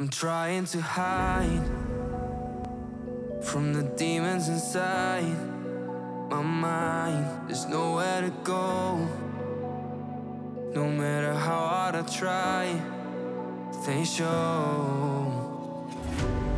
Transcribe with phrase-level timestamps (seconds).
[0.00, 1.66] I'm trying to hide
[3.42, 5.24] from the demons inside
[6.30, 7.48] my mind.
[7.48, 8.96] There's nowhere to go.
[10.72, 12.80] No matter how hard I try,
[13.84, 15.32] they show.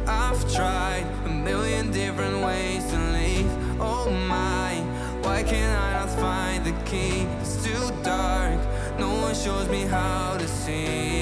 [0.06, 3.50] I've tried a million different ways to leave.
[3.80, 4.74] Oh my,
[5.22, 7.22] why can't I not find the key?
[7.40, 8.60] It's too dark.
[8.98, 11.19] No one shows me how to see.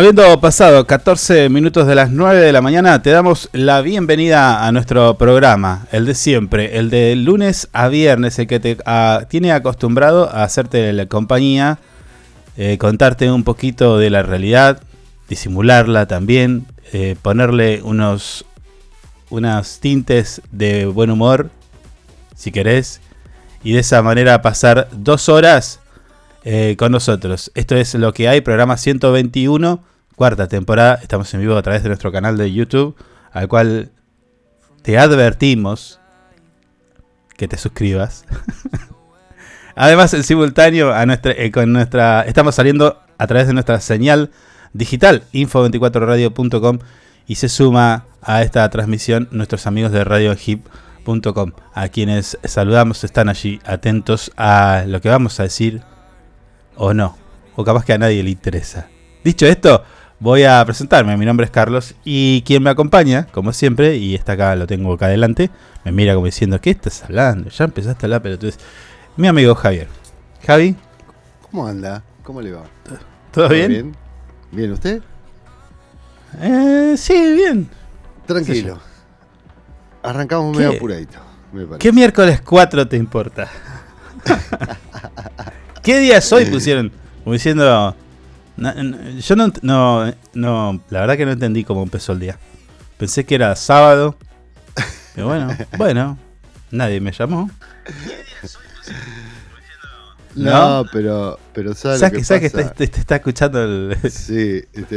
[0.00, 4.72] Habiendo pasado 14 minutos de las 9 de la mañana, te damos la bienvenida a
[4.72, 8.78] nuestro programa, el de siempre, el de lunes a viernes, el que te
[9.28, 11.80] tiene acostumbrado a hacerte la compañía,
[12.56, 14.82] eh, contarte un poquito de la realidad,
[15.28, 18.46] disimularla también, eh, ponerle unos,
[19.28, 21.50] unas tintes de buen humor,
[22.34, 23.02] si querés,
[23.62, 25.79] y de esa manera pasar dos horas
[26.44, 27.50] eh, con nosotros.
[27.54, 29.84] Esto es lo que hay, programa 121,
[30.16, 30.94] cuarta temporada.
[31.02, 32.96] Estamos en vivo a través de nuestro canal de YouTube,
[33.32, 33.90] al cual
[34.82, 36.00] te advertimos
[37.36, 38.24] que te suscribas.
[39.76, 44.30] Además, en simultáneo a nuestra, eh, con nuestra, estamos saliendo a través de nuestra señal
[44.72, 46.78] digital, info24radio.com,
[47.26, 53.60] y se suma a esta transmisión nuestros amigos de radiohip.com, a quienes saludamos, están allí
[53.64, 55.82] atentos a lo que vamos a decir
[56.82, 57.14] o no,
[57.56, 58.88] o capaz que a nadie le interesa.
[59.22, 59.84] Dicho esto,
[60.18, 61.14] voy a presentarme.
[61.18, 64.94] Mi nombre es Carlos y quien me acompaña, como siempre, y está acá, lo tengo
[64.94, 65.50] acá adelante,
[65.84, 67.50] me mira como diciendo, ¿qué estás hablando?
[67.50, 68.58] Ya empezaste a hablar, pero tú es
[69.18, 69.88] mi amigo Javier.
[70.46, 70.74] Javi,
[71.50, 72.02] ¿Cómo anda?
[72.22, 72.62] ¿Cómo le va?
[73.30, 73.68] ¿todo bien?
[73.68, 73.96] bien?
[74.50, 75.02] ¿Bien usted?
[76.40, 77.68] Eh, sí, bien.
[78.24, 78.78] Tranquilo.
[80.02, 80.64] Arrancamos ¿Qué?
[80.64, 81.18] medio apuradito,
[81.52, 81.78] me parece.
[81.78, 83.48] ¿Qué miércoles 4 te importa?
[85.90, 86.44] ¿Qué día es hoy?
[86.46, 86.92] Pusieron,
[87.24, 87.96] como diciendo...
[88.56, 92.38] no, no, yo no, no, no, la verdad que no entendí cómo empezó el día.
[92.96, 94.16] Pensé que era sábado.
[95.16, 95.48] Pero bueno,
[95.78, 96.16] bueno,
[96.70, 97.50] nadie me llamó.
[100.36, 102.72] No, pero, pero ¿sabe lo ¿Sabes que que, sabes que pasa?
[102.72, 103.96] te, te- te está escuchando el...
[104.12, 104.92] Sí, este,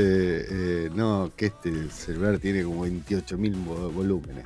[0.86, 4.46] eh, no, que este celular tiene como 28.000 vo- volúmenes.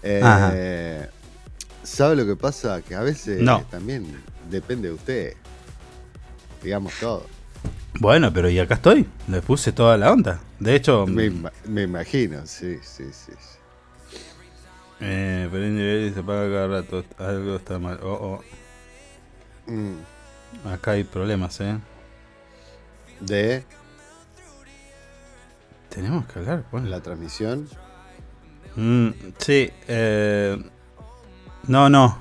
[0.00, 1.08] Eh,
[1.82, 2.82] ¿Sabe lo que pasa?
[2.82, 3.62] Que a veces No.
[3.68, 4.06] también
[4.50, 5.34] depende de usted.
[6.62, 7.26] Digamos todo.
[8.00, 9.06] Bueno, pero y acá estoy.
[9.28, 10.40] Le puse toda la onda.
[10.58, 11.30] De hecho, Me,
[11.66, 13.32] me imagino, sí, sí, sí.
[15.00, 17.04] eh, prende y se apaga cada rato.
[17.18, 17.98] Algo está mal.
[18.02, 18.40] Oh,
[19.66, 19.94] Mm,
[20.66, 21.78] oh, acá hay problemas, ¿eh?
[23.20, 23.64] De
[25.88, 26.88] Tenemos que hablar, bueno.
[26.88, 27.68] la transmisión.
[28.76, 29.08] Mm,
[29.38, 30.62] sí, eh,
[31.68, 32.18] no, no.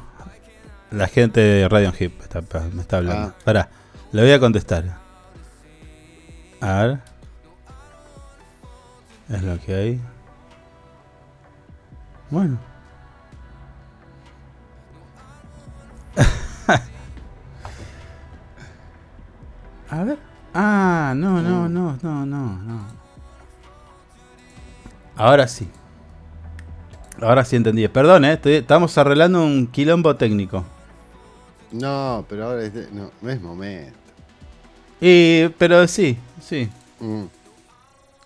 [0.93, 2.41] La gente de Radio Hip está-
[2.71, 3.29] me está hablando.
[3.29, 3.35] Ah.
[3.43, 3.69] Pará,
[4.11, 4.83] le voy a contestar.
[6.61, 6.99] A ver.
[9.29, 10.01] Es lo que hay.
[12.29, 12.59] Bueno.
[19.89, 20.17] A ver.
[20.53, 22.85] Ah, no, no, no, no, no, no.
[25.15, 25.69] Ahora sí.
[27.21, 27.87] Ahora sí entendí.
[27.87, 30.65] Perdón, eh, estoy- estamos arreglando un quilombo técnico.
[31.73, 33.97] No, pero ahora es de- no, no es momento.
[35.01, 36.69] Y, pero sí, sí.
[36.99, 37.23] Mm,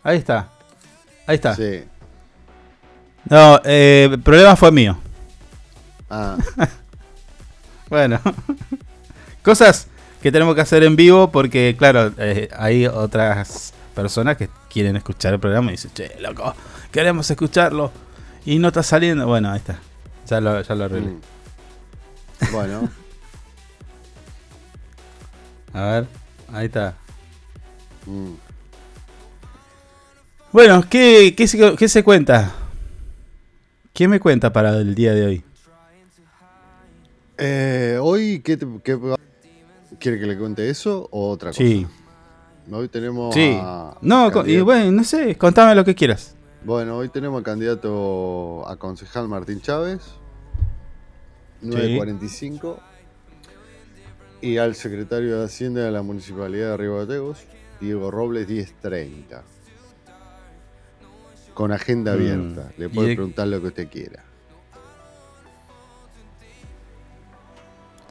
[0.04, 0.50] Ahí está.
[1.26, 1.56] Ahí está.
[1.56, 1.84] sí.
[3.30, 4.98] No, eh, el problema fue mío.
[6.10, 6.38] Ah,
[7.90, 8.20] Bueno.
[9.44, 9.88] Cosas
[10.22, 15.34] que tenemos que hacer en vivo porque, claro, eh, hay otras personas que quieren escuchar
[15.34, 16.54] el programa y dicen, che, loco,
[16.92, 17.92] queremos escucharlo.
[18.46, 19.26] Y no está saliendo.
[19.26, 19.80] Bueno, ahí está.
[20.28, 21.10] Ya lo, ya lo arreglé.
[21.10, 21.22] mm.
[22.52, 22.90] Bueno,
[25.74, 26.08] A ver,
[26.52, 26.96] ahí está.
[28.06, 28.31] mm.
[30.52, 32.54] Bueno, ¿qué, qué, se, qué se cuenta?
[33.94, 35.44] ¿Qué me cuenta para el día de hoy?
[37.38, 38.98] Eh, hoy, ¿qué, te- qué-
[40.00, 41.58] quiere que le cuente eso o otra cosa?
[41.60, 41.86] Sí,
[42.72, 43.58] Hoy tenemos sí.
[43.62, 46.36] a- No, y bueno, no sé, contame lo que quieras.
[46.66, 50.02] Bueno, hoy tenemos al candidato a concejal Martín Chávez,
[51.62, 52.80] 945,
[54.42, 57.44] y al secretario de Hacienda de la Municipalidad de Río Gallegos,
[57.80, 59.44] Diego Robles, 1030.
[61.54, 62.72] Con agenda Mm, abierta.
[62.78, 64.24] Le puede de- preguntar lo que usted quiera.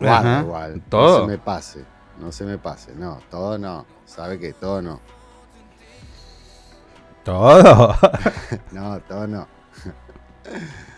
[0.00, 0.82] Igual.
[0.88, 1.20] todo.
[1.20, 1.84] No se me pase.
[2.20, 2.94] No se me pase.
[2.94, 3.86] No, todo no.
[4.04, 4.52] ¿Sabe qué?
[4.52, 5.00] Todo no.
[7.24, 7.94] Todo.
[8.72, 9.46] No, todo no.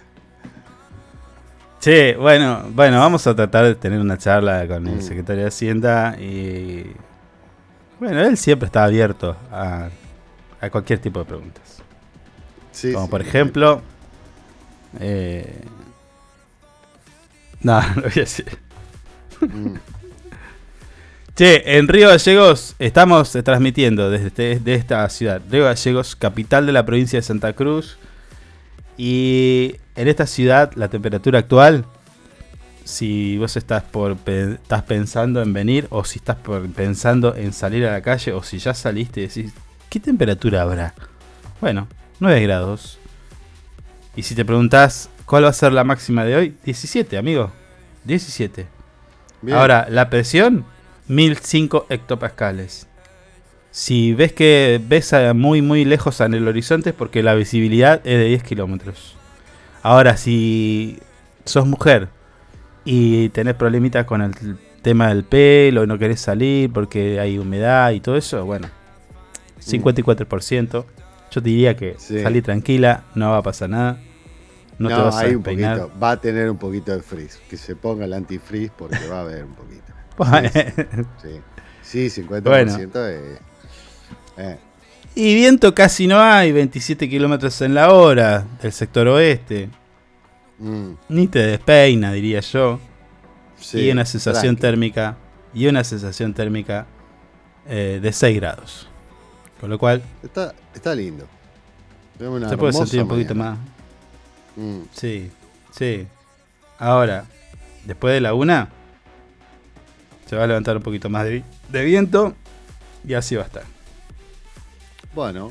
[1.81, 5.01] Sí, bueno, bueno, vamos a tratar de tener una charla con el Mm.
[5.03, 6.93] secretario de Hacienda y
[8.01, 9.89] bueno, él siempre está abierto a,
[10.61, 11.83] a cualquier tipo de preguntas.
[12.73, 13.11] Sí, Como sí.
[13.11, 13.83] por ejemplo,
[15.01, 15.61] eh,
[17.61, 18.59] no, no voy a decir.
[19.41, 19.75] Mm.
[21.37, 26.73] Che, en Río Gallegos estamos transmitiendo desde este- de esta ciudad, Río Gallegos, capital de
[26.73, 27.97] la provincia de Santa Cruz.
[28.97, 31.85] Y en esta ciudad, la temperatura actual,
[32.85, 37.53] si vos estás, por, pe- estás pensando en venir, o si estás por- pensando en
[37.53, 39.53] salir a la calle, o si ya saliste y decís,
[39.91, 40.95] ¿qué temperatura habrá?
[41.61, 41.89] Bueno,
[42.21, 42.99] 9 grados.
[44.17, 46.55] Y si te preguntás, ¿cuál va a ser la máxima de hoy?
[46.65, 47.51] 17, amigo.
[48.05, 48.67] 17.
[49.43, 49.57] Bien.
[49.59, 50.65] Ahora, la presión,
[51.09, 52.87] 1005 hectopascales.
[53.71, 58.01] Si ves que ves a muy muy lejos en el horizonte es porque la visibilidad
[58.05, 59.15] es de 10 kilómetros.
[59.83, 60.99] Ahora, si
[61.45, 62.09] sos mujer
[62.85, 64.35] y tenés problemitas con el
[64.83, 68.69] tema del pelo, no querés salir porque hay humedad y todo eso, bueno,
[69.61, 70.85] 54%.
[71.31, 72.23] Yo te diría que Sí.
[72.23, 73.99] salí tranquila, no va a pasar nada.
[74.79, 75.91] No, No, te vas a un poquito.
[76.03, 77.39] Va a tener un poquito de frizz.
[77.51, 79.93] Que se ponga el antifreeze porque va a haber un poquito.
[81.83, 83.41] Sí, sí 50% es.
[84.37, 84.59] eh,
[85.21, 89.69] Y viento casi no hay, 27 kilómetros en la hora del sector oeste.
[90.61, 92.79] mm, Ni te despeina, diría yo.
[93.59, 94.61] sí, y una sensación tranqui.
[94.61, 95.17] térmica.
[95.53, 96.87] Y una sensación térmica
[97.67, 98.89] eh, de 6 grados.
[99.61, 101.27] Con lo cual, Está, está lindo.
[102.49, 103.57] Se puede sentir un poquito mañana.
[104.57, 104.65] más.
[104.65, 105.33] Mm, Sí,
[105.77, 106.07] sí.
[106.79, 107.25] Ahora,
[107.85, 108.69] después de la una,
[110.27, 111.43] se va a levantar un poquito más de
[111.85, 112.37] viento.
[113.05, 113.78] Y así va a estar.
[115.19, 115.51] Bueno,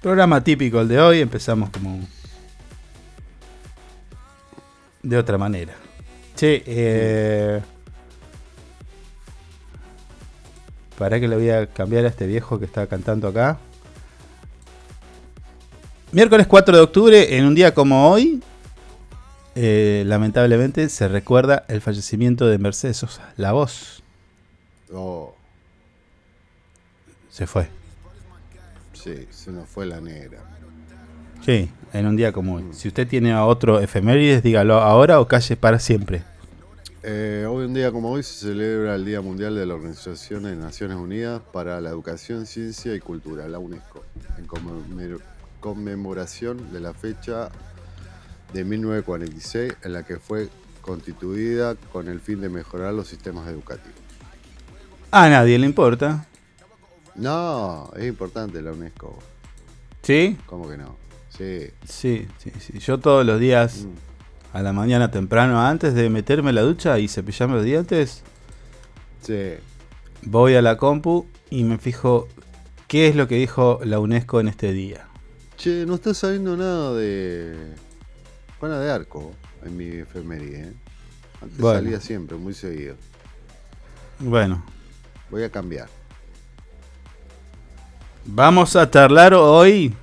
[0.00, 2.00] Programa típico el de hoy, empezamos como
[5.02, 5.74] de otra manera.
[6.34, 7.60] Che, eh,
[10.96, 13.58] para que le voy a cambiar a este viejo que está cantando acá.
[16.12, 18.42] Miércoles 4 de octubre, en un día como hoy,
[19.56, 24.02] eh, lamentablemente se recuerda el fallecimiento de Mercedes Sosa, la voz.
[24.90, 25.34] oh,
[27.28, 27.83] Se fue.
[29.04, 30.38] Sí, se nos fue la negra.
[31.44, 32.64] Sí, en un día como hoy.
[32.72, 36.22] Si usted tiene a otro efemérides, dígalo ahora o calle para siempre.
[37.02, 40.56] Eh, hoy un día como hoy se celebra el Día Mundial de la Organización de
[40.56, 44.02] Naciones Unidas para la Educación, Ciencia y Cultura, la UNESCO,
[44.38, 45.20] en conmemor-
[45.60, 47.50] conmemoración de la fecha
[48.54, 50.48] de 1946 en la que fue
[50.80, 53.98] constituida con el fin de mejorar los sistemas educativos.
[55.10, 56.26] A nadie le importa.
[57.16, 59.18] No, es importante la UNESCO,
[60.02, 60.36] ¿Sí?
[60.46, 60.96] ¿cómo que no?
[61.30, 61.68] Sí.
[61.88, 62.78] Sí, sí, sí.
[62.78, 64.56] Yo todos los días Mm.
[64.56, 68.22] a la mañana temprano antes de meterme en la ducha y cepillarme los dientes,
[69.22, 69.54] Sí.
[70.22, 72.28] voy a la compu y me fijo
[72.88, 75.06] qué es lo que dijo la UNESCO en este día.
[75.56, 77.54] Che, no está saliendo nada de
[78.60, 79.32] Juana de Arco
[79.64, 80.60] en mi efeméride.
[80.60, 80.72] ¿eh?
[81.40, 81.78] Antes Bueno.
[81.80, 82.96] salía siempre, muy seguido.
[84.18, 84.64] Bueno,
[85.30, 85.88] Voy a cambiar.
[88.26, 89.94] Vamos a charlar hoy,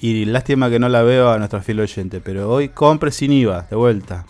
[0.00, 3.66] y lástima que no la veo a nuestra fiel oyente, pero hoy compre sin IVA,
[3.68, 4.24] de vuelta.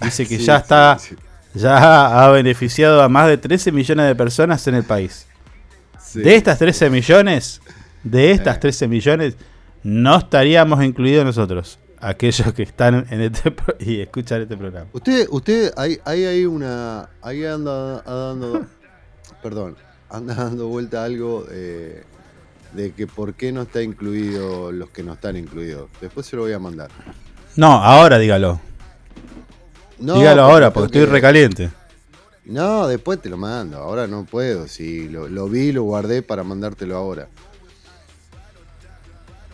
[0.00, 1.14] Dice que Sí, ya está, sí.
[1.54, 5.26] ya ha beneficiado a más de 13 millones de personas en el país.
[6.14, 7.60] De estas 13 millones,
[8.02, 8.60] de estas Eh.
[8.60, 9.36] 13 millones,
[9.82, 14.86] no estaríamos incluidos nosotros, aquellos que están en este pro- y escuchan este programa.
[14.92, 18.66] Usted, usted, ahí, ahí hay una, ahí anda, anda dando,
[19.42, 19.76] perdón,
[20.10, 22.04] anda dando vuelta algo eh,
[22.76, 25.88] de que por qué no está incluido los que no están incluidos.
[26.00, 26.90] Después se lo voy a mandar.
[27.56, 28.60] No, ahora dígalo.
[29.98, 31.70] No, dígalo porque ahora, porque estoy que- recaliente.
[32.44, 33.78] No, después te lo mando.
[33.78, 34.68] Ahora no puedo.
[34.68, 37.28] Si lo, lo vi, lo guardé para mandártelo ahora.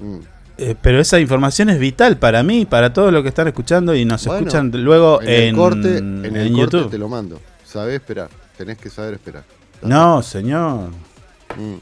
[0.00, 0.18] Mm.
[0.58, 4.04] Eh, pero esa información es vital para mí, para todos los que están escuchando y
[4.04, 6.90] nos Bueno, escuchan luego En, en, el corte, en el en corte YouTube.
[6.90, 7.40] te lo mando.
[7.64, 8.28] Sabés esperar.
[8.58, 9.44] Tenés que saber esperar.
[9.80, 10.90] No, señor.
[11.56, 11.76] Mm.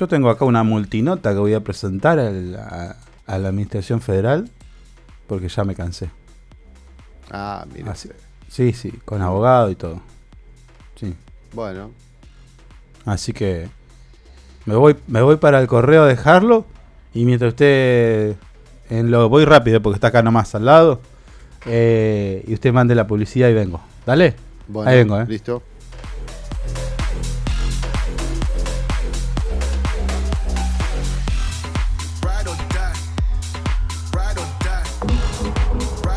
[0.00, 4.50] Yo tengo acá una multinota que voy a presentar al- a, a la Administración Federal
[5.26, 6.08] porque ya me cansé.
[7.30, 7.92] Ah, mira.
[7.92, 8.08] Así.
[8.48, 10.00] Sí, sí, con abogado y todo.
[10.96, 11.14] Sí.
[11.52, 11.90] Bueno,
[13.04, 13.68] Así que
[14.66, 16.64] me voy, me voy para el correo a dejarlo
[17.14, 18.36] y mientras usted
[18.88, 21.00] en lo voy rápido porque está acá nomás al lado
[21.66, 23.80] eh, y usted mande la publicidad y vengo.
[24.06, 24.34] Dale.
[24.68, 24.90] bueno.
[24.90, 25.26] Ahí vengo, eh.
[25.28, 25.62] Listo.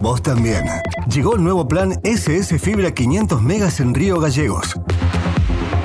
[0.00, 0.64] Vos también.
[1.12, 4.80] Llegó el nuevo plan SS Fibra 500 megas en Río Gallegos.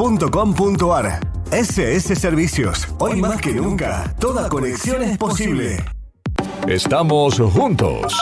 [0.00, 1.20] www.ssservicios.com.ar.
[1.52, 2.88] SS Servicios.
[2.98, 5.76] Hoy más que nunca, toda conexión es posible.
[6.66, 8.18] Estamos juntos.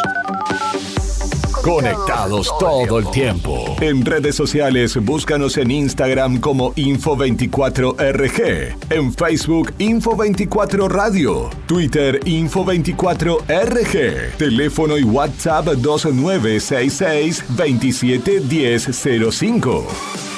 [1.63, 3.77] Conectados todo el tiempo.
[3.81, 14.99] En redes sociales, búscanos en Instagram como Info24RG, en Facebook Info24 Radio, Twitter Info24RG, teléfono
[14.99, 20.38] y WhatsApp 2966 271005.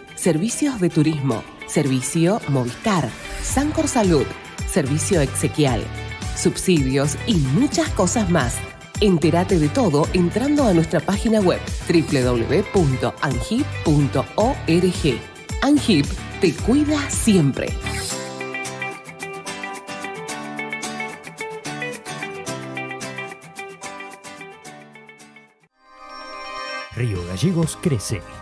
[0.21, 3.09] servicios de turismo, servicio Movistar,
[3.41, 4.27] Sancor Salud,
[4.67, 5.83] servicio exequial,
[6.37, 8.59] subsidios y muchas cosas más.
[8.99, 11.59] Entérate de todo entrando a nuestra página web
[11.89, 12.71] www.angip.org.
[15.63, 16.05] Angip
[16.39, 17.69] te cuida siempre.
[26.95, 28.21] Río Gallegos crece.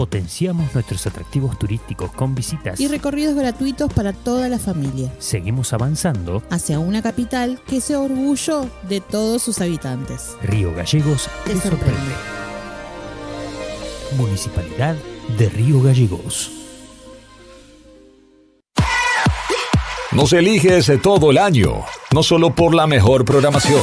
[0.00, 2.80] Potenciamos nuestros atractivos turísticos con visitas.
[2.80, 5.12] Y recorridos gratuitos para toda la familia.
[5.18, 6.42] Seguimos avanzando.
[6.48, 10.38] Hacia una capital que sea orgullo de todos sus habitantes.
[10.42, 11.96] Río Gallegos Te te sorprende.
[11.98, 12.14] sorprende.
[14.16, 14.96] Municipalidad
[15.36, 16.50] de Río Gallegos.
[20.12, 23.82] Nos eliges todo el año, no solo por la mejor programación,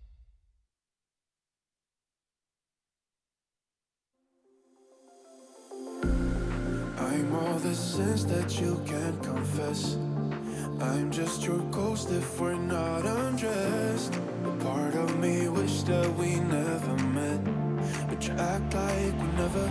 [15.91, 17.41] That we never met,
[18.07, 19.65] but you act like we never.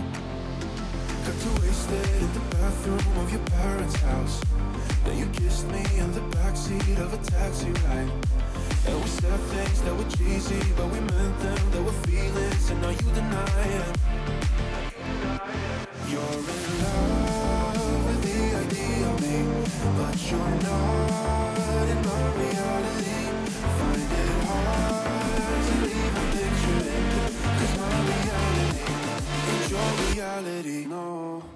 [1.25, 4.37] Got too wasted in the bathroom of your parents' house.
[5.03, 8.11] Then you kissed me in the backseat of a taxi ride.
[8.87, 11.61] And we said things that were cheesy, but we meant them.
[11.71, 13.89] There were feelings, and now you deny it.
[16.11, 19.37] You're in love with the idea of me,
[19.97, 23.10] but you're not in my reality.
[30.21, 30.85] Reality.
[30.85, 31.50] No.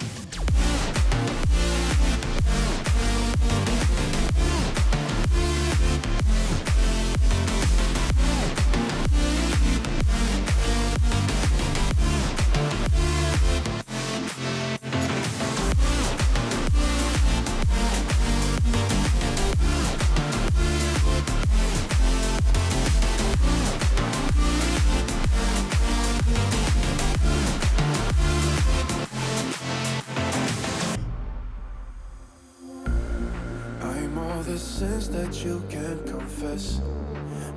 [34.55, 36.79] The sins that you can't confess.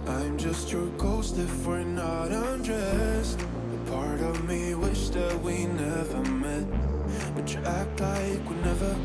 [0.09, 3.41] I'm just your ghost if we're not undressed.
[3.41, 6.67] A part of me wish that we never met,
[7.37, 8.97] but you act like we never.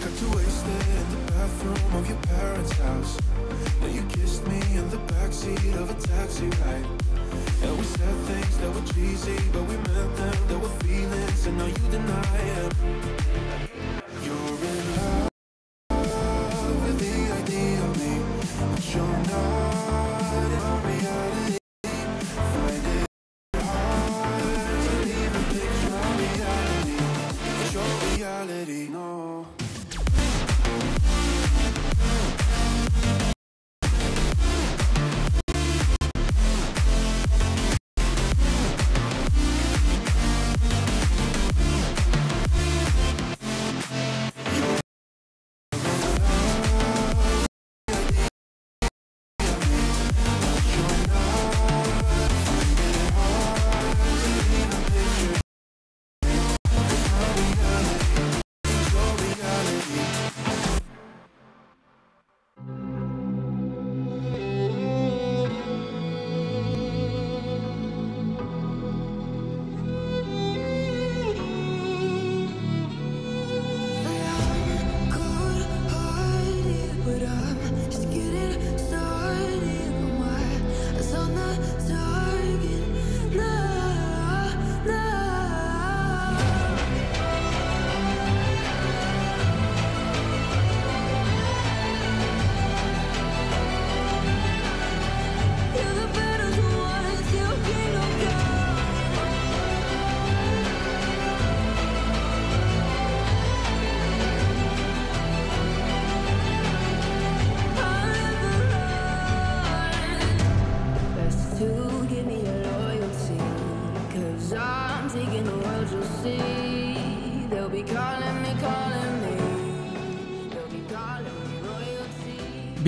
[0.00, 3.18] Got too wasted in the bathroom of your parents' house.
[3.80, 6.86] Then you kissed me in the backseat of a taxi ride.
[7.64, 10.46] And we said things that were cheesy, but we meant them.
[10.46, 11.57] There were feelings, and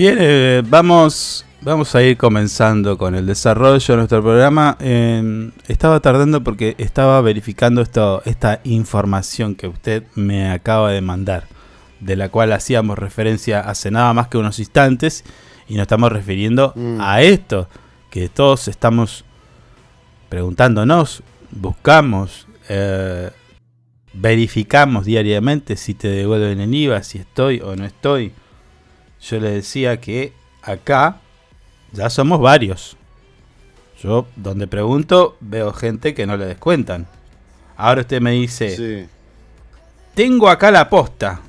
[0.01, 4.75] Bien, eh, vamos, vamos a ir comenzando con el desarrollo de nuestro programa.
[4.79, 11.43] Eh, estaba tardando porque estaba verificando esto, esta información que usted me acaba de mandar,
[11.99, 15.23] de la cual hacíamos referencia hace nada más que unos instantes,
[15.67, 16.97] y nos estamos refiriendo Mm.
[16.99, 17.69] a esto,
[18.09, 19.23] que todos estamos
[20.29, 23.29] preguntándonos, buscamos, eh,
[24.13, 28.33] verificamos diariamente si te devuelven el IVA, si estoy o no estoy.
[29.21, 31.17] Yo le decía que acá
[31.91, 32.97] ya somos varios.
[34.01, 37.05] Yo donde pregunto veo gente que no le descuentan.
[37.77, 39.09] Ahora usted me dice, Sí.
[40.15, 41.39] tengo acá la posta.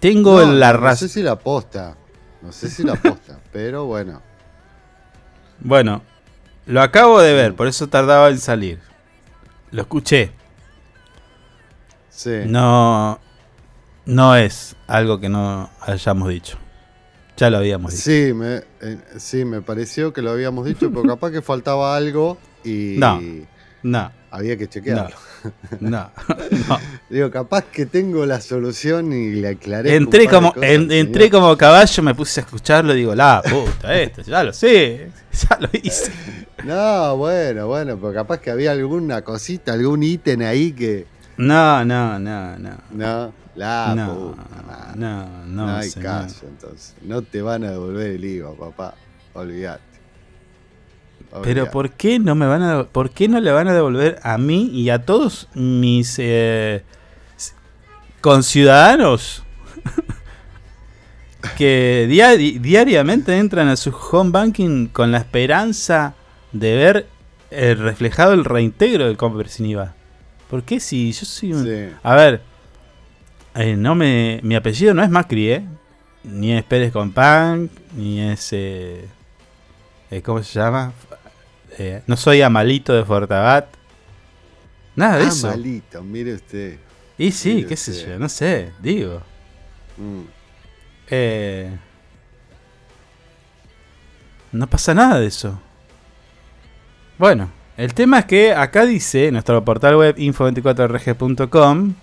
[0.00, 1.08] Tengo No, la No sé razón.
[1.08, 1.96] si la posta.
[2.42, 4.20] No sé si la posta, pero bueno.
[5.60, 6.02] Bueno,
[6.66, 8.80] lo acabo de ver, por eso tardaba en salir.
[9.70, 10.32] Lo escuché.
[12.10, 12.42] Sí.
[12.46, 13.18] No,
[14.06, 16.58] no es algo que no hayamos dicho.
[17.36, 18.02] Ya lo habíamos dicho.
[18.04, 22.38] Sí, me, eh, sí, me pareció que lo habíamos dicho, pero capaz que faltaba algo
[22.64, 23.20] y No,
[23.82, 25.16] no, había que chequearlo.
[25.80, 26.10] no,
[26.68, 26.78] no.
[27.10, 29.96] Digo, capaz que tengo la solución y le aclaré.
[29.96, 34.22] Entré como, en- entré como caballo, me puse a escucharlo y digo, la puta, esto,
[34.22, 36.12] ya lo sé, ya lo hice.
[36.64, 41.04] No, bueno, bueno, pero capaz que había alguna cosita, algún ítem ahí que.
[41.36, 42.70] No, no, no, no.
[42.90, 46.06] No, la No, puta no, no, No hay señor.
[46.08, 46.94] caso, entonces.
[47.02, 48.94] No te van a devolver el IVA, papá.
[49.34, 49.82] Olvídate.
[51.42, 51.68] Pero.
[51.70, 54.70] ¿por qué no me van a por qué no le van a devolver a mí
[54.72, 56.84] y a todos mis eh,
[58.20, 59.42] conciudadanos
[61.56, 66.14] que diari- diariamente entran a su home banking con la esperanza
[66.52, 67.06] de ver
[67.50, 69.94] eh, reflejado el reintegro del compra sin IVA?
[70.48, 71.88] ¿Por qué si yo soy un Sí.
[72.02, 72.42] A ver,
[73.54, 75.64] eh, no me mi apellido no es Macri, ¿eh?
[76.24, 79.06] Ni es Pérez Compán, ni es eh,
[80.10, 80.92] eh, ¿cómo se llama?
[81.78, 83.66] Eh, no soy Amalito de Fortabat.
[84.96, 85.48] Nada de Ah, eso.
[85.48, 86.78] malito, mire usted.
[87.18, 89.20] Y sí, mire qué sé yo, no sé, digo.
[89.96, 90.22] Mm.
[91.10, 91.76] Eh,
[94.52, 95.60] no pasa nada de eso.
[97.18, 101.94] Bueno, el tema es que acá dice nuestro portal web info24rg.com,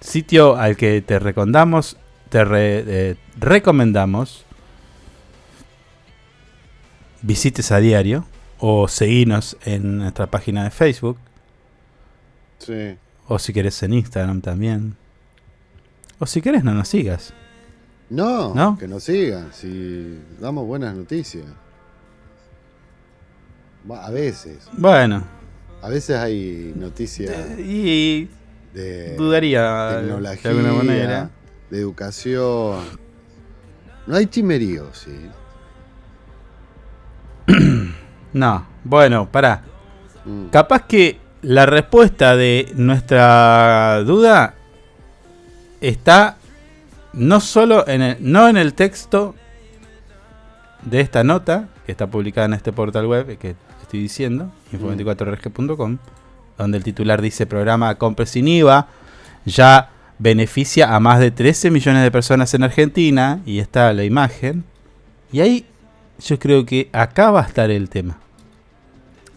[0.00, 1.96] sitio al que te recomendamos,
[2.28, 4.44] te re- eh, recomendamos
[7.22, 8.24] visites a diario
[8.58, 11.18] o seguinos en nuestra página de Facebook
[12.58, 12.96] Sí.
[13.26, 14.96] o si querés en Instagram también.
[16.18, 17.32] O si querés no nos sigas.
[18.10, 18.76] No, ¿No?
[18.78, 21.44] que nos sigan, si damos buenas noticias.
[23.90, 25.22] A veces, Bueno,
[25.82, 28.28] a veces hay noticias y
[28.74, 31.30] de dudaría tecnología, de alguna manera.
[31.70, 32.84] de educación.
[34.06, 35.28] No hay chimerío, sí.
[38.30, 39.62] No, bueno, pará.
[40.26, 40.48] Mm.
[40.48, 44.54] Capaz que la respuesta de nuestra duda
[45.80, 46.36] está
[47.14, 49.34] no solo en el, no en el texto
[50.82, 55.98] de esta nota que está publicada en este portal web que estoy diciendo, info24rg.com,
[56.58, 58.88] donde el titular dice programa Compre sin IVA
[59.44, 64.64] ya beneficia a más de 13 millones de personas en Argentina y está la imagen.
[65.32, 65.66] Y ahí
[66.20, 68.18] yo creo que acá va a estar el tema.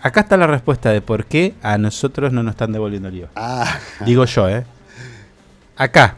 [0.02, 3.30] Acá está la respuesta de por qué a nosotros no nos están devolviendo el IVA.
[3.36, 4.66] Ah, Digo yo, ¿eh?
[5.78, 6.18] Acá.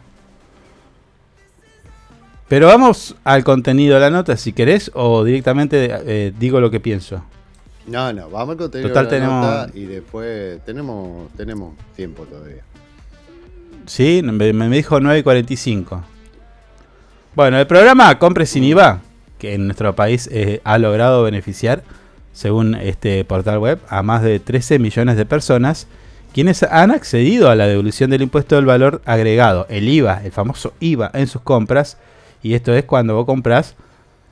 [2.47, 6.79] Pero vamos al contenido de la nota, si querés, o directamente eh, digo lo que
[6.79, 7.23] pienso.
[7.87, 12.23] No, no, vamos a contenido Total, de la tenemos- nota y después tenemos, tenemos tiempo
[12.23, 12.63] todavía.
[13.85, 16.01] Sí, me, me dijo 9.45.
[17.35, 19.01] Bueno, el programa Compre sin IVA,
[19.39, 21.83] que en nuestro país eh, ha logrado beneficiar,
[22.31, 25.87] según este portal web, a más de 13 millones de personas,
[26.33, 30.73] quienes han accedido a la devolución del impuesto del valor agregado, el IVA, el famoso
[30.79, 31.97] IVA, en sus compras.
[32.41, 33.75] Y esto es cuando vos compras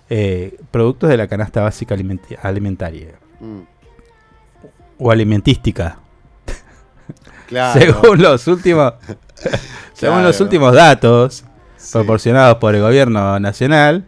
[0.10, 1.96] eh, productos de la canasta básica
[2.44, 3.10] alimentaria
[3.42, 3.62] Mm,
[5.00, 5.98] o alimentística.
[7.48, 7.80] Claro.
[7.80, 8.94] Según los últimos,
[9.94, 11.44] según los últimos datos
[11.78, 11.90] Sí.
[11.94, 14.06] proporcionados por el gobierno nacional,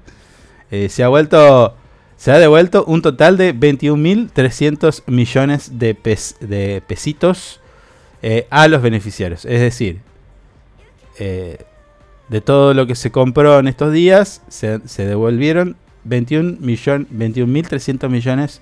[0.69, 1.75] eh, se ha vuelto,
[2.15, 7.59] se ha devuelto un total de 21.300 millones de, pes- de pesitos
[8.21, 9.43] eh, a los beneficiarios.
[9.45, 10.01] Es decir,
[11.17, 11.57] eh,
[12.29, 18.07] de todo lo que se compró en estos días, se, se devolvieron 21 millon- 21.300
[18.09, 18.61] millones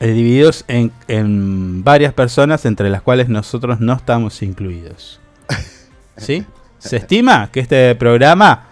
[0.00, 5.20] eh, divididos en, en varias personas entre las cuales nosotros no estamos incluidos.
[6.16, 6.44] ¿Sí?
[6.78, 8.66] Se estima que este programa,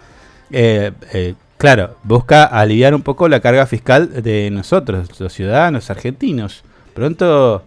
[0.51, 6.63] eh, eh, claro, busca aliviar un poco la carga fiscal de nosotros, los ciudadanos argentinos.
[6.93, 7.63] Pronto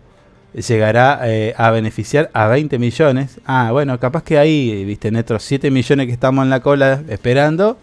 [0.53, 1.23] llegará
[1.57, 3.41] a beneficiar a 20 millones.
[3.47, 7.03] Ah, bueno, capaz que ahí, viste, en estos 7 millones que estamos en la cola
[7.09, 7.79] esperando,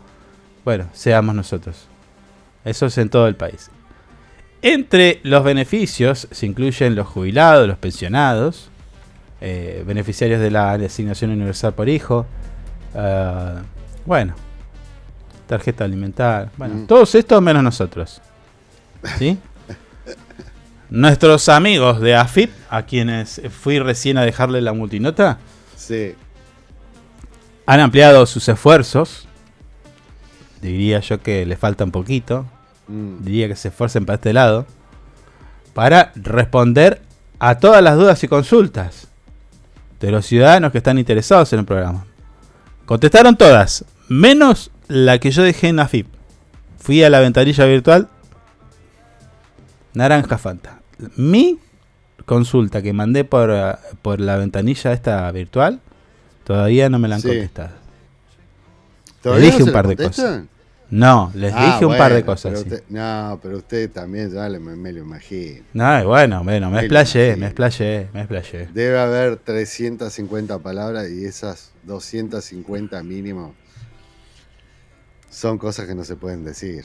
[0.63, 1.88] bueno, seamos nosotros.
[2.63, 3.71] Eso es en todo el país.
[4.62, 8.69] Entre los beneficios se incluyen los jubilados, los pensionados,
[9.39, 12.28] eh, beneficiarios de la asignación universal por hijo,
[12.93, 13.56] eh,
[14.06, 14.36] bueno,
[15.47, 16.88] tarjeta alimentar, bueno, Mm.
[16.88, 18.21] todos estos menos nosotros.
[19.17, 19.38] ¿Sí?
[20.91, 25.39] Nuestros amigos de AFIP, a quienes fui recién a dejarle la multinota,
[25.76, 26.13] Sí.
[27.65, 29.28] han ampliado sus esfuerzos.
[30.62, 32.45] Diría yo que le falta un poquito.
[32.87, 33.23] Mm.
[33.23, 34.65] Diría que se esfuercen para este lado.
[35.73, 37.01] Para responder
[37.39, 39.07] a todas las dudas y consultas
[39.99, 42.05] de los ciudadanos que están interesados en el programa.
[42.85, 46.07] Contestaron todas, menos la que yo dejé en AFIP.
[46.77, 48.09] Fui a la ventanilla virtual.
[49.93, 50.79] Naranja Fanta.
[51.15, 51.59] Mi
[52.25, 53.51] consulta que mandé por,
[54.01, 55.79] por la ventanilla esta virtual,
[56.43, 57.27] todavía no me la han Sí.
[57.29, 57.69] contestado.
[57.69, 60.43] Le ¿Todavía dije no un par de cosas.
[60.91, 62.51] No, les Ah, dije un par de cosas.
[62.63, 62.84] pero sí.
[62.89, 65.63] no, pero usted también ya le- me, me lo imagino.
[65.73, 68.67] No, bueno, bueno, me Me explayé, me explayé, me explayé.
[68.73, 73.56] Debe haber 350 palabras y esas 250 mínimo
[75.30, 76.84] son cosas que no se pueden decir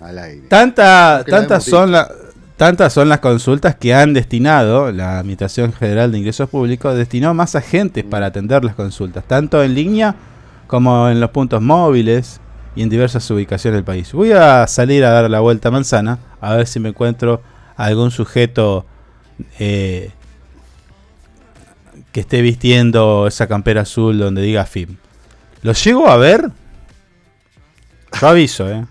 [0.00, 0.48] al aire.
[0.48, 2.10] Tanta, la tantas, son la-
[2.58, 7.54] tantas son las consultas que han destinado, la Administración General de Ingresos Públicos destinó más
[7.56, 10.14] agentes para atender las consultas, tanto en línea
[10.66, 12.40] como en los puntos móviles
[12.76, 14.12] y en diversas ubicaciones del país.
[14.12, 17.42] Voy a salir a dar la vuelta a manzana a ver si me encuentro
[17.76, 18.84] algún sujeto
[19.58, 20.10] eh,
[22.12, 24.96] que esté vistiendo esa campera azul donde diga FIM.
[25.62, 26.50] ¿Lo llego a ver?
[28.20, 28.84] Yo aviso, ¿eh?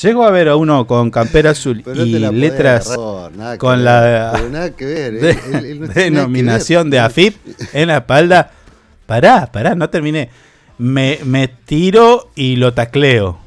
[0.00, 2.96] Llego a ver a uno con campera azul Pero y letras
[3.36, 5.94] nada con ver, la pero nada que ver, de- él- él- él no tiene nada
[5.94, 6.98] que denominación de.
[6.98, 7.36] AFIP
[7.72, 8.50] en la espalda.
[9.06, 10.30] Pará, pará, no terminé.
[10.82, 13.38] Me, me tiro y lo tacleo.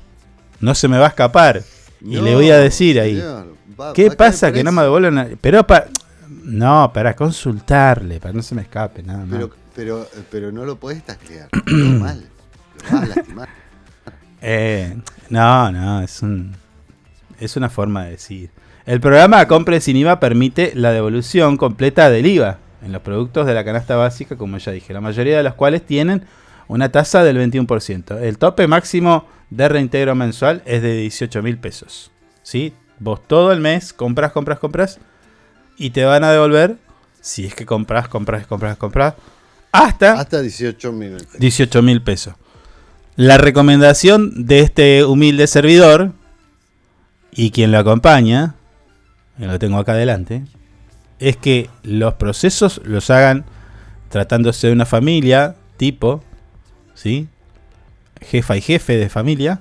[0.62, 1.64] No se me va a escapar.
[2.02, 3.16] Y le voy a decir ahí.
[3.16, 5.18] señor, va- ¿Qué va pasa que no me devuelven?
[5.18, 5.88] a- Pero para...
[6.44, 9.30] No, para consultarle, para no se me escape, nada más.
[9.32, 11.50] Pero, pero, pero no lo podés taclear.
[11.66, 12.26] Lo mal.
[12.90, 13.50] Lo vas a lastimar.
[14.42, 14.96] Eh,
[15.30, 16.56] no, no, es un
[17.40, 18.50] es una forma de decir.
[18.86, 23.54] El programa Compre sin IVA permite la devolución completa del IVA en los productos de
[23.54, 26.24] la canasta básica, como ya dije, la mayoría de los cuales tienen
[26.68, 28.22] una tasa del 21%.
[28.22, 32.12] El tope máximo de reintegro mensual es de 18 mil pesos.
[32.44, 32.74] ¿Sí?
[33.00, 35.00] Vos todo el mes compras, compras, compras
[35.78, 36.78] y te van a devolver,
[37.22, 39.16] si es que compras, compras, compras, compras,
[39.72, 41.38] hasta Hasta 18 minutos.
[41.38, 42.36] 18 mil pesos.
[43.18, 46.14] La recomendación de este humilde servidor
[47.32, 48.56] y quien lo acompaña,
[49.38, 50.44] que lo tengo acá adelante,
[51.20, 53.46] es que los procesos los hagan
[54.10, 56.24] tratándose de una familia tipo,
[56.96, 57.28] ¿sí?
[58.22, 59.60] Jefa y jefe de familia,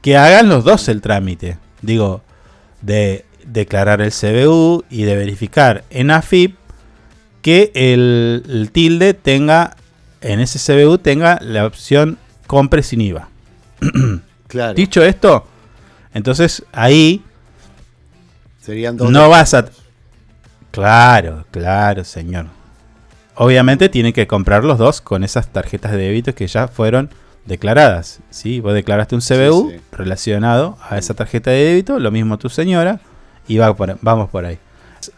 [0.00, 1.58] que hagan los dos el trámite.
[1.82, 2.22] Digo,
[2.80, 6.56] de declarar el CBU y de verificar en AFIP
[7.42, 9.76] que el, el tilde tenga,
[10.20, 13.28] en ese CBU tenga la opción compre sin IVA.
[14.48, 14.74] Claro.
[14.74, 15.44] Dicho esto,
[16.14, 17.24] entonces ahí
[18.60, 19.10] Serían dos.
[19.10, 19.66] no vas a...
[20.70, 22.46] Claro, claro, señor.
[23.36, 27.10] Obviamente tienen que comprar los dos con esas tarjetas de débito que ya fueron
[27.44, 28.20] declaradas.
[28.30, 28.60] ¿sí?
[28.60, 29.76] Vos declaraste un CBU sí.
[29.92, 33.00] relacionado a esa tarjeta de débito, lo mismo tu señora,
[33.46, 34.58] y va por- vamos por ahí.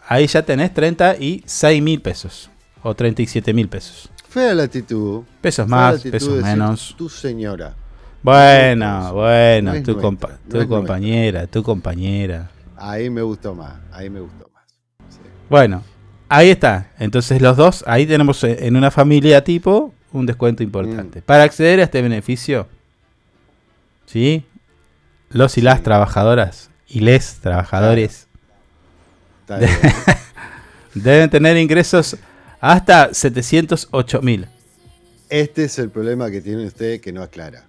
[0.07, 2.49] Ahí ya tenés 36 mil pesos
[2.83, 4.09] o 37 mil pesos.
[4.27, 5.23] Fea la actitud.
[5.41, 6.95] Pesos Fea más, actitud pesos menos.
[6.97, 7.73] Tu señora.
[8.21, 12.51] Bueno, No bueno, tu, nuestra, compa- no tu compañera, tu compañera.
[12.75, 13.73] Ahí me gustó más.
[13.91, 14.65] Ahí me gustó más.
[15.09, 15.19] Sí.
[15.49, 15.81] Bueno,
[16.29, 16.91] ahí está.
[16.99, 20.65] Entonces los dos, ahí tenemos eh, en una familia tipo un descuento Mm.
[20.67, 21.21] importante.
[21.21, 22.67] Para acceder a este beneficio,
[24.05, 24.45] ¿sí?
[25.29, 25.83] Los y las Sí.
[25.83, 28.27] trabajadoras y les trabajadores
[30.93, 32.17] deben tener ingresos
[32.61, 34.47] hasta 708 mil.
[35.29, 37.63] Este es el problema que tiene usted que no aclara.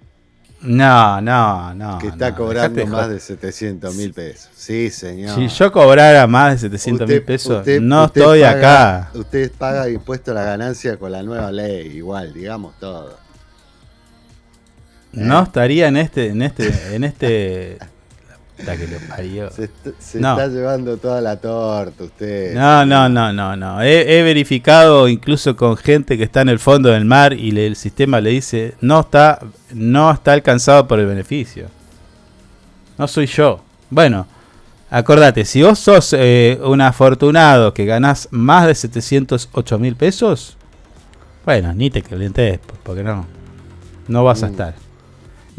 [0.63, 1.99] No, no, no.
[1.99, 4.51] que está no, cobrando más de 700 mil pesos.
[4.55, 5.35] Sí, señor.
[5.35, 9.11] Si yo cobrara más de 700 mil pesos, usted- no usted estoy paga- acá.
[9.19, 13.19] Usted paga impuesto a la ganancia con la nueva ley, igual, digamos todo.
[15.13, 17.79] No estaría en este, en este, en este
[18.61, 19.51] puta que lo parió.
[19.51, 20.33] Se, est- se No.
[20.33, 22.55] está llevando toda la torta usted.
[22.55, 23.83] No, no, no, no, no.
[23.83, 27.67] He, he verificado incluso con gente que está en el fondo del mar y le-
[27.67, 29.41] el sistema le dice no está,
[29.73, 31.69] no está alcanzado por el beneficio.
[32.99, 33.63] No soy yo.
[33.89, 34.27] Bueno,
[34.91, 40.57] acordate, si vos sos eh, un afortunado que ganás más de 708 mil pesos,
[41.45, 43.27] bueno, ni te calientes, porque no,
[44.09, 44.51] no vas a Mm.
[44.51, 44.75] estar.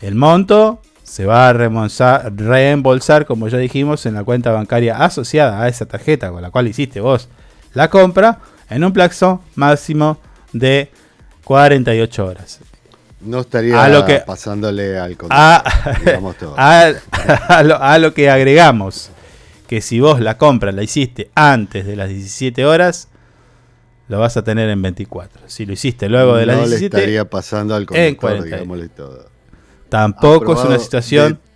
[0.00, 5.60] El monto se va a reembolsar, reembolsar, como ya dijimos, en la cuenta bancaria asociada
[5.62, 7.28] a esa tarjeta con la cual hiciste vos
[7.74, 8.38] la compra
[8.70, 10.16] en un plazo máximo
[10.54, 10.90] de
[11.44, 12.60] 48 horas.
[13.20, 15.62] No estaría A lo que- pasándole al A,
[16.40, 16.54] todo.
[16.56, 16.92] a-
[17.48, 19.10] a lo, a lo que agregamos
[19.68, 23.08] que si vos la compra la hiciste antes de las 17 horas,
[24.08, 25.42] lo vas a tener en 24.
[25.46, 28.44] Si lo hiciste luego de las no le 17, estaría pasando al en conductor, 40.
[28.56, 29.31] digámosle todo.
[29.92, 31.34] Tampoco es una situación...
[31.34, 31.52] de-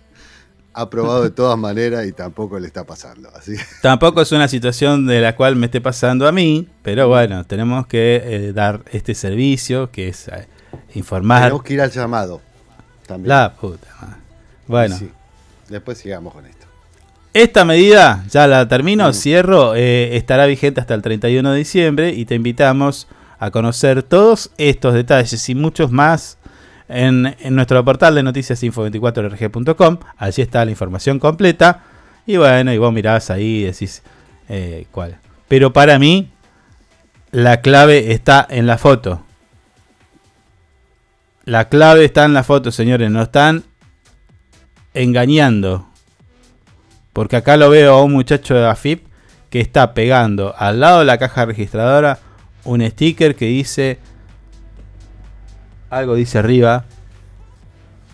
[0.73, 3.29] aprobado de todas maneras y tampoco le está pasando.
[3.35, 7.43] Así Tampoco es una situación de la cual me esté pasando a mí, pero bueno,
[7.45, 10.47] tenemos que eh, dar este servicio que es eh,
[10.93, 11.41] informar.
[11.45, 12.41] tenemos que ir al llamado.
[13.07, 13.29] También.
[13.29, 14.15] La puta madre.
[14.67, 15.09] Bueno, Sí.
[15.69, 16.65] Después sigamos con esto.
[17.33, 22.25] esta medida, ya la termino, cierro, eh, estará vigente hasta el 31 de diciembre y
[22.25, 23.07] te invitamos
[23.39, 26.36] a conocer todos estos detalles y muchos más
[26.89, 29.97] en, nuestro portal de noticiasinfo24rg.com.
[30.17, 31.83] Allí está la información completa.
[32.25, 34.03] Y bueno, y vos mirás ahí y decís
[34.49, 35.17] eh, cuál.
[35.47, 36.29] Pero para mí,
[37.31, 39.23] la clave está en la foto.
[41.45, 43.09] La clave está en la foto, señores.
[43.09, 43.63] No están
[44.93, 45.87] engañando.
[47.13, 49.07] Porque acá lo veo a un muchacho de AFIP
[49.49, 52.19] que está pegando al lado de la caja registradora
[52.67, 53.97] un sticker que dice
[55.89, 56.85] algo dice arriba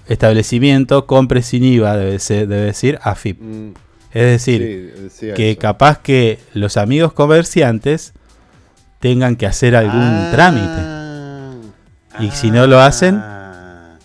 [0.07, 3.39] establecimiento compre sin IVA debe, ser- debe decir AFIP.
[3.41, 3.74] Mm,
[4.11, 5.59] Es decir, sí, que eso.
[5.61, 8.13] capaz que los amigos comerciantes
[8.99, 12.24] tengan que hacer algún Ah, trámite.
[12.24, 13.97] Y si no lo hacen, ah,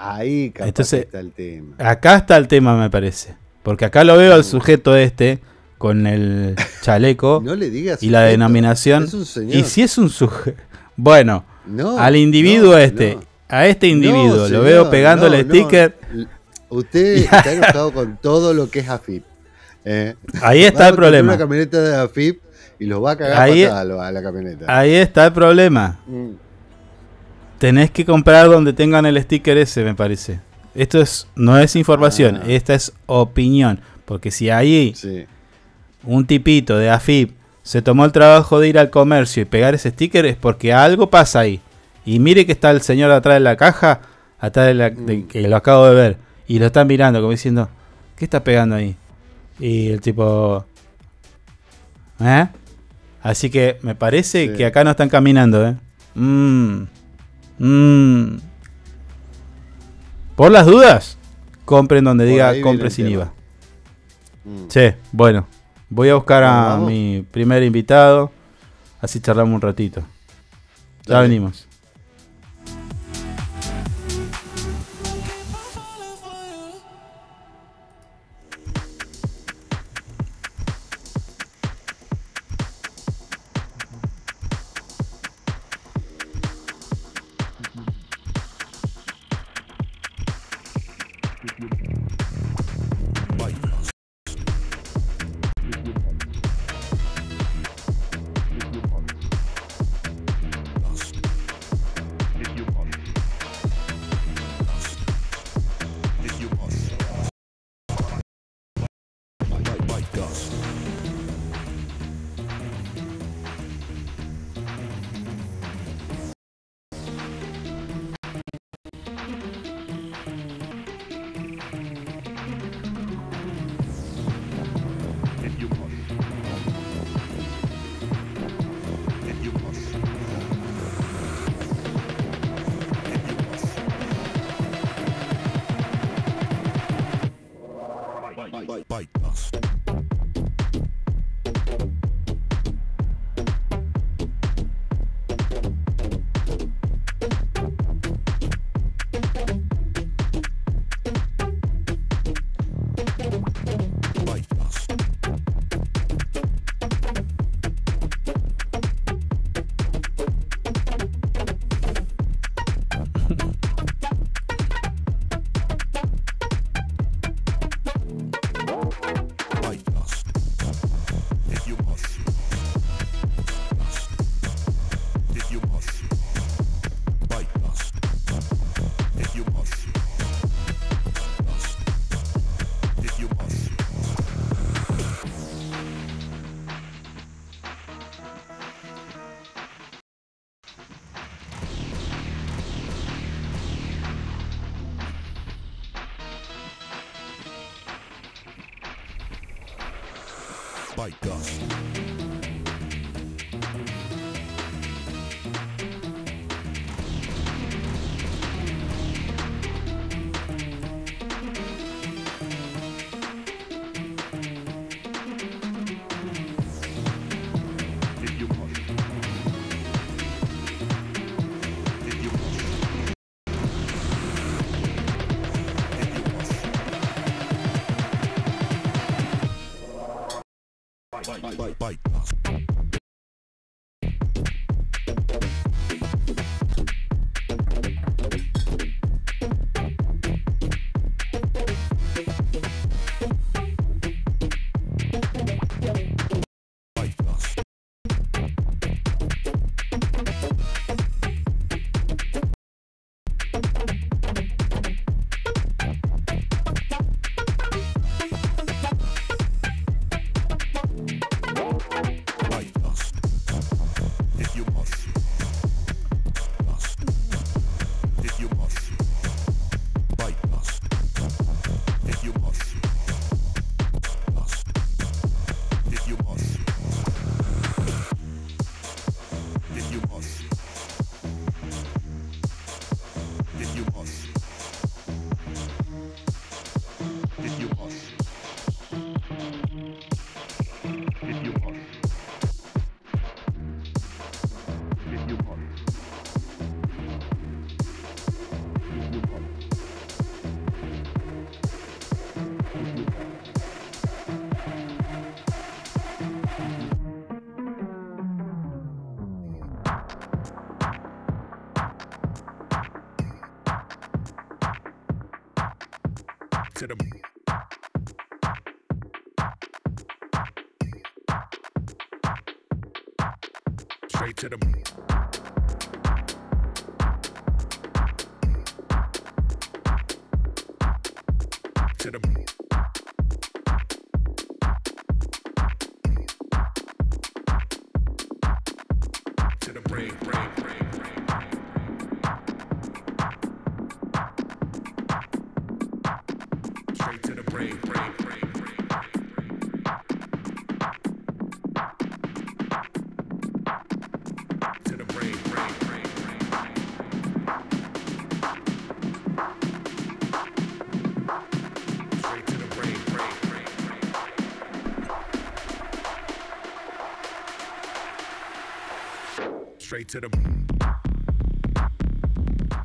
[0.00, 1.74] Ahí capaz Entonces, que está el tema.
[1.78, 3.34] acá está el tema me parece.
[3.62, 5.40] Porque acá lo veo al sujeto este
[5.76, 9.04] con el chaleco No le digas y la denominación.
[9.04, 9.54] es un señor.
[9.56, 10.60] Y si es un sujeto...
[10.96, 13.20] Bueno, No, al individuo no, este, no.
[13.48, 15.96] a este individuo, lo veo pegando el sticker.
[16.70, 19.22] Usted está enojado con todo lo que es AFIP.
[19.84, 20.14] eh.
[20.42, 21.32] Ahí está Va el problema.
[21.32, 22.40] Una camioneta de AFIP
[22.78, 24.64] y los va a cagar Ahí- a la camioneta.
[24.68, 25.98] Ahí está el problema.
[26.06, 26.30] Mm,
[27.58, 30.40] Tenés que comprar donde tengan el sticker ese, me parece.
[30.74, 32.44] Esto es, no es información, Ah.
[32.46, 33.80] esta es opinión.
[34.04, 35.26] Porque si ahí sí.
[36.04, 37.32] un tipito de AFIP
[37.68, 41.10] se tomó el trabajo de ir al comercio y pegar ese sticker es porque algo
[41.10, 41.60] pasa ahí.
[42.06, 44.00] Y mire que está el señor atrás de la caja,
[44.40, 45.28] atrás de la, de- Mm.
[45.28, 46.16] que lo acabo de ver,
[46.46, 47.68] y lo están mirando como diciendo,
[48.16, 48.96] ¿qué está pegando ahí?
[49.60, 50.64] Y el tipo...
[52.20, 52.46] ¿Eh?
[53.22, 54.54] Así que me parece Sí.
[54.56, 55.76] que acá no están caminando, ¿eh?
[56.14, 56.84] Mm.
[57.58, 58.38] Mm.
[60.36, 61.18] Por las dudas,
[61.66, 63.08] compren donde Por diga compre sin.
[63.08, 63.30] IVA.
[64.44, 64.68] Mm.
[64.70, 64.80] Sí,
[65.12, 65.46] bueno.
[65.90, 68.30] Voy a buscar a mi primer invitado.
[69.00, 70.00] Así charlamos un ratito.
[71.06, 71.28] Ya Dale.
[71.28, 71.67] venimos.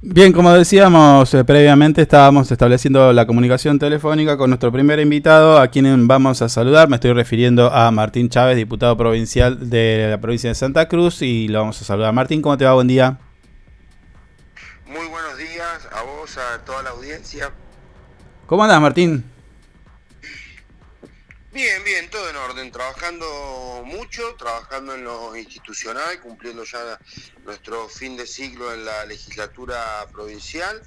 [0.01, 5.67] Bien, como decíamos eh, previamente, estábamos estableciendo la comunicación telefónica con nuestro primer invitado, a
[5.67, 6.89] quien vamos a saludar.
[6.89, 11.47] Me estoy refiriendo a Martín Chávez, diputado provincial de la provincia de Santa Cruz, y
[11.47, 12.13] lo vamos a saludar.
[12.13, 12.73] Martín, ¿cómo te va?
[12.73, 13.19] Buen día.
[14.87, 17.51] Muy buenos días a vos, a toda la audiencia.
[18.47, 19.23] ¿Cómo andás, Martín?
[21.53, 23.25] Bien, bien, todo en orden, trabajando
[24.37, 26.99] trabajando en lo institucional, cumpliendo ya
[27.43, 30.81] nuestro fin de ciclo en la legislatura provincial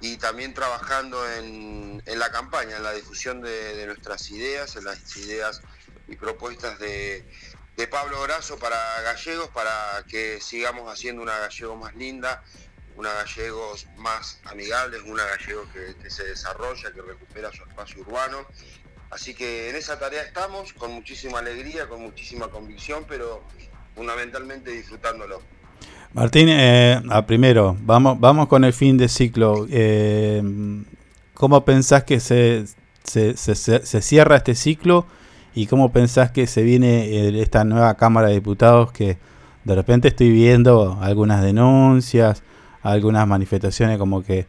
[0.00, 4.84] y también trabajando en, en la campaña, en la difusión de, de nuestras ideas, en
[4.84, 5.62] las ideas
[6.06, 7.24] y propuestas de,
[7.76, 12.44] de Pablo Grasso para gallegos, para que sigamos haciendo una gallego más linda,
[12.96, 18.46] una gallegos más amigables, una gallego que, que se desarrolla, que recupera su espacio urbano.
[19.10, 23.42] Así que en esa tarea estamos, con muchísima alegría, con muchísima convicción, pero
[23.94, 25.40] fundamentalmente disfrutándolo.
[26.12, 29.66] Martín, eh, a primero, vamos, vamos con el fin de ciclo.
[29.70, 30.42] Eh,
[31.34, 32.64] ¿Cómo pensás que se,
[33.04, 35.06] se, se- se- se cierra este ciclo
[35.54, 39.18] y cómo pensás que se viene eh, esta nueva Cámara de Diputados que
[39.64, 42.42] de repente estoy viendo algunas denuncias,
[42.82, 44.46] algunas manifestaciones como que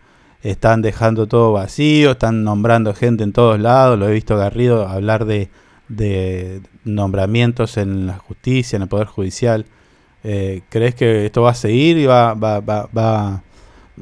[0.51, 5.25] están dejando todo vacío, están nombrando gente en todos lados, lo he visto Garrido hablar
[5.25, 5.49] de,
[5.87, 9.65] de nombramientos en la justicia, en el Poder Judicial.
[10.23, 13.43] Eh, ¿Crees que esto va a seguir y va, va, va, va-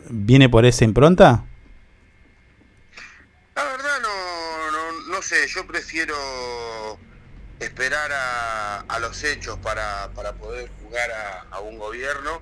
[0.10, 1.46] viene por esa impronta?
[3.56, 6.16] La verdad no, no, no sé, yo prefiero
[7.60, 12.42] esperar a, a los hechos para, para poder jugar a, a un gobierno.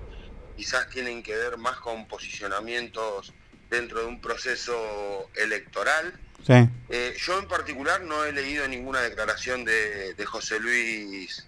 [0.56, 3.34] Quizás tienen que ver más con posicionamientos
[3.70, 6.12] dentro de un proceso electoral.
[6.46, 6.68] Sí.
[6.90, 11.46] Eh, yo en particular no he leído ninguna declaración de, de José Luis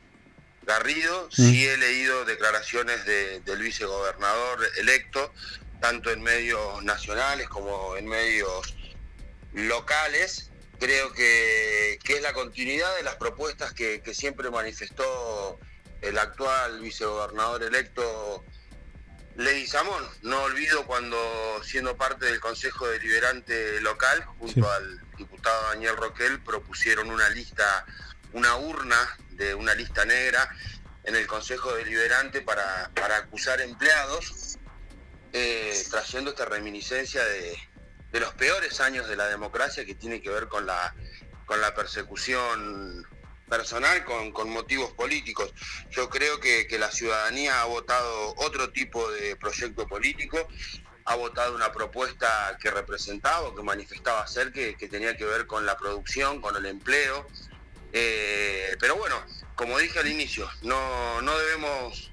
[0.63, 5.33] Garrido, sí he leído declaraciones de- del vicegobernador electo,
[5.81, 8.75] tanto en medios nacionales como en medios
[9.53, 15.59] locales, creo que, que es la continuidad de las propuestas que, que siempre manifestó
[16.03, 18.45] el actual vicegobernador electo
[19.37, 20.05] Ley Samón.
[20.23, 21.17] No olvido cuando,
[21.63, 27.85] siendo parte del Consejo Deliberante local, junto al diputado Daniel Roquel, propusieron una lista,
[28.33, 28.97] una urna
[29.31, 30.49] de una lista negra
[31.05, 34.59] en el Consejo Deliberante para, para acusar empleados,
[35.33, 37.57] eh, trayendo esta reminiscencia de,
[38.11, 40.95] de los peores años de la democracia que tiene que ver con la,
[41.45, 43.07] con la persecución
[43.49, 45.53] personal con, con motivos políticos.
[45.91, 50.49] Yo creo que, que la ciudadanía ha votado otro tipo de proyecto político,
[51.05, 55.65] ha votado una propuesta que representaba, que manifestaba ser que, que tenía que ver con
[55.65, 57.27] la producción, con el empleo.
[57.93, 59.17] Eh, pero bueno,
[59.55, 62.11] como dije al inicio, no, no debemos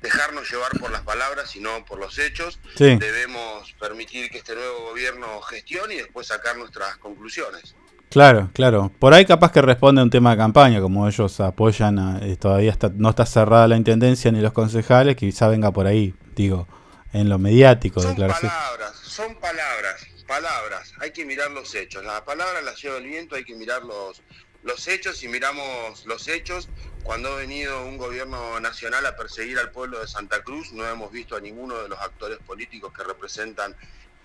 [0.00, 2.58] dejarnos llevar por las palabras, sino por los hechos.
[2.76, 2.96] Sí.
[2.96, 7.76] Debemos permitir que este nuevo gobierno gestione y después sacar nuestras conclusiones.
[8.12, 8.92] Claro, claro.
[8.98, 12.36] Por ahí capaz que responde a un tema de campaña, como ellos apoyan, a- eh,
[12.36, 16.68] todavía está, no está cerrada la intendencia ni los concejales, quizá venga por ahí, digo,
[17.12, 18.50] en lo mediático, declaración.
[18.52, 20.92] Palabras, son palabras, palabras.
[21.00, 22.04] Hay que mirar los hechos.
[22.04, 24.22] Las palabras las lleva el viento, hay que mirar los,
[24.62, 26.68] los hechos y miramos los hechos.
[27.02, 31.10] Cuando ha venido un gobierno nacional a perseguir al pueblo de Santa Cruz, no hemos
[31.10, 33.74] visto a ninguno de los actores políticos que representan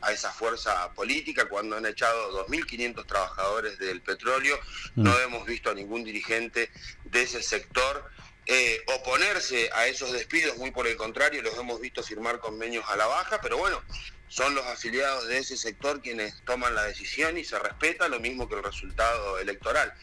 [0.01, 1.47] a esa fuerza política.
[1.49, 4.59] Cuando han echado 2.500 trabajadores del petróleo,
[4.95, 6.69] no hemos visto a ningún dirigente
[7.05, 8.09] de ese sector
[8.49, 12.95] eh, oponerse a esos despidos, muy por el contrario, los hemos visto firmar convenios a
[12.95, 13.83] la baja, pero bueno,
[14.29, 18.47] son los afiliados de ese sector quienes toman la decisión y se respeta lo mismo
[18.47, 19.93] que el resultado electoral.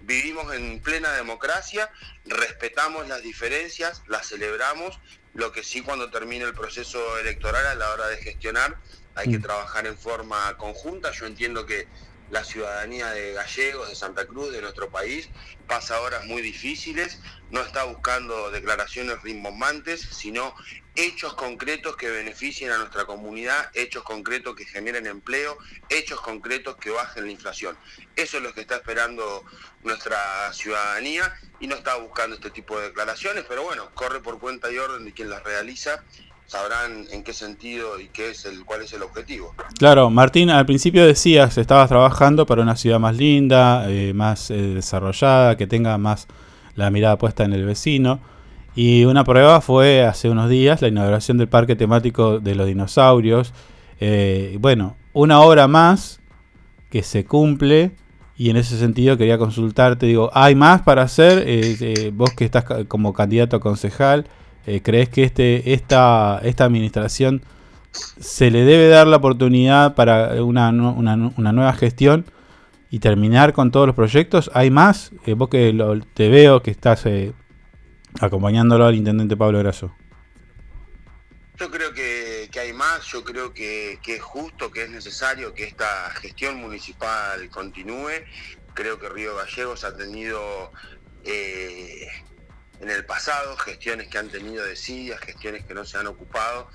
[0.00, 1.92] Vivimos en plena democracia,
[2.24, 4.98] respetamos las diferencias, las celebramos,
[5.34, 8.78] lo que sí cuando termine el proceso electoral a la hora de gestionar
[9.14, 11.10] hay que trabajar en forma conjunta.
[11.12, 11.86] Yo entiendo que
[12.32, 15.28] la ciudadanía de Gallegos, de Santa Cruz, de nuestro país,
[15.66, 17.18] pasa horas muy difíciles,
[17.50, 20.54] no está buscando declaraciones rimbombantes, sino
[20.94, 25.58] hechos concretos que beneficien a nuestra comunidad, hechos concretos que generen empleo,
[25.90, 27.76] hechos concretos que bajen la inflación.
[28.16, 29.44] Eso es lo que está esperando
[29.82, 34.72] nuestra ciudadanía y no está buscando este tipo de declaraciones, pero bueno, corre por cuenta
[34.72, 36.02] y orden de quien las realiza,
[36.52, 39.54] sabrán en qué sentido y qué es el, cuál es el objetivo.
[39.78, 44.56] Claro, Martín, al principio decías, estabas trabajando para una ciudad más linda, eh, más eh,
[44.56, 46.28] desarrollada, que tenga más
[46.74, 48.20] la mirada puesta en el vecino.
[48.74, 53.54] Y una prueba fue hace unos días la inauguración del parque temático de los dinosaurios.
[53.98, 56.20] Eh, bueno, una hora más
[56.90, 57.92] que se cumple
[58.36, 61.44] y en ese sentido quería consultarte, digo, ¿hay más para hacer?
[61.46, 64.26] Eh, vos que estás como candidato a concejal,
[64.66, 67.42] eh, ¿crees que este, esta, esta administración
[67.92, 72.24] se le debe dar la oportunidad para una, una una nueva gestión
[72.90, 74.50] y terminar con todos los proyectos?
[74.54, 75.12] ¿Hay más?
[75.26, 75.74] Eh, vos que
[76.14, 77.32] te veo que estás eh,
[78.20, 79.94] acompañándolo al intendente Pablo Grasso.
[81.58, 85.54] Yo creo que, que hay más, yo creo que, que es justo, que es necesario
[85.54, 88.10] que esta gestión municipal continúe.
[88.74, 90.72] Creo que Río Gallegos ha tenido
[91.24, 92.08] eh,
[92.82, 96.68] en el pasado gestiones que han tenido desidias, gestiones que no se han ocupado.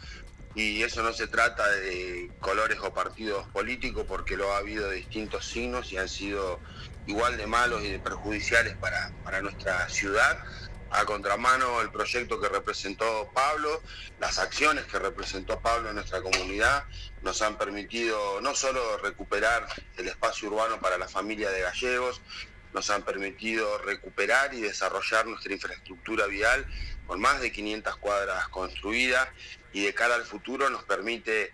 [0.55, 5.45] Y eso no se trata de colores o partidos políticos, porque lo ha habido distintos
[5.45, 6.59] signos y han sido
[7.05, 10.43] igual de malos y de perjudiciales para, para nuestra ciudad
[10.89, 13.81] a contramano el proyecto que representó Pablo,
[14.19, 16.85] las acciones que representó Pablo en nuestra comunidad
[17.21, 22.21] nos han permitido no solo recuperar el espacio urbano para la familia de gallegos,
[22.77, 26.63] nos han permitido recuperar y desarrollar nuestra infraestructura vial
[27.07, 29.27] con más de 500 cuadras construidas
[29.73, 31.51] y de cara al futuro nos permite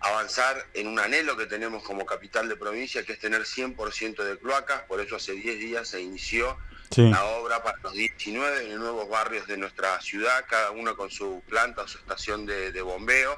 [0.00, 4.38] avanzar en un anhelo que tenemos como capital de provincia, que es tener 100% de
[4.38, 6.56] cloacas, por eso hace 10 días se inició
[6.90, 7.02] Sí.
[7.10, 11.82] la obra para los 19 nuevos barrios de nuestra ciudad, cada uno con su planta
[11.82, 13.36] o su estación de, de bombeo.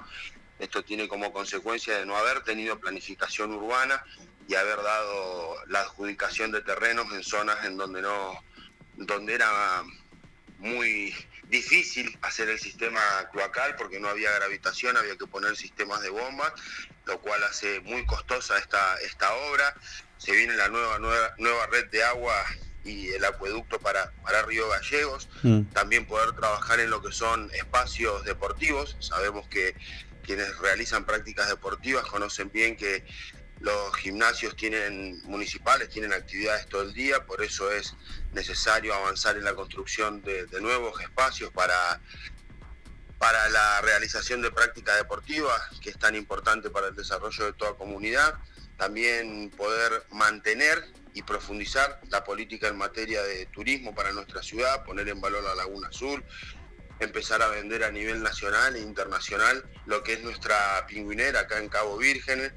[0.58, 4.04] Esto tiene como consecuencia de no haber tenido planificación urbana
[4.48, 8.42] y haber dado la adjudicación de terrenos en zonas en donde no,
[8.96, 9.82] donde era
[10.58, 11.14] muy
[11.48, 13.00] difícil hacer el sistema
[13.32, 16.52] cloacal porque no había gravitación, había que poner sistemas de bombas,
[17.04, 19.74] lo cual hace muy costosa esta, esta obra.
[20.18, 22.44] Se viene la nueva, nueva, nueva red de agua
[22.84, 25.28] y el acueducto para, para Río Gallegos.
[25.42, 25.62] Mm.
[25.72, 28.96] También poder trabajar en lo que son espacios deportivos.
[29.00, 29.74] Sabemos que
[30.22, 33.04] quienes realizan prácticas deportivas conocen bien que
[33.60, 37.94] los gimnasios tienen municipales tienen actividades todo el día, por eso es
[38.32, 42.00] necesario avanzar en la construcción de, nuevos espacios para,
[43.18, 47.74] para la realización de prácticas deportivas, que es tan importante para el desarrollo de toda
[47.74, 48.34] comunidad.
[48.76, 50.84] también poder mantener
[51.14, 55.54] y profundizar la política en materia de turismo para nuestra ciudad, poner en valor la
[55.54, 56.22] Laguna Azul,
[57.00, 61.70] empezar a vender a nivel nacional e internacional lo que es nuestra pingüinera acá en
[61.70, 62.52] Cabo Virgen,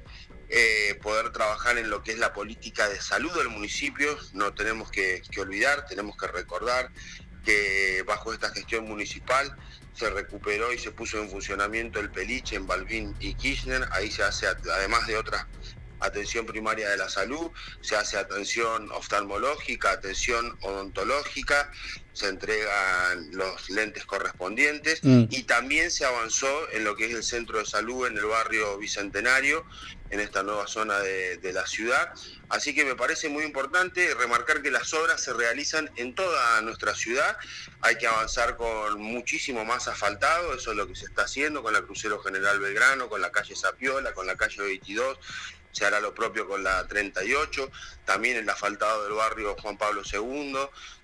[0.52, 4.90] eh, poder trabajar en lo que es la política de salud del municipio, no tenemos
[4.90, 6.90] que, olvidar, tenemos que recordar
[7.44, 9.56] que bajo esta gestión municipal
[9.94, 14.24] se recuperó y se puso en funcionamiento el peliche en Balvin y Kirchner, ahí se
[14.24, 15.46] hace además de otras
[16.00, 21.70] atención primaria de la salud, se hace atención oftalmológica, atención odontológica,
[22.12, 25.24] se entregan los lentes correspondientes Mm.
[25.30, 28.76] y también se avanzó en lo que es el centro de salud en el barrio
[28.78, 29.64] Bicentenario,
[30.10, 32.12] en esta nueva zona de, de la ciudad.
[32.48, 36.96] Así que me parece muy importante remarcar que las obras se realizan en toda nuestra
[36.96, 37.36] ciudad.
[37.80, 41.72] Hay que avanzar con muchísimo más asfaltado, eso es lo que se está haciendo con
[41.72, 45.16] la Crucero General Belgrano, con la calle Sapiola, con la calle 22
[45.72, 47.70] se hará lo propio con la 38,
[48.04, 50.54] también el asfaltado del barrio Juan Pablo II,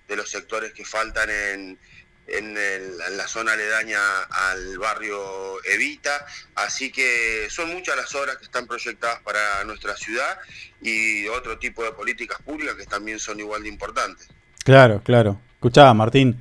[0.07, 1.79] de los sectores que faltan en,
[2.27, 3.99] en, el- en la zona aledaña
[4.29, 10.37] al barrio Evita, así que son muchas las obras que están proyectadas para nuestra ciudad
[10.81, 14.27] y otro tipo de políticas públicas que también son igual de importantes.
[14.63, 15.39] Claro, claro.
[15.55, 16.37] Escuchaba, Martín.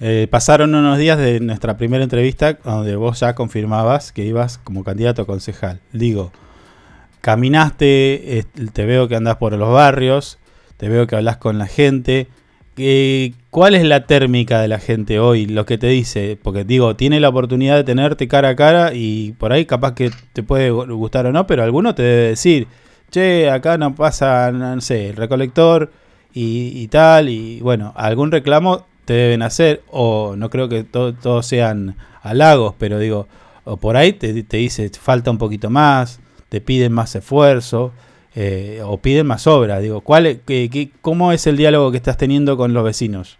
[0.00, 4.82] eh, pasaron unos días de nuestra primera entrevista donde vos ya confirmabas que ibas como
[4.84, 5.80] candidato a concejal.
[5.92, 6.32] Digo,
[7.24, 8.44] caminaste,
[8.74, 10.38] te veo que andás por los barrios,
[10.76, 12.28] te veo que hablas con la gente.
[13.48, 15.46] ¿Cuál es la térmica de la gente hoy?
[15.46, 19.32] Lo que te dice, porque digo, tiene la oportunidad de tenerte cara a cara y
[19.38, 22.66] por ahí capaz que te puede gustar o no, pero alguno te debe decir,
[23.10, 25.90] che, acá no pasa, no sé, el recolector
[26.34, 31.46] y, tal, y bueno, algún reclamo te deben hacer, o no creo que to- todos
[31.46, 33.28] sean halagos, pero digo,
[33.64, 36.20] o por ahí te dice, falta un poquito más,
[36.54, 37.90] te piden más esfuerzo,
[38.36, 42.16] eh, o piden más obra, digo, ¿cuál, qué- qué- ¿cómo es el diálogo que estás
[42.16, 43.38] teniendo con los vecinos?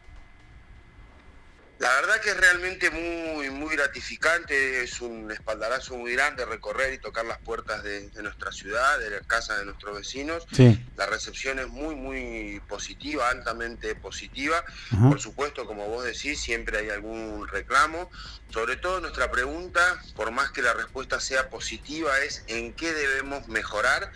[1.79, 6.99] La verdad que es realmente muy, muy gratificante, es un espaldarazo muy grande recorrer y
[6.99, 10.47] tocar las puertas de, de nuestra ciudad, de la casa de nuestros vecinos.
[10.53, 10.81] Sí.
[10.97, 14.64] La recepción es muy, muy positiva, altamente positiva.
[15.09, 18.09] Por supuesto, como vos decís, siempre hay algún reclamo.
[18.51, 23.49] Sobre todo nuestra pregunta, por más que la respuesta sea positiva, es en qué debemos
[23.49, 24.12] mejorar.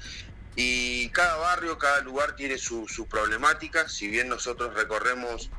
[0.55, 3.89] Y cada barrio, cada lugar tiene su, su problemática.
[3.89, 5.51] Si bien nosotros recorremos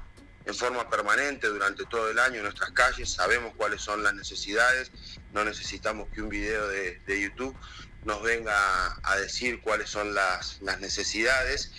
[0.50, 4.92] en forma permanente durante todo el año nuestras calles, sabemos cuáles son las necesidades,
[5.32, 7.56] no necesitamos que un video de, YouTube
[8.04, 11.72] nos venga a decir cuáles son las, necesidades.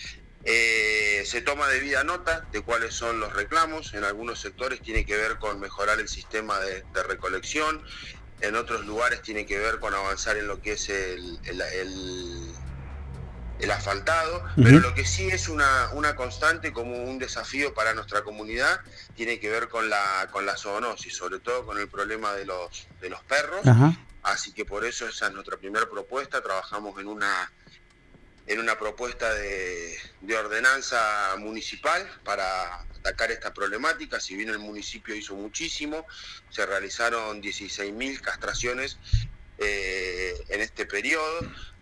[0.44, 5.16] Eh, se toma debida nota de cuáles son los reclamos, en algunos sectores tiene que
[5.16, 7.82] ver con mejorar el sistema de, recolección,
[8.40, 11.38] en otros lugares tiene que ver con avanzar en lo que es el-
[13.60, 18.22] el asfaltado, pero lo que sí es una, una constante como un desafío para nuestra
[18.22, 18.80] comunidad
[19.14, 22.86] tiene que ver con la, con la zoonosis, sobre todo con el problema de los,
[23.00, 23.60] de los perros.
[24.22, 26.42] Así que por eso esa es nuestra primera propuesta.
[26.42, 27.50] Trabajamos en una
[28.46, 34.18] en una propuesta de, de ordenanza municipal para atacar esta problemática.
[34.18, 36.04] Si bien el municipio hizo muchísimo,
[36.50, 38.98] se realizaron 16.000 castraciones
[39.62, 41.40] eh, en este periodo,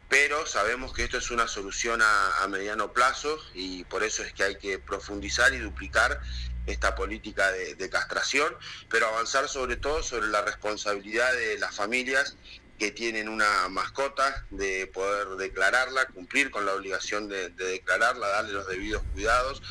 [0.09, 4.43] pero sabemos que esto es una solución a, mediano plazo y por eso es que
[4.43, 6.21] hay que profundizar y duplicar
[6.67, 8.55] esta política de, de castración,
[8.89, 12.37] pero avanzar sobre todo sobre la responsabilidad de las familias
[12.79, 18.53] que tienen una mascota, de poder declararla, cumplir con la obligación de, de declararla, darle
[18.53, 19.63] los debidos cuidados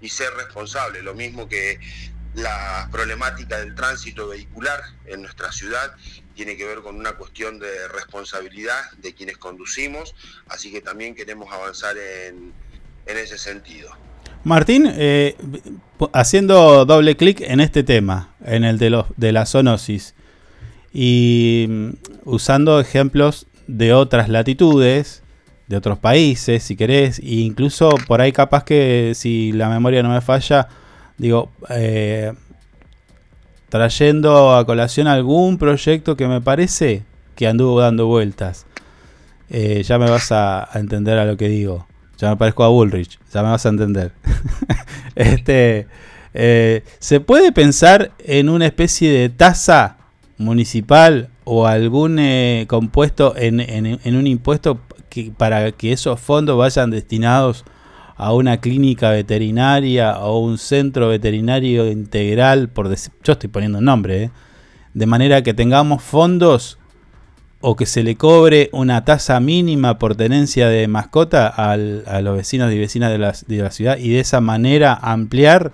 [0.00, 1.02] y ser responsable.
[1.02, 1.78] Lo mismo que
[2.34, 5.94] la problemática del tránsito vehicular en nuestra ciudad
[6.34, 10.14] tiene que ver con una cuestión de responsabilidad de quienes conducimos,
[10.48, 12.52] así que también queremos avanzar en,
[13.06, 13.90] en ese sentido.
[14.44, 15.36] Martín, eh,
[16.12, 20.14] haciendo doble clic en este tema, en el de, los, de la zoonosis,
[20.92, 21.90] y mm,
[22.24, 25.22] usando ejemplos de otras latitudes,
[25.66, 30.10] de otros países, si querés, e incluso por ahí capaz que si la memoria no
[30.10, 30.68] me falla,
[31.16, 32.32] digo, eh,
[33.74, 37.02] trayendo a colación algún proyecto que me parece
[37.34, 38.66] que anduvo dando vueltas.
[39.50, 41.84] Eh, ya me vas a, entender a lo que digo.
[42.16, 44.12] Ya me parezco a Bullrich, ya me vas a entender.
[45.16, 45.88] este,
[46.34, 49.96] eh, ¿Se puede pensar en una especie de tasa
[50.38, 56.56] municipal o algún eh, compuesto en, en- en un impuesto que, para que esos fondos
[56.56, 57.64] vayan destinados
[58.16, 62.68] a una clínica veterinaria o un centro veterinario integral?
[62.68, 64.30] Por yo estoy poniendo un nombre, ¿eh?
[64.94, 66.78] de manera que tengamos fondos
[67.60, 72.36] o que se le cobre una tasa mínima por tenencia de mascota al- a los
[72.36, 75.72] vecinos y vecinas de la, de la ciudad y de esa manera ampliar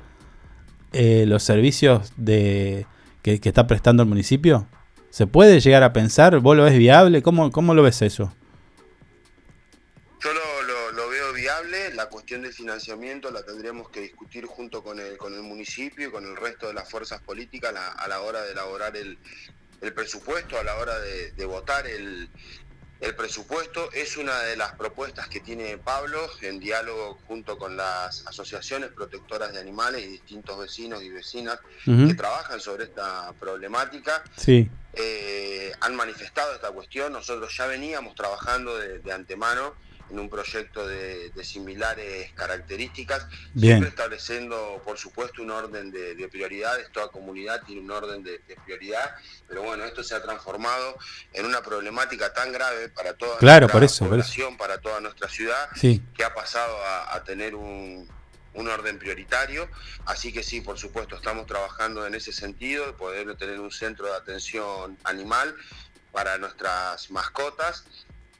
[0.92, 2.86] eh, los servicios de,
[3.22, 4.66] que, que está prestando el municipio?
[5.10, 6.38] ¿Se puede llegar a pensar?
[6.38, 7.22] ¿Vos lo ves viable?
[7.22, 8.32] ¿Cómo, cómo lo ves eso?
[12.00, 16.10] La cuestión del financiamiento la tendremos que discutir junto con el, con el municipio y
[16.10, 19.18] con el resto de las fuerzas políticas a la, a la hora de elaborar el,
[19.82, 22.30] el presupuesto, a la hora de, de votar el,
[23.00, 23.92] el presupuesto.
[23.92, 29.52] Es una de las propuestas que tiene Pablo en diálogo junto con las asociaciones protectoras
[29.52, 35.94] de animales y distintos vecinos y vecinas que trabajan sobre esta problemática Sí, eh, han
[35.96, 37.12] manifestado esta cuestión.
[37.12, 39.74] Nosotros ya veníamos trabajando de, de antemano
[40.10, 43.74] en un proyecto de, de similares características, Bien.
[43.78, 46.90] siempre estableciendo, por supuesto, un orden de, de prioridades.
[46.92, 49.14] Toda comunidad tiene un orden de, de prioridad,
[49.48, 50.96] pero bueno, esto se ha transformado
[51.32, 54.26] en una problemática tan grave para toda Claro, nuestra por eso, por eso.
[54.28, 56.02] población, para toda nuestra ciudad, Sí.
[56.16, 58.08] que ha pasado a, a tener un,
[58.54, 59.68] un orden prioritario.
[60.06, 64.06] Así que sí, por supuesto, estamos trabajando en ese sentido, de poder tener un centro
[64.06, 65.54] de atención animal
[66.10, 67.84] para nuestras mascotas.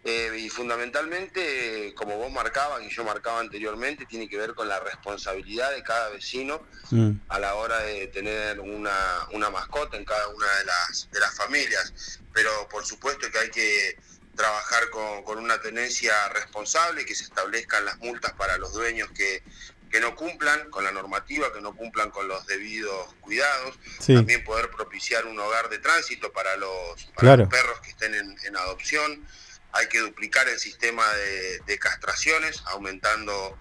[0.03, 4.81] Eh, y fundamentalmente, como vos marcabas y yo marcaba anteriormente, tiene que ver con la
[4.81, 7.21] responsabilidad de cada vecino Mm.
[7.29, 11.37] a la hora de tener una, una mascota en cada una de las, de las
[11.37, 12.19] familias.
[12.33, 13.97] Pero por supuesto que hay que
[14.35, 19.43] trabajar con, con una tenencia responsable, que se establezcan las multas para los dueños que,
[19.91, 23.79] que no cumplan con la normativa, que no cumplan con los debidos cuidados.
[24.01, 24.15] Sí.
[24.15, 27.43] También poder propiciar un hogar de tránsito para los, para Claro.
[27.45, 29.27] los perros que estén en, en adopción.
[29.73, 33.59] Hay que duplicar el sistema de, de castraciones, aumentando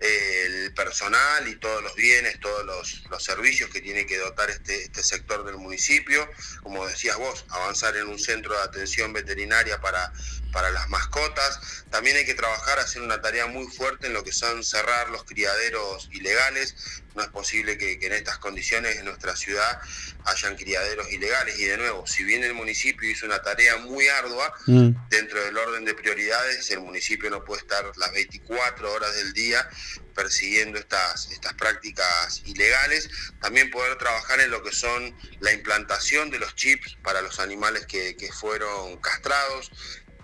[0.00, 4.82] eh, el personal y todos los bienes, todos los, servicios que tiene que dotar este,
[4.82, 6.28] este sector del municipio.
[6.62, 10.12] Como decías vos, avanzar en un centro de atención veterinaria para,
[10.54, 11.84] para las mascotas.
[11.90, 15.24] También hay que trabajar, hacer una tarea muy fuerte en lo que son cerrar los
[15.24, 17.02] criaderos ilegales.
[17.14, 19.80] No es posible que, que en estas condiciones en nuestra ciudad
[20.24, 21.58] hayan criaderos ilegales.
[21.58, 24.90] Y de nuevo, si bien el municipio hizo una tarea muy ardua, Mm.
[25.10, 29.68] dentro del orden de prioridades, el municipio no puede estar las 24 horas del día
[30.14, 33.08] persiguiendo estas, estas prácticas ilegales.
[33.40, 37.86] También poder trabajar en lo que son la implantación de los chips para los animales
[37.86, 39.70] que, que fueron castrados,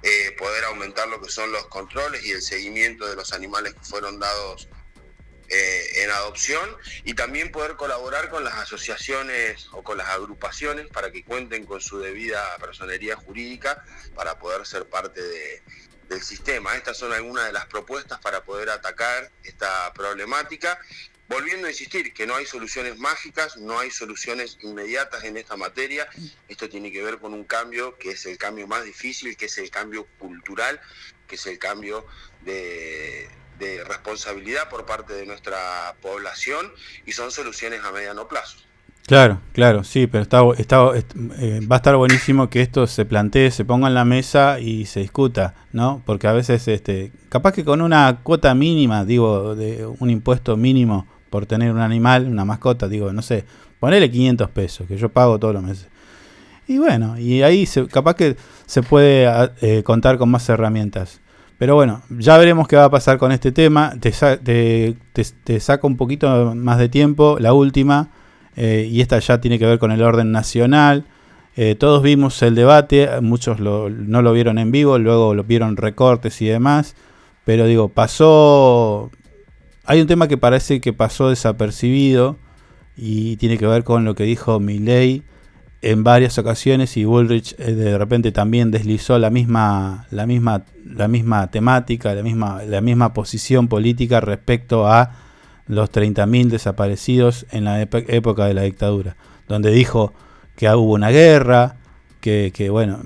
[0.03, 3.81] eh, poder aumentar lo que son los controles y el seguimiento de los animales que
[3.81, 4.69] fueron dados
[5.49, 11.11] eh, en adopción y también poder colaborar con las asociaciones o con las agrupaciones para
[11.11, 13.85] que cuenten con su debida personería jurídica
[14.15, 15.63] para poder ser parte de-
[16.09, 16.77] del sistema.
[16.77, 20.79] Estas son algunas de las propuestas para poder atacar esta problemática.
[21.31, 26.09] Volviendo a insistir que no hay soluciones mágicas, no hay soluciones inmediatas en esta materia.
[26.49, 29.57] Esto tiene que ver con un cambio que es el cambio más difícil, que es
[29.59, 30.81] el cambio cultural,
[31.29, 32.05] que es el cambio
[32.45, 33.29] de,
[33.87, 36.73] responsabilidad por parte de nuestra población
[37.07, 38.57] y son soluciones a mediano plazo.
[39.07, 43.05] Claro, claro, sí, pero está, está, est- eh, va a estar buenísimo que esto se
[43.05, 46.03] plantee, se ponga en la mesa y se discuta, ¿no?
[46.07, 51.07] Porque a veces, este, capaz que con una cuota mínima, digo, de un impuesto mínimo
[51.31, 53.45] por tener un animal, una mascota, digo, no sé,
[53.79, 55.89] ponele 500 pesos, que yo pago todos los meses.
[56.69, 61.21] Y bueno, y ahí capaz que se puede a- eh, contar con más herramientas.
[61.59, 63.95] Pero bueno, ya veremos qué va a pasar con este tema.
[64.01, 64.97] Te, sa- te,
[65.45, 68.09] te, saco un poquito más de tiempo, la última,
[68.57, 71.05] eh, y esta ya tiene que ver con el orden nacional.
[71.57, 76.41] Eh, todos vimos el debate, muchos no lo vieron en vivo, luego lo vieron recortes
[76.41, 76.95] y demás.
[77.45, 79.11] Pero digo, pasó...
[79.91, 82.37] Hay un tema que parece que pasó desapercibido
[82.97, 85.25] y tiene que ver con lo que dijo Milley
[85.83, 91.09] en varias ocasiones y Bullrich eh, de repente también deslizó la misma la misma la
[91.09, 95.11] misma temática, la misma la misma posición política respecto a
[95.67, 99.17] los 30.000 desaparecidos en la época de la dictadura,
[99.49, 100.15] donde dijo
[100.55, 101.79] que hubo una guerra,
[102.21, 103.01] que, bueno,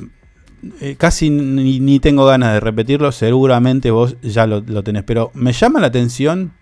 [0.83, 5.81] eh, casi ni, tengo ganas de repetirlo, seguramente vos ya lo tenés, pero me llama
[5.81, 6.53] la atención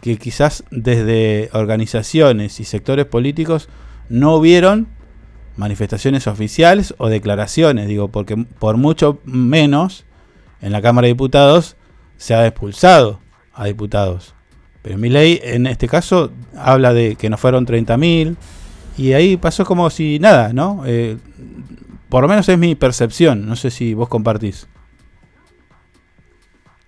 [0.00, 3.68] que quizás desde organizaciones y sectores políticos
[4.08, 4.88] no hubieron
[5.56, 10.04] manifestaciones oficiales o declaraciones, digo, porque por mucho menos
[10.60, 11.76] en la Cámara de Diputados
[12.16, 13.20] se ha expulsado
[13.52, 14.34] a diputados.
[14.82, 18.36] Pero mi ley en este caso habla de que no fueron 30.000
[18.98, 20.82] y ahí pasó como si nada, ¿no?
[20.86, 21.16] Eh,
[22.08, 24.68] por lo menos es mi percepción, no sé si vos compartís.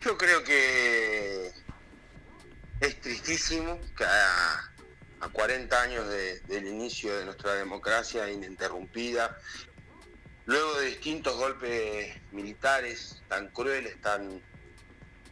[0.00, 0.77] Yo creo que
[3.32, 4.70] tristísimo que a,
[5.20, 9.36] a 40 años de- del inicio de nuestra democracia ininterrumpida,
[10.46, 14.40] luego de distintos golpes militares tan crueles, tan,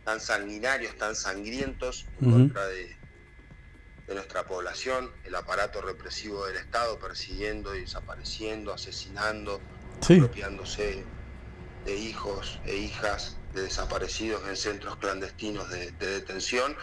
[0.05, 2.94] tan sanguinarios, tan sangrientos en contra de,
[4.09, 9.59] de nuestra población, el aparato represivo del Estado persiguiendo y desapareciendo, asesinando,
[10.03, 10.16] Sí.
[10.16, 11.03] apropiándose
[11.86, 16.76] de hijos e hijas de desaparecidos en centros clandestinos de, de detención.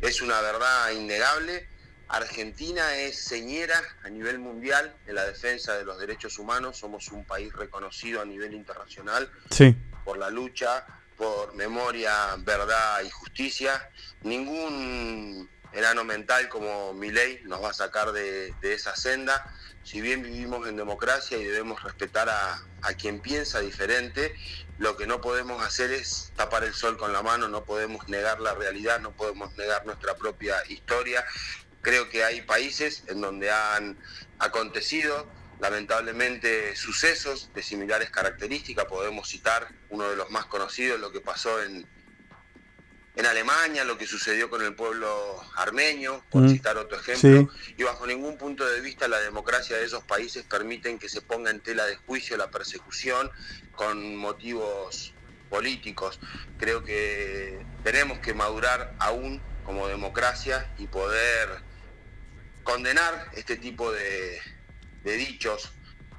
[0.00, 1.68] Es una verdad innegable.
[2.08, 6.76] Argentina es señera a nivel mundial en la defensa de los derechos humanos.
[6.78, 9.74] Somos un país reconocido a nivel internacional Sí.
[10.04, 10.86] por la lucha
[11.16, 13.88] por memoria, verdad y justicia.
[14.22, 19.44] Ningún enano mental como Milei nos va a sacar de, de esa senda.
[19.84, 24.34] Si bien vivimos en democracia y debemos respetar a, a quien piensa diferente,
[24.78, 28.40] lo que no podemos hacer es tapar el sol con la mano, no podemos negar
[28.40, 31.24] la realidad, no podemos negar nuestra propia historia.
[31.82, 33.98] Creo que hay países en donde han
[34.38, 35.26] acontecido
[35.60, 38.86] lamentablemente sucesos de similares características.
[38.86, 41.86] Podemos citar uno de los más conocidos, lo que pasó en,
[43.16, 47.48] en Alemania, lo que sucedió con el pueblo armenio, por Mm, citar otro ejemplo.
[47.52, 47.74] sí.
[47.76, 51.50] Y bajo ningún punto de vista la democracia de esos países permiten que se ponga
[51.50, 53.30] en tela de juicio la persecución
[53.76, 55.12] con motivos
[55.48, 56.18] políticos.
[56.58, 61.48] Creo que tenemos que madurar aún como democracia y poder
[62.64, 64.40] condenar este tipo de,
[65.04, 65.70] de dichos.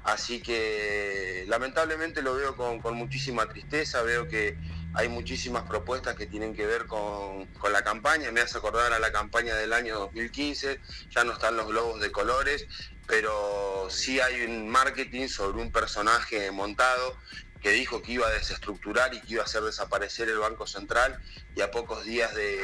[0.04, 4.56] Así que lamentablemente lo veo con, con muchísima tristeza, veo que
[4.96, 9.12] hay muchísimas propuestas que tienen que ver con, la campaña, me hace acordar a la
[9.12, 10.80] campaña del año 2015,
[11.10, 12.66] ya no están los globos de colores,
[13.06, 17.18] pero sí hay un marketing sobre un personaje montado
[17.60, 21.20] que dijo que iba a desestructurar y que iba a hacer desaparecer el Banco Central.
[21.54, 22.60] Y a pocos días de,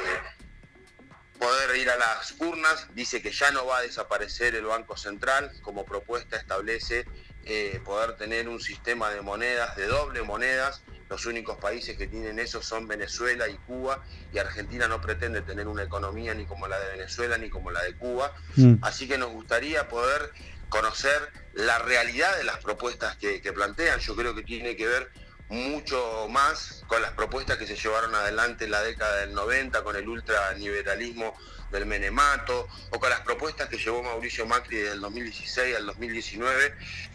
[1.43, 5.53] poder ir a las urnas, dice que ya no va a desaparecer el Banco Central,
[5.63, 7.05] como propuesta establece
[7.45, 10.83] eh, poder tener un sistema de monedas, de doble monedas.
[11.09, 15.69] Los únicos países que tienen eso son Venezuela y Cuba, y Argentina no pretende tener
[15.69, 18.33] una economía ni como la de Venezuela ni como la de Cuba.
[18.57, 18.77] Mm.
[18.81, 20.33] Así que nos gustaría poder
[20.71, 24.01] conocer la realidad de las propuestas que, que plantean.
[24.01, 25.11] Yo creo que tiene que ver
[25.53, 29.97] mucho más con las propuestas que se llevaron adelante en la década del 90, con
[29.97, 31.37] el ultraliberalismo
[31.71, 36.75] del Menemato, o con las propuestas que llevó Mauricio Macri del 2016 al 2019.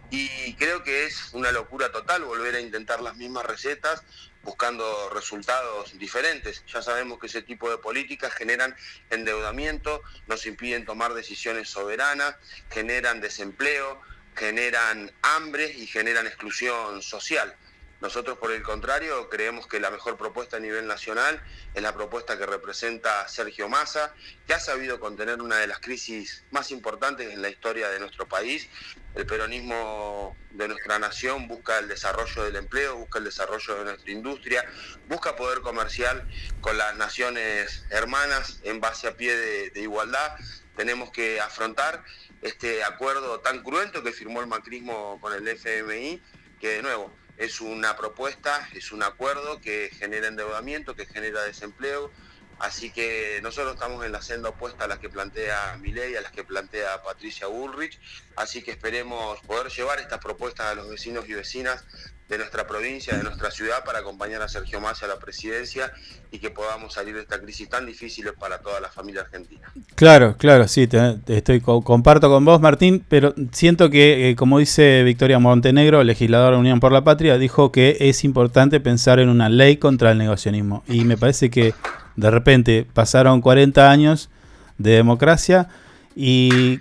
[0.09, 4.03] Y creo que es una locura total volver a intentar las mismas recetas
[4.43, 6.63] buscando resultados diferentes.
[6.67, 8.73] Ya sabemos que ese tipo de políticas generan
[9.09, 12.35] endeudamiento, nos impiden tomar decisiones soberanas,
[12.69, 14.01] generan desempleo,
[14.35, 17.53] generan hambre y generan exclusión social.
[17.99, 21.41] Nosotros, por el contrario, creemos que la mejor propuesta a nivel nacional
[21.73, 24.13] es la propuesta que representa Sergio Massa,
[24.45, 28.27] que ha sabido contener una de las crisis más importantes en la historia de nuestro
[28.27, 28.69] país.
[29.15, 34.11] El peronismo de nuestra nación busca el desarrollo del empleo, busca el desarrollo de nuestra
[34.11, 34.63] industria,
[35.07, 36.27] busca poder comercial
[36.61, 40.37] con las naciones hermanas en base a pie de, de igualdad.
[40.75, 42.03] Tenemos que afrontar
[42.43, 46.21] este acuerdo tan cruento que firmó el macrismo con el FMI,
[46.59, 52.11] que de nuevo es una propuesta, es un acuerdo que genera endeudamiento, que genera desempleo.
[52.59, 56.31] Así que nosotros estamos en la senda opuesta a la que plantea Milei, a las
[56.31, 57.99] que plantea Patricia Bullrich.
[58.35, 61.85] Así que esperemos poder llevar estas propuestas a los vecinos y vecinas
[62.27, 65.93] de nuestra provincia, de nuestra ciudad, para acompañar a Sergio Massa a la presidencia
[66.29, 69.71] y que podamos salir de esta crisis tan difícil para toda la familia argentina.
[69.95, 74.35] Claro, claro, sí, te, te estoy co- comparto con vos, Martín, pero siento que, eh,
[74.35, 79.19] como dice Victoria Montenegro, legisladora de Unión por la Patria, dijo que es importante pensar
[79.19, 80.83] en una ley contra el negacionismo.
[80.87, 81.73] Y me parece que
[82.17, 84.29] de repente pasaron 40 años
[84.77, 85.69] de democracia
[86.15, 86.79] y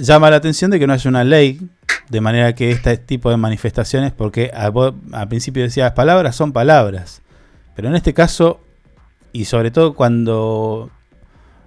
[0.00, 1.60] llama la atención de que no haya una ley,
[2.08, 7.22] de manera que este tipo de manifestaciones, porque al principio decías palabras son palabras,
[7.76, 8.60] pero en este caso,
[9.32, 10.90] y sobre todo cuando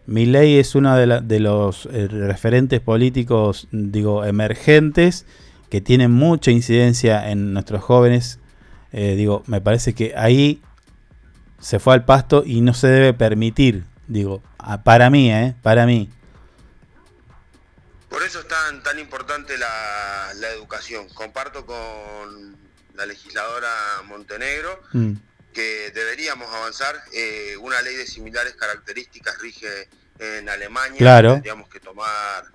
[0.06, 5.26] Milei es uno de los eh, referentes políticos, digo, emergentes,
[5.70, 8.40] que tienen mucha incidencia en nuestros jóvenes.
[8.92, 10.62] Eh, digo, me parece que ahí
[11.64, 14.44] se fue al pasto y no se debe permitir, digo,
[14.84, 15.56] para mí, ¿eh?
[15.64, 16.10] Para mí.
[18.10, 21.08] Por eso es tan, tan importante la, la educación.
[21.10, 22.58] Comparto con
[22.96, 23.70] la legisladora
[24.06, 25.14] Montenegro Mm.
[25.54, 27.02] que deberíamos avanzar.
[27.14, 29.88] Eh, una ley de similares características rige
[30.20, 30.98] en Alemania.
[30.98, 31.34] Claro.
[31.34, 32.46] Tendríamos que tomar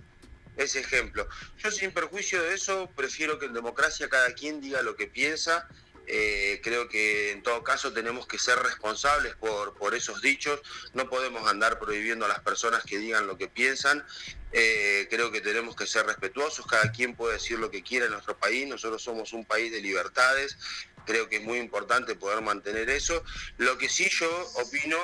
[0.56, 1.26] ese ejemplo.
[1.58, 5.66] Yo sin perjuicio de eso, prefiero que en democracia cada quien diga lo que piensa
[6.08, 10.60] Eh, creo que en todo caso tenemos que ser responsables por, por esos dichos,
[10.94, 14.04] no podemos andar prohibiendo a las personas que digan lo que piensan,
[14.50, 18.12] Eh, creo que tenemos que ser respetuosos, cada quien puede decir lo que quiera en
[18.12, 20.56] nuestro país, nosotros somos un país de libertades,
[21.04, 23.22] creo que es muy importante poder mantener eso.
[23.58, 24.96] Lo que sí yo opino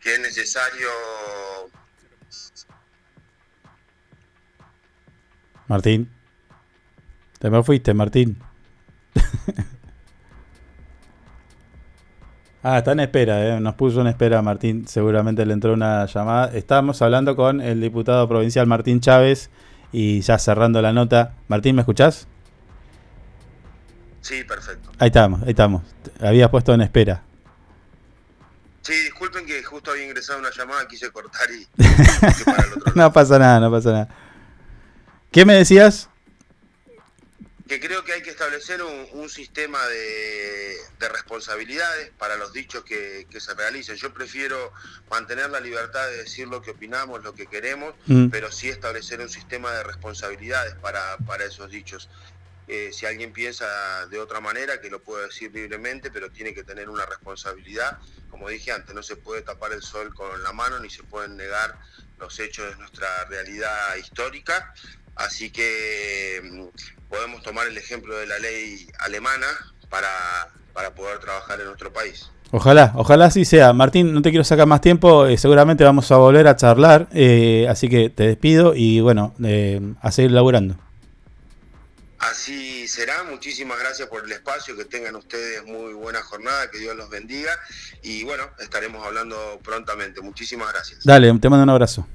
[0.00, 0.88] que es necesario
[5.68, 6.10] Martín.
[7.38, 8.42] Te me fuiste, Martín.
[12.62, 13.60] ah, está en espera, eh.
[13.60, 14.86] nos puso en espera Martín.
[14.86, 16.50] Seguramente le entró una llamada.
[16.54, 19.50] Estábamos hablando con el diputado provincial Martín Chávez
[19.92, 21.34] y ya cerrando la nota.
[21.48, 22.26] Martín, ¿me escuchás?
[24.20, 24.90] Sí, perfecto.
[24.98, 25.82] Ahí estamos, ahí estamos.
[26.20, 27.22] Habías puesto en espera.
[28.82, 31.66] Sí, disculpen que justo había ingresado una llamada, quise cortar y...
[32.94, 34.08] no pasa nada, no pasa nada.
[35.30, 36.08] ¿Qué me decías?
[37.68, 42.82] Que creo que hay que establecer un, un sistema de, de responsabilidades para los dichos
[42.82, 43.96] que, que se realicen.
[43.96, 44.72] Yo prefiero
[45.10, 48.28] mantener la libertad de decir lo que opinamos, lo que queremos, Mm.
[48.30, 52.08] pero sí establecer un sistema de responsabilidades para, para esos dichos.
[52.68, 56.64] Eh, si alguien piensa de otra manera, que lo puede decir libremente, pero tiene que
[56.64, 57.98] tener una responsabilidad.
[58.30, 61.36] Como dije antes, no se puede tapar el sol con la mano ni se pueden
[61.36, 61.78] negar
[62.18, 64.74] los hechos de nuestra realidad histórica.
[65.18, 69.46] Así que mm, podemos tomar el ejemplo de la ley alemana
[69.90, 70.08] para,
[70.72, 72.30] para poder trabajar en nuestro país.
[72.50, 73.74] Ojalá, ojalá así sea.
[73.74, 75.26] Martín, no te quiero sacar más tiempo.
[75.26, 77.06] eh, seguramente vamos a volver a charlar.
[77.12, 80.74] eh, así que te despido y bueno, eh, a seguir laburando.
[82.18, 83.22] Así será.
[83.24, 84.76] Muchísimas gracias por el espacio.
[84.76, 86.70] Que tengan ustedes muy buena jornada.
[86.70, 87.52] Que Dios los bendiga.
[88.02, 90.20] Y bueno, estaremos hablando prontamente.
[90.20, 91.04] Muchísimas gracias.
[91.04, 92.06] Dale, te mando un abrazo.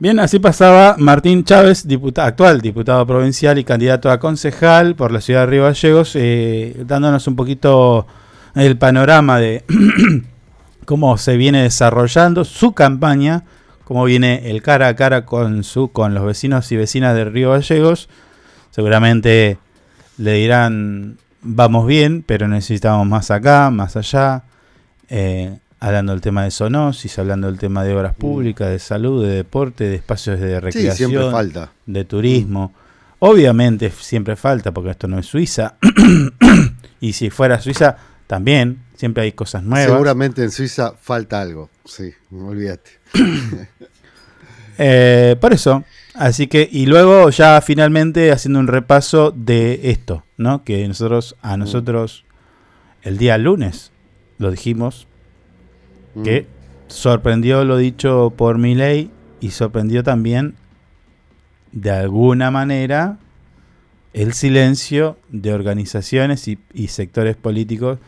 [0.00, 5.20] Bien, así pasaba Martín Chávez, diputa- actual diputado provincial y candidato a concejal por la
[5.20, 8.06] ciudad de Río Gallegos, eh, dándonos un poquito
[8.54, 9.64] el panorama de
[10.84, 13.42] cómo se viene desarrollando su campaña,
[13.84, 17.50] cómo viene el cara a cara con, su, con los vecinos y vecinas de Río
[17.50, 18.08] Gallegos.
[18.70, 19.58] Seguramente
[20.16, 24.44] le dirán, vamos bien, pero necesitamos más acá, más allá.
[25.08, 29.34] Eh, hablando del tema de zoonosis, hablando del tema de obras públicas, de salud, de
[29.34, 31.72] deporte, de espacios de recreación, siempre falta.
[31.86, 32.72] de turismo.
[33.20, 35.76] Obviamente siempre falta porque esto no es Suiza.
[37.00, 39.90] y si fuera Suiza, también siempre hay cosas nuevas.
[39.90, 41.70] Seguramente en Suiza falta algo.
[41.84, 42.90] Sí, olvídate.
[44.80, 45.82] Eh, por eso.
[46.14, 50.62] Así que, y luego ya finalmente haciendo un repaso de esto, ¿no?
[50.62, 52.24] Que nosotros, a nosotros,
[53.02, 53.90] el día lunes,
[54.38, 55.07] lo dijimos,
[56.24, 56.46] que
[56.88, 59.10] sorprendió lo dicho por Milei
[59.40, 60.54] y sorprendió también,
[61.72, 63.18] de alguna manera,
[64.14, 67.98] el silencio de organizaciones y, y sectores políticos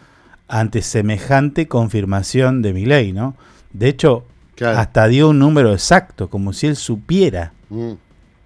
[0.48, 3.36] ante semejante confirmación de Milei, ¿no?
[3.72, 4.24] De hecho,
[4.61, 7.92] hasta dio un número exacto, como si él supiera, Mm,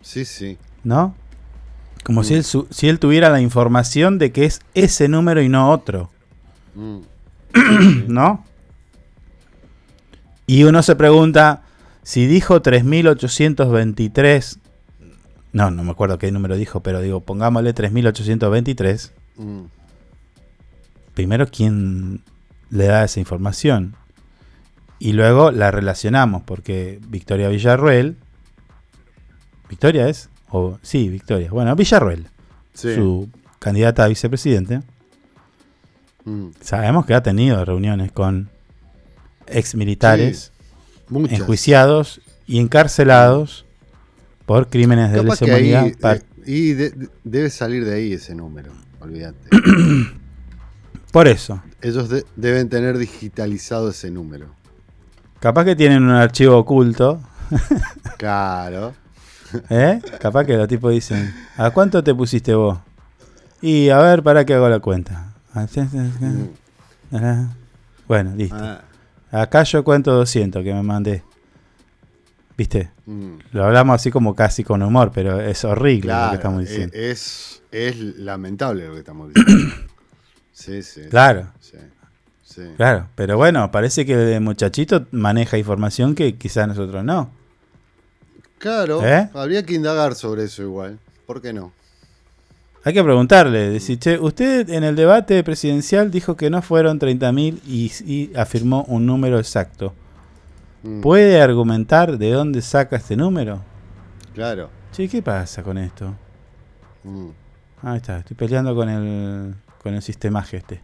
[0.03, 0.59] Sí, sí.
[0.83, 1.15] ¿no?
[2.05, 5.49] Como si, él su- si él tuviera la información de que es ese número y
[5.49, 6.11] no otro,
[6.75, 6.99] Mm.
[8.09, 8.45] ¿no?
[10.47, 11.63] Y uno se pregunta,
[12.03, 14.59] si dijo 3823,
[15.53, 19.63] no, no me acuerdo qué número dijo, pero digo, pongámosle 3823, Mm.
[21.15, 22.23] primero quién
[22.71, 23.95] le da esa información.
[24.99, 28.17] Y luego la relacionamos, porque Victoria Villarruel,
[29.69, 30.29] ¿Victoria es?
[30.51, 31.51] O, sí, Victoria.
[31.51, 32.27] Bueno, Villarruel,
[32.75, 32.95] Sí.
[32.95, 33.29] su
[33.59, 34.83] candidata a vicepresidente,
[36.25, 36.49] Mm.
[36.61, 38.51] sabemos que ha tenido reuniones con
[39.49, 40.53] ex militares
[41.09, 43.65] Sí, enjuiciados y encarcelados
[44.47, 46.17] por crímenes de lesa ahí, humanidad.
[46.17, 49.39] eh, y de- de- debe salir de ahí ese número, olvídate.
[51.13, 51.63] Por eso.
[51.81, 54.47] Ellos de- deben tener digitalizado ese número.
[55.41, 57.21] Capaz que tienen un archivo oculto.
[58.19, 58.95] Claro.
[59.71, 60.01] ¿Eh?
[60.19, 62.79] Capaz que los tipos dicen, ¿a cuánto te pusiste vos?
[63.61, 65.33] Y a ver, para que hago la cuenta.
[68.09, 68.57] Bueno, listo.
[68.59, 68.81] Ah.
[69.35, 71.25] Acá yo cuento 200 que me mandé.
[72.57, 72.91] ¿Viste?
[73.07, 73.39] Mm.
[73.51, 76.97] Lo hablamos así como casi con humor, pero es horrible lo que estamos eh, diciendo.
[76.97, 79.75] Es, es lamentable lo que estamos diciendo.
[80.53, 81.03] sí, sí.
[81.11, 81.49] Claro.
[81.61, 81.79] Sí,
[82.45, 82.63] sí.
[82.77, 87.31] Claro, pero bueno, parece que el muchachito maneja información que quizás nosotros no.
[88.59, 89.29] Claro, ¿Eh?
[89.35, 91.01] habría que indagar sobre eso igual.
[91.27, 91.73] ¿Por qué no?
[92.87, 97.61] Hay que preguntarle, decir, che, usted en el debate presidencial dijo que no fueron 30.000
[97.67, 99.95] y, y afirmó un número exacto.
[100.83, 101.01] Mm.
[101.01, 103.63] ¿Puede argumentar de dónde saca este número?
[104.35, 104.69] Claro.
[104.93, 106.15] Che, ¿qué pasa con esto?
[107.05, 107.29] Mm.
[107.83, 110.81] Ahí está, estoy peleando con el, con el sistemaje este.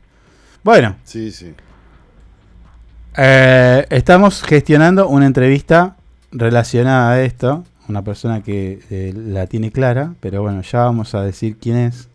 [0.63, 1.55] Bueno, Sí, sí.
[3.17, 5.97] eh, estamos gestionando una entrevista
[6.33, 7.65] relacionada a esto.
[7.91, 12.09] Una persona que eh, la tiene clara, pero bueno, ya vamos a decir quién es.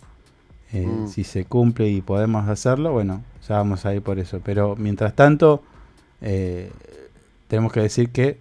[0.72, 1.07] Eh, Mm.
[1.10, 4.39] Si se cumple y podemos hacerlo, bueno, ya vamos a ir por eso.
[4.41, 5.64] Pero mientras tanto,
[6.22, 6.72] eh,
[7.49, 8.39] tenemos que decir que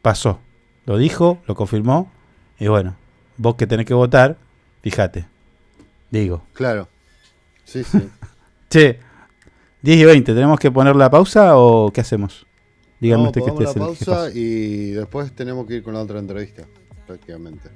[0.00, 0.40] pasó.
[0.86, 2.10] Lo dijo, lo confirmó.
[2.58, 2.96] Y bueno,
[3.36, 4.38] vos que tenés que votar,
[4.80, 5.26] fíjate.
[6.10, 6.42] Digo.
[6.54, 6.88] Claro.
[7.64, 8.08] Sí, sí.
[8.70, 8.98] Che,
[9.82, 12.47] 10 y 20, ¿tenemos que poner la pausa o qué hacemos?
[13.00, 16.64] Dígame No, usted que la pausa y después tenemos que ir con la otra entrevista,
[17.06, 17.68] prácticamente.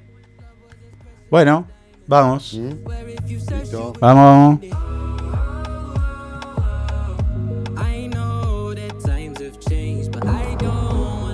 [1.31, 1.66] Bueno,
[2.07, 2.55] vamos.
[2.55, 2.73] ¿Mm?
[4.01, 4.61] Vamos.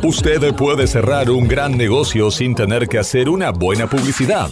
[0.05, 4.49] Usted puede cerrar un gran negocio sin tener que hacer una buena publicidad.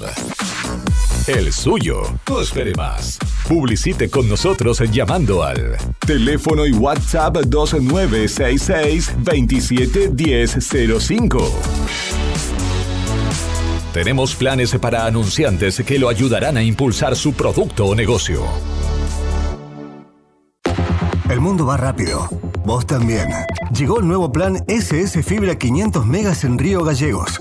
[1.27, 2.03] El suyo.
[2.29, 3.19] No espere más.
[3.49, 5.77] Publicite con nosotros llamando al
[6.07, 11.53] teléfono y WhatsApp 2966 271005.
[13.93, 18.45] Tenemos planes para anunciantes que lo ayudarán a impulsar su producto o negocio.
[21.29, 22.29] El mundo va rápido.
[22.65, 23.31] Vos también.
[23.77, 27.41] Llegó el nuevo plan SS Fibra 500 megas en Río Gallegos.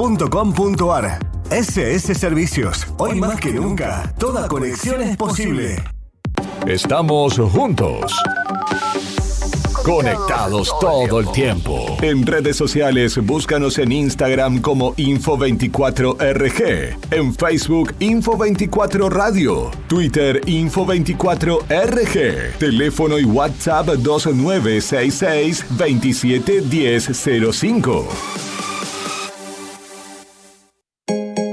[0.01, 1.19] www.ssservicios.com.ar.
[1.51, 2.87] SS Servicios.
[2.97, 5.75] Hoy más que nunca, toda conexión es posible.
[6.65, 8.19] Estamos juntos.
[9.83, 11.97] Conectados todo el tiempo.
[12.01, 23.19] En redes sociales, búscanos en Instagram como Info24RG, en Facebook Info24 Radio, Twitter Info24RG, teléfono
[23.19, 28.50] y WhatsApp 2966 271005.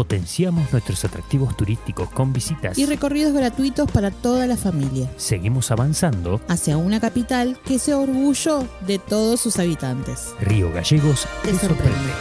[0.00, 2.78] Potenciamos nuestros atractivos turísticos con visitas.
[2.78, 5.10] Y recorridos gratuitos para toda la familia.
[5.18, 6.40] Seguimos avanzando.
[6.48, 10.34] Hacia una capital que sea orgullo de todos sus habitantes.
[10.40, 11.84] Río Gallegos Te te sorprende.
[11.84, 12.12] sorprende.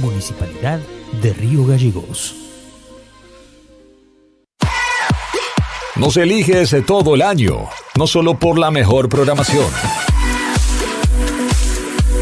[0.00, 0.80] Municipalidad
[1.22, 2.34] de Río Gallegos.
[5.94, 9.66] Nos eliges todo el año, no solo por la mejor programación,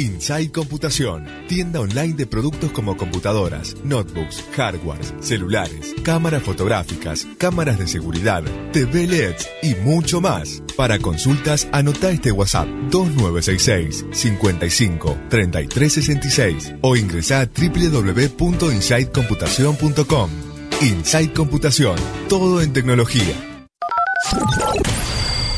[0.00, 7.86] Inside Computación, tienda online de productos como computadoras, notebooks, hardwares, celulares, cámaras fotográficas, cámaras de
[7.86, 10.62] seguridad, TV LEDs y mucho más.
[10.74, 20.30] Para consultas, anota este WhatsApp 2966 55 3366 o ingresa a www.insidecomputación.com.
[20.80, 21.96] Inside Computación,
[22.26, 23.34] todo en tecnología.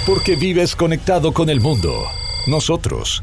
[0.05, 1.95] Porque vives conectado con el mundo.
[2.49, 3.23] Nosotros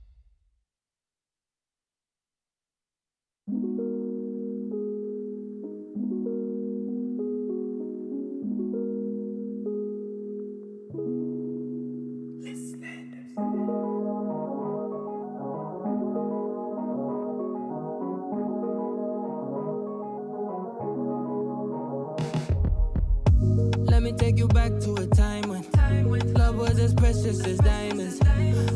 [24.31, 28.17] Take you back to a time when love was as precious as diamonds.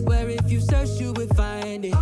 [0.03, 1.95] Where if you search, you would find it.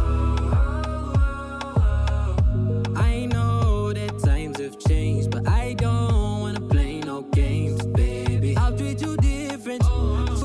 [2.95, 8.57] I know that times have changed, but I don't wanna play no games, baby.
[8.57, 9.83] I'll treat you different.
[9.83, 10.43] So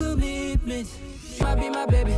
[0.00, 0.88] commitment.
[1.38, 2.16] You might be my baby.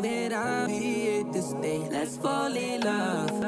[0.00, 1.78] Know that I'll be here to stay.
[1.90, 3.44] Let's fall in love.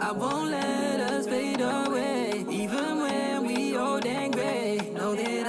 [0.00, 4.78] I won't let us fade away, even when we old and gray.
[4.94, 5.46] Know that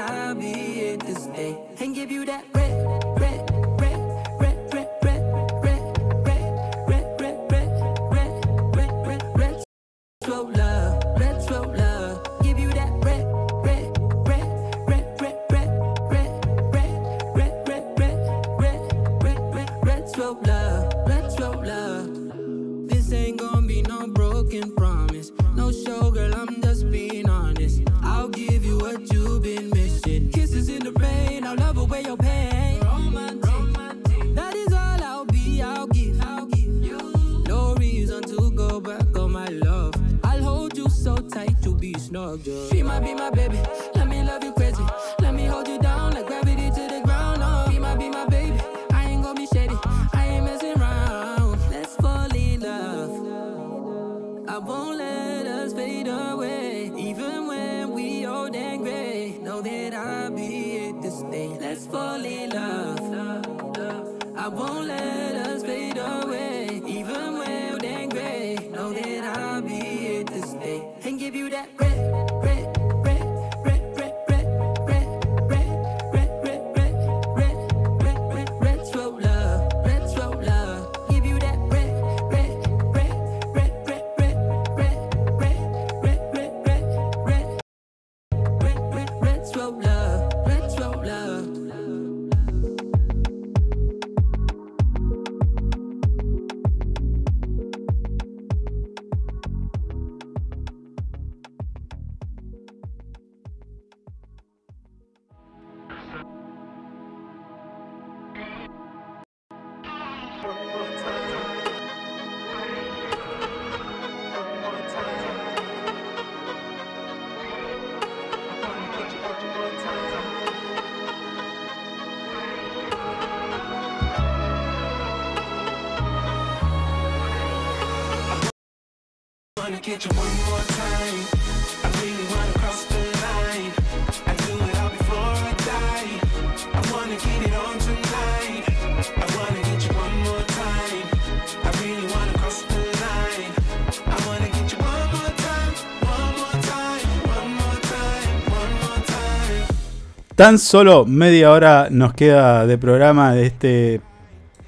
[150.40, 154.00] Tan solo media hora nos queda de programa de este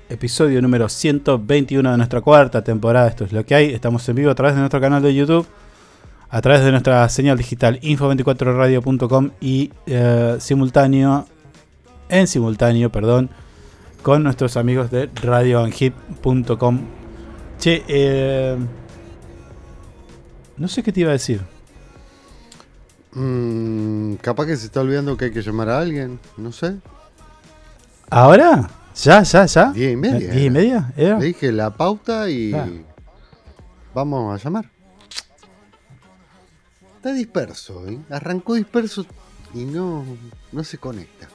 [0.10, 3.07] episodio número 121 de nuestra cuarta temporada.
[3.07, 3.73] Esto es lo que hay.
[3.73, 5.48] Estamos en vivo a través de nuestro canal de YouTube,
[6.30, 11.26] a través de nuestra señal digital info24radio.com y eh, simultáneo,
[12.10, 13.30] en simultáneo, perdón,
[14.02, 16.80] con nuestros amigos de radioanhit.com.
[17.60, 18.57] Che, eh,
[20.57, 21.39] no sé qué te iba a decir.
[23.13, 26.75] Mm, capaz que se está olvidando que hay que llamar a alguien, no sé.
[28.09, 28.69] ¿Ahora?
[28.95, 29.71] ¿Ya, ya, ya?
[29.71, 30.31] Diez y media.
[30.31, 30.93] ¿Diez y media?
[30.97, 31.19] ¿Era?
[31.19, 32.67] Le dije la pauta y Ah.
[33.93, 34.69] vamos a llamar.
[36.97, 37.99] Está disperso, ¿eh?
[38.09, 39.05] arrancó disperso
[39.53, 40.05] y no,
[40.51, 41.27] no se conecta.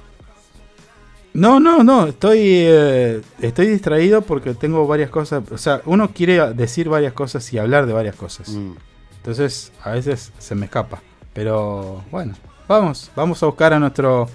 [1.34, 5.42] No, no, no, estoy, eh, estoy distraído porque tengo varias cosas.
[5.50, 8.48] O sea, uno quiere decir varias cosas y hablar de varias cosas.
[8.48, 8.72] Mm.
[9.18, 11.02] Entonces, a veces se me escapa.
[11.36, 12.32] Pero bueno,
[12.66, 14.26] vamos, vamos a buscar a nuestro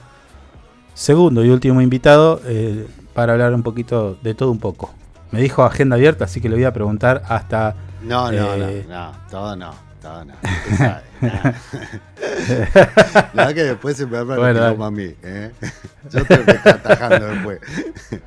[0.94, 4.94] segundo y último invitado eh, para hablar un poquito de todo un poco.
[5.32, 7.76] Me dijo agenda abierta, así que le voy a preguntar hasta.
[8.04, 10.36] No, no, eh, no, no, todo no, todo no.
[10.78, 11.54] Sabe, nada.
[13.34, 15.52] Nada que después se me arma Bueno, quilombo a mí, ¿eh?
[16.12, 17.60] Yo que estar atajando después.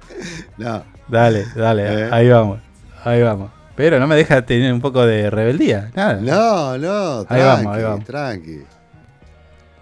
[0.56, 0.82] No.
[1.06, 2.08] Dale, dale, ¿Eh?
[2.10, 2.58] ahí vamos,
[3.04, 3.50] ahí vamos.
[3.76, 6.14] Pero no me deja tener un poco de rebeldía, nada.
[6.20, 8.04] No, no, Ahí tranqui, vamos, ahí vamos.
[8.04, 8.60] tranqui.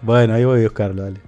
[0.01, 1.19] Bueno, ahí voy a buscarlo, dale.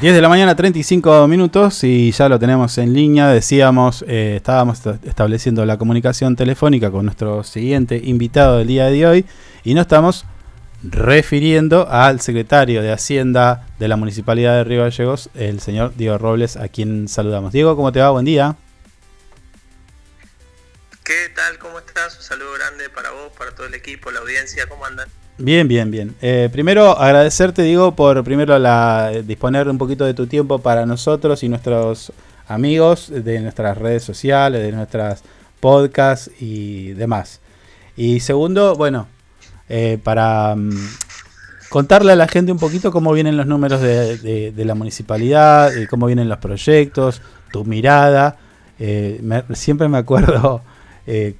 [0.00, 3.28] 10 de la mañana, 35 minutos y ya lo tenemos en línea.
[3.28, 9.26] Decíamos, eh, estábamos estableciendo la comunicación telefónica con nuestro siguiente invitado del día de hoy
[9.62, 10.24] y nos estamos
[10.82, 16.56] refiriendo al secretario de Hacienda de la Municipalidad de Río Gallegos, el señor Diego Robles,
[16.56, 17.52] a quien saludamos.
[17.52, 18.08] Diego, ¿cómo te va?
[18.08, 18.56] Buen día.
[21.04, 21.58] ¿Qué tal?
[21.58, 22.16] ¿Cómo estás?
[22.16, 25.10] Un saludo grande para vos, para todo el equipo, la audiencia, ¿cómo andan?
[25.42, 26.14] Bien, bien, bien.
[26.20, 31.42] Eh, primero agradecerte, digo, por primero la, disponer un poquito de tu tiempo para nosotros
[31.42, 32.12] y nuestros
[32.46, 35.22] amigos de nuestras redes sociales, de nuestras
[35.58, 37.40] podcasts y demás.
[37.96, 39.08] Y segundo, bueno,
[39.70, 40.72] eh, para mm,
[41.70, 46.04] contarle a la gente un poquito cómo vienen los números de, la municipalidad, y cómo
[46.04, 48.36] vienen los proyectos, tu mirada.
[48.78, 49.22] Eh,
[49.54, 50.60] siempre me acuerdo,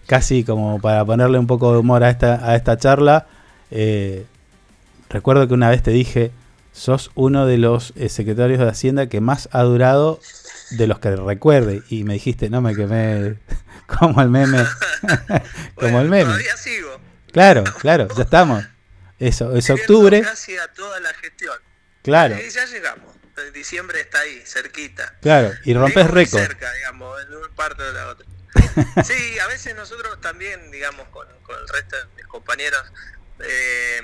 [0.07, 3.27] casi como para ponerle un poco de humor a esta, a esta charla,
[3.71, 4.27] eh,
[5.09, 6.33] recuerdo que una vez te dije,
[6.73, 10.21] sos uno de los eh, secretarios de Hacienda que más ha durado
[10.71, 11.83] de los que recuerde.
[11.89, 13.37] Y me dijiste, no me quemé
[13.87, 14.65] como el meme.
[15.75, 16.25] como el meme.
[16.25, 17.01] Todavía sigo.
[17.33, 18.65] Claro, claro, ya estamos.
[19.19, 20.23] Eso, es octubre.
[20.23, 21.57] Casi a toda la gestión.
[22.03, 22.37] Claro.
[22.41, 23.15] Y ya llegamos.
[23.55, 25.17] Diciembre está ahí, cerquita.
[25.23, 26.43] Claro, y rompes récord.
[26.43, 28.27] cerca, digamos, en un parte de la otra.
[29.03, 32.83] sí, a veces nosotros también, digamos, con, con el resto de mis compañeros,
[33.43, 34.03] eh,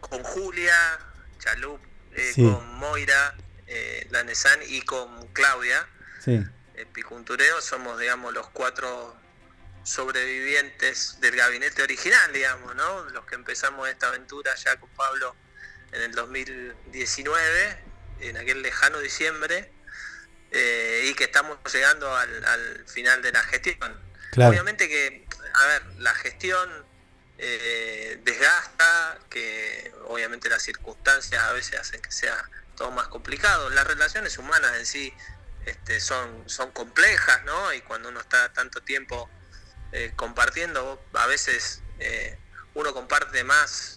[0.00, 0.98] con Julia
[1.38, 1.80] Chalup,
[2.12, 3.36] eh, con Moira
[3.66, 5.88] eh, Lanesan y con Claudia
[6.24, 6.44] sí.
[6.92, 9.14] Picuntureo, somos, digamos, los cuatro
[9.82, 13.04] sobrevivientes del gabinete original, digamos, ¿no?
[13.10, 15.36] Los que empezamos esta aventura ya con Pablo
[15.92, 17.78] en el 2019,
[18.20, 19.70] en aquel lejano diciembre,
[20.50, 24.00] y que estamos llegando al, final de la gestión.
[24.36, 26.89] Obviamente que, a ver, la gestión
[27.42, 32.36] eh, desgasta, que obviamente las circunstancias a veces hacen que sea
[32.76, 33.70] todo más complicado.
[33.70, 35.14] Las relaciones humanas en sí
[35.64, 37.72] este, son, son complejas, ¿no?
[37.72, 39.30] Y cuando uno está tanto tiempo
[39.92, 42.38] eh, compartiendo, a veces eh,
[42.74, 43.96] uno comparte más.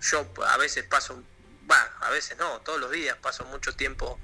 [0.00, 1.24] yo a veces paso,
[2.00, 4.20] a veces no, todos los días paso mucho tiempo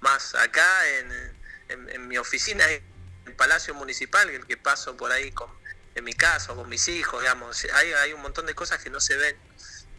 [0.00, 2.82] más acá en, en mi oficina, en
[3.26, 5.61] el Palacio Municipal, el que paso por ahí con
[5.94, 9.00] en mi caso, con mis hijos, digamos, hay, hay un montón de cosas que no
[9.00, 9.36] se ven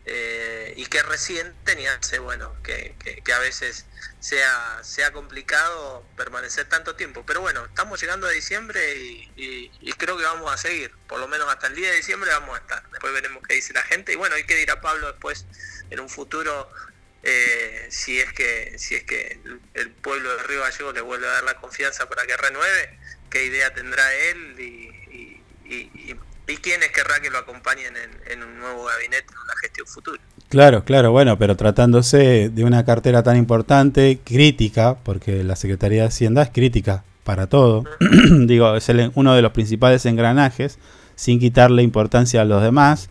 [0.05, 1.55] eh, y que recién
[1.97, 3.85] hace, bueno, que, que, a veces
[4.19, 7.23] sea, sea complicado permanecer tanto tiempo.
[7.25, 8.95] Pero bueno, estamos llegando a diciembre
[9.35, 12.55] y, creo que vamos a seguir, por lo menos hasta el día de diciembre vamos
[12.57, 12.89] a estar.
[12.91, 15.45] Después veremos qué dice la gente y bueno, hay que dirá Pablo después
[15.89, 16.69] en un futuro.
[17.25, 19.39] Eh, si es que si es que
[19.75, 22.99] el pueblo de Río Gallego le vuelve a dar la confianza para que renueve,
[23.29, 24.92] qué idea tendrá él y,
[25.73, 27.93] y, y, quiénes querrá que lo acompañen
[28.31, 30.21] en, un nuevo gabinete, en una gestión futura.
[30.49, 36.07] Claro, claro, bueno, pero tratándose de una cartera tan importante, crítica, porque la Secretaría de
[36.07, 37.85] Hacienda es crítica para todo,
[38.45, 40.77] digo, es uno de los principales engranajes,
[41.15, 43.09] sin quitarle importancia a los demás,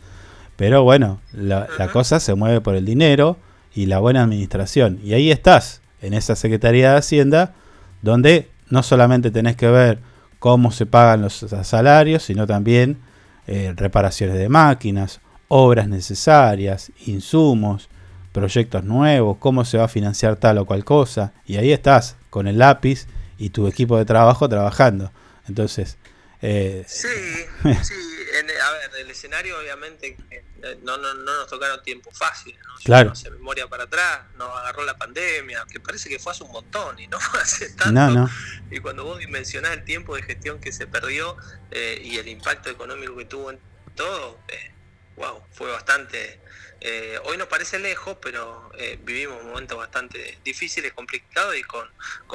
[0.57, 3.39] pero bueno, la, la cosa se mueve por el dinero
[3.75, 7.55] y la buena administración, y ahí estás, en esa Secretaría de Hacienda,
[8.03, 9.99] donde no solamente tenés que ver
[10.43, 12.99] cómo se pagan los salarios, sino también
[13.47, 17.89] eh, reparaciones de máquinas, obras necesarias, insumos,
[18.33, 21.33] proyectos nuevos, cómo se va a financiar tal o cual cosa.
[21.47, 23.07] Y ahí estás, con el lápiz
[23.39, 25.13] y tu equipo de trabajo trabajando.
[25.47, 25.97] Entonces...
[26.41, 27.07] Eh, sí,
[27.63, 30.43] sí, a ver, el escenario obviamente eh,
[30.83, 32.75] no, no, no nos tocaron tiempo fácil, ¿no?
[32.85, 33.15] Claro.
[33.15, 36.99] Se memoria para atrás, nos agarró la pandemia, que parece que fue hace un montón
[36.99, 37.93] y no fue hace tanto.
[37.93, 38.31] No, no.
[38.71, 41.37] Y cuando vos dimensionás el tiempo de gestión que se perdió
[41.71, 43.61] eh, y el impacto económico que tuvo en
[43.95, 44.73] todo, eh,
[45.17, 46.41] wow, fue bastante
[46.85, 51.89] eh, hoy nos parece lejos, pero eh, vivimos momentos bastante difíciles, complicados y con,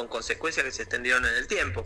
[0.08, 1.84] consecuencias que se extendieron en el tiempo.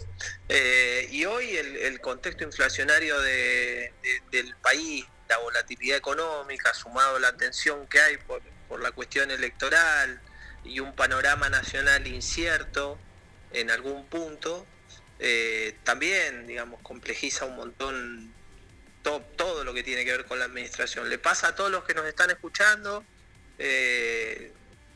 [0.47, 7.87] Eh, y hoy el, contexto inflacionario del país, la volatilidad económica, sumado a la tensión
[7.87, 8.41] que hay por,
[8.81, 10.21] la cuestión electoral
[10.65, 12.97] y un panorama nacional incierto
[13.53, 14.65] en algún punto,
[15.83, 18.33] también, digamos, complejiza un montón
[19.01, 21.09] todo, lo que tiene que ver con la administración.
[21.09, 23.03] Le pasa a todos los que nos están escuchando,
[23.57, 24.51] eh,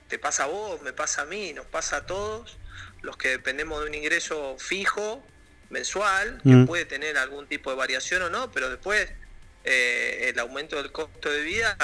[0.08, 2.58] te pasa a vos, me pasa a mí, nos pasa a todos
[3.02, 5.26] los que dependemos de un ingreso fijo,
[5.70, 6.66] mensual, que mm.
[6.68, 9.10] puede tener algún tipo de variación o no, pero después
[9.66, 11.76] eh, el aumento del costo de vida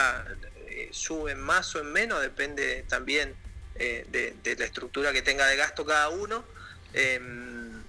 [0.67, 3.35] eh, sube más o en menos, depende también
[3.75, 6.45] de, de, la estructura que tenga de gasto cada uno,
[6.93, 7.81] em,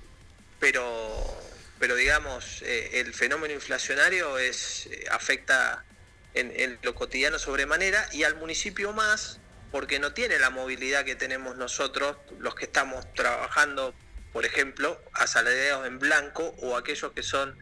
[0.59, 1.43] pero
[1.82, 5.85] pero digamos, eh, el fenómeno inflacionario es, eh, afecta
[6.32, 9.40] en, lo cotidiano sobremanera y al municipio más,
[9.73, 13.97] porque no tiene la movilidad que tenemos nosotros, los que estamos trabajando,
[14.32, 17.59] por ejemplo, asalariados en blanco o aquellos que son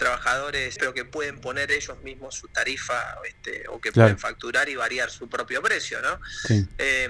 [0.00, 4.08] trabajadores, pero que pueden poner ellos mismos su tarifa este, o que Claro.
[4.08, 6.20] pueden facturar y variar su propio precio, ¿no?
[6.48, 6.66] Sí.
[6.78, 7.08] Eh,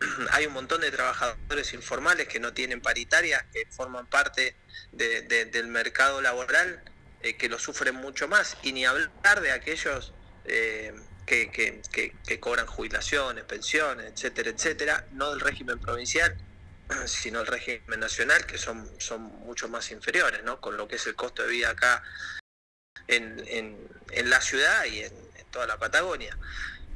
[0.32, 4.56] hay un montón de trabajadores informales que no tienen paritarias, que forman parte
[4.90, 6.82] de- de- del mercado laboral,
[7.22, 10.12] eh, que lo sufren mucho más, y ni hablar de aquellos
[10.44, 10.92] eh,
[11.24, 16.36] que, que- que- que cobran jubilaciones, pensiones, etcétera, etcétera, no del régimen provincial,
[17.06, 20.60] sino del régimen nacional, que son, son mucho más inferiores, ¿no?
[20.60, 22.02] Con lo que es el costo de vida acá
[23.08, 26.36] en, en- en la ciudad y en, en toda la Patagonia.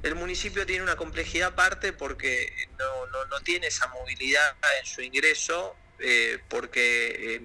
[0.03, 5.01] El municipio tiene una complejidad aparte porque no, no- no tiene esa movilidad en su
[5.03, 7.37] ingreso, eh, porque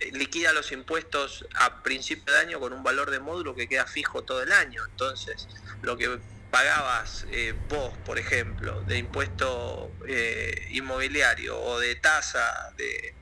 [0.00, 3.86] eh, liquida los impuestos a principio de año con un valor de módulo que queda
[3.86, 4.82] fijo todo el año.
[4.90, 5.48] Entonces,
[5.82, 6.18] lo que
[6.50, 13.14] pagabas eh, vos, por ejemplo, de impuesto eh, inmobiliario o de tasa de,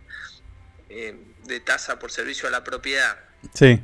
[0.89, 1.15] eh,
[1.45, 3.19] de tasa por servicio a la propiedad
[3.55, 3.81] Sí,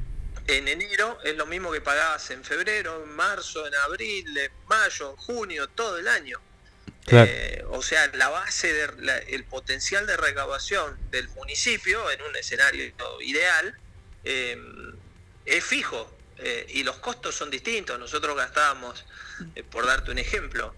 [0.46, 5.10] en enero es lo mismo que pagabas en febrero, en marzo, en abril, en mayo,
[5.10, 6.40] en junio, todo el año.
[7.06, 7.30] claro.
[7.32, 12.34] Eh, o sea, la base, de, la- el potencial de recaudación del municipio en un
[12.36, 13.74] escenario ideal
[14.24, 14.58] eh,
[15.46, 17.98] es fijo eh, y los costos son distintos.
[17.98, 19.04] Nosotros gastábamos,
[19.54, 20.74] eh, por darte un ejemplo,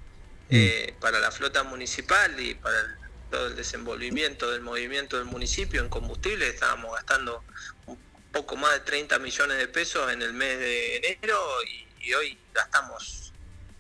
[0.51, 2.95] eh, para la flota municipal y para el-
[3.31, 7.43] todo el desenvolvimiento del movimiento del municipio en combustible estábamos gastando
[7.87, 7.99] un
[8.31, 12.39] poco más de 30 millones de pesos en el mes de enero y, y hoy
[12.55, 13.33] gastamos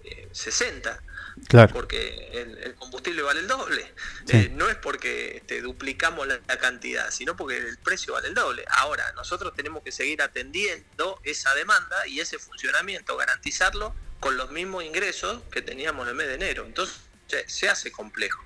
[0.02, 1.00] eh, 60
[1.48, 1.72] Claro.
[1.72, 3.82] porque el, el combustible vale el doble.
[4.26, 4.36] Sí.
[4.36, 8.34] Eh, no es porque este, duplicamos la, la cantidad, sino porque el precio vale el
[8.34, 8.64] doble.
[8.68, 14.82] Ahora, nosotros tenemos que seguir atendiendo esa demanda y ese funcionamiento, garantizarlo con los mismos
[14.84, 16.64] ingresos que teníamos en el mes de enero.
[16.66, 16.96] Entonces,
[17.28, 18.42] se, se hace complejo.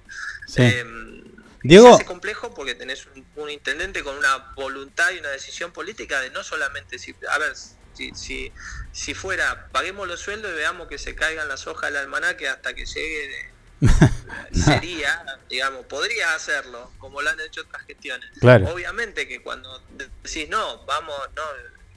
[0.47, 0.63] Sí.
[0.63, 0.85] Eh,
[1.63, 5.73] Diego- Se hace complejo porque tenés un, un intendente con una voluntad y una decisión
[5.73, 7.53] política de no solamente si, a ver,
[8.01, 8.53] si, si,
[8.93, 12.73] si fuera, paguemos los sueldos y veamos que se caigan las hojas del almanaque hasta
[12.75, 13.51] que llegue,
[14.53, 18.31] sería, digamos, podría hacerlo, como lo han hecho otras gestiones.
[18.41, 18.69] Claro.
[18.71, 19.83] Obviamente que cuando
[20.23, 21.43] decís, no, vamos, no,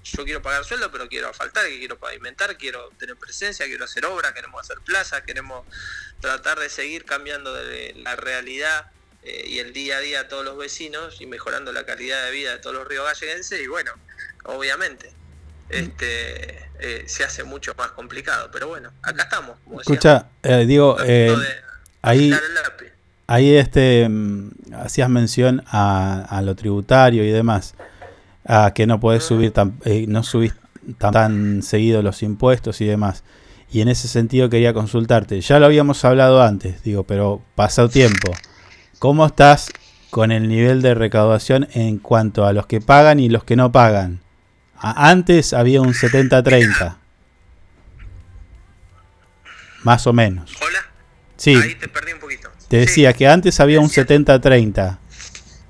[0.04, 4.06] yo quiero pagar sueldo, pero quiero asfaltar, que quiero pavimentar, quiero tener presencia, quiero hacer
[4.06, 5.66] obra, queremos hacer plazas, queremos
[6.20, 8.92] tratar de seguir cambiando de la realidad
[9.24, 12.32] eh, y el día a día a todos los vecinos y mejorando la calidad de
[12.32, 13.94] vida de todos los ríos galleguenses y bueno,
[14.44, 15.14] obviamente
[15.80, 19.80] este eh, se hace mucho más complicado, pero bueno, acá estamos, como.
[19.80, 21.34] Escucha, eh, Diego, eh,
[22.02, 22.34] ahí,
[23.28, 27.76] ahí este, mm, hacías mención a, a lo tributario y demás,
[28.46, 30.54] a que no podés subir tan, eh, no subís
[30.98, 33.24] tan, tan seguido los impuestos y demás.
[33.72, 35.40] Y en ese sentido quería consultarte.
[35.42, 38.32] Ya lo habíamos hablado antes, digo, pero pasó tiempo.
[39.00, 39.72] ¿Cómo estás
[40.10, 43.72] con el nivel de recaudación en cuanto a los que pagan y los que no
[43.72, 44.23] pagan?
[44.86, 46.98] Antes había un 70-30.
[49.84, 50.54] Más o menos.
[50.62, 50.86] Hola.
[51.38, 51.56] Sí.
[51.56, 52.52] Ahí te perdí un poquito.
[52.68, 55.00] Te decía que antes había un 70-30.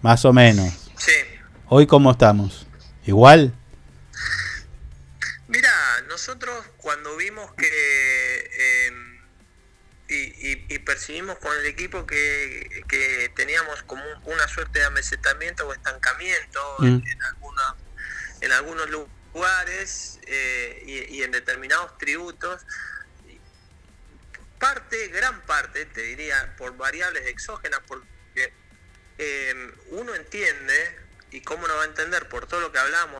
[0.02, 0.90] Más o menos.
[0.98, 1.12] Sí.
[1.68, 2.66] Hoy cómo estamos.
[3.06, 3.54] Igual.
[5.48, 5.72] Mira,
[6.10, 8.92] nosotros cuando vimos que eh,
[10.10, 10.16] y,
[10.52, 15.68] y- y percibimos con el equipo que, que teníamos como un- una suerte de amesetamiento
[15.68, 17.04] o estancamiento en, Mm.
[17.08, 17.22] en
[18.44, 22.62] en algunos lugares eh, y, y en determinados tributos,
[24.60, 28.54] parte, gran parte, te diría, por variables exógenas, porque
[29.18, 31.00] eh, uno entiende,
[31.32, 33.20] y cómo no va a entender por todo lo que hablábamos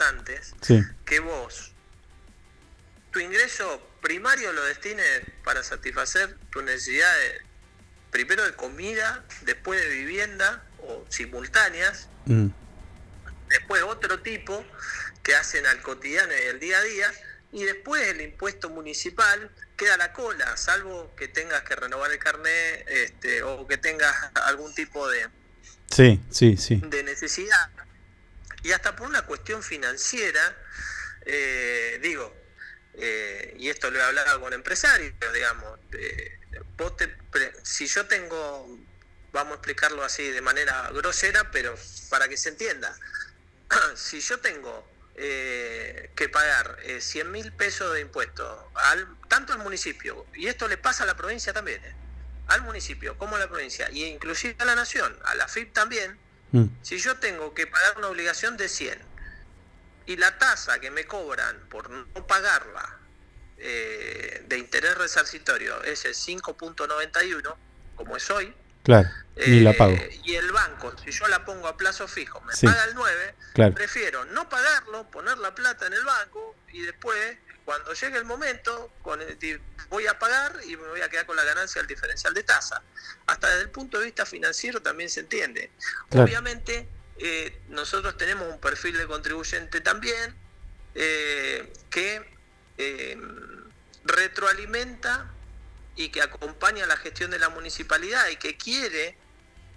[0.00, 0.82] antes, Sí.
[1.04, 1.72] que vos
[3.12, 7.40] tu ingreso primario lo destines para satisfacer tu necesidad de,
[8.10, 12.48] primero de comida, después de vivienda o simultáneas, Mm.
[13.48, 14.64] Después otro tipo
[15.22, 17.12] que hacen al cotidiano y el día a día,
[17.52, 22.84] y después el impuesto municipal queda la cola, salvo que tengas que renovar el carnet
[22.88, 25.28] este, o que tengas algún tipo de,
[25.90, 26.80] Sí, sí, sí.
[26.84, 27.70] de necesidad.
[28.62, 30.56] Y hasta por una cuestión financiera,
[31.24, 32.34] eh, digo,
[32.94, 36.38] eh, y esto lo he hablado con empresarios, digamos, eh,
[36.76, 38.78] vos te pre- si yo tengo,
[39.32, 41.76] vamos a explicarlo así de manera grosera, pero
[42.10, 42.96] para que se entienda,
[43.94, 49.60] si yo tengo eh, que pagar eh, 100 mil pesos de impuestos, al, tanto al
[49.60, 51.94] municipio, y esto le pasa a la provincia también, eh,
[52.48, 56.18] al municipio como a la provincia, y inclusive a la nación, a la FIP también,
[56.52, 56.66] Mm.
[56.82, 58.98] si yo tengo que pagar una obligación de 100
[60.06, 62.98] y la tasa que me cobran por no pagarla
[63.58, 67.56] eh, de interés resarcitorio es el 5.91,
[67.96, 68.54] como es hoy,
[68.86, 69.08] Claro,
[69.48, 69.92] ni la pago.
[69.92, 72.66] eh, y el banco, si yo la pongo a plazo fijo, me Sí.
[72.66, 73.74] paga el 9, Claro.
[73.74, 78.92] prefiero no pagarlo, poner la plata en el banco y después, cuando llegue el momento,
[79.02, 79.58] con el di-
[79.88, 82.80] voy a pagar y me voy a quedar con la ganancia del diferencial de tasa.
[83.26, 85.70] Hasta desde el punto de vista financiero también se entiende.
[86.08, 86.24] Claro.
[86.24, 86.88] Obviamente,
[87.18, 90.34] eh, nosotros tenemos un perfil de contribuyente también
[90.94, 92.36] eh, que
[94.04, 95.30] retroalimenta
[95.96, 99.16] y que acompaña la gestión de la municipalidad y que quiere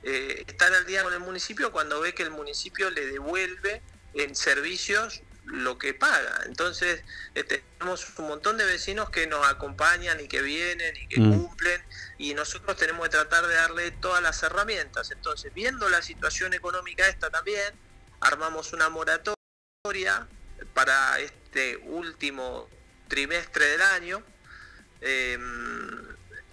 [0.04, 3.82] eh, estar al día con el municipio cuando ve que el municipio le devuelve
[4.14, 6.42] en servicios lo que paga.
[6.46, 11.20] Entonces, este, tenemos un montón de vecinos que nos acompañan y que vienen y que
[11.20, 11.32] Mm.
[11.34, 11.82] cumplen
[12.18, 15.10] y nosotros tenemos que tratar de darle todas las herramientas.
[15.12, 17.74] Entonces, viendo la situación económica esta también,
[18.22, 20.28] armamos una moratoria
[20.74, 22.70] para este último
[23.08, 24.24] trimestre del año,
[25.02, 26.06] em,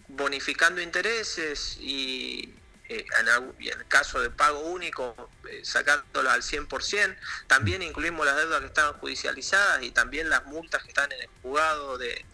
[0.09, 2.55] bonificando intereses y
[2.89, 7.17] eh, en, y en el caso de pago único, eh, sacándolo al 100%.
[7.49, 11.29] También incluimos las deudas que estaban judicializadas y también las multas que están en el
[11.43, 12.25] juzgado de,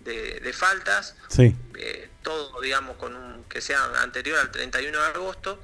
[0.00, 5.06] de- de faltas Sí, eh, todo, digamos, con un que sea anterior al 31 de
[5.06, 5.62] agosto,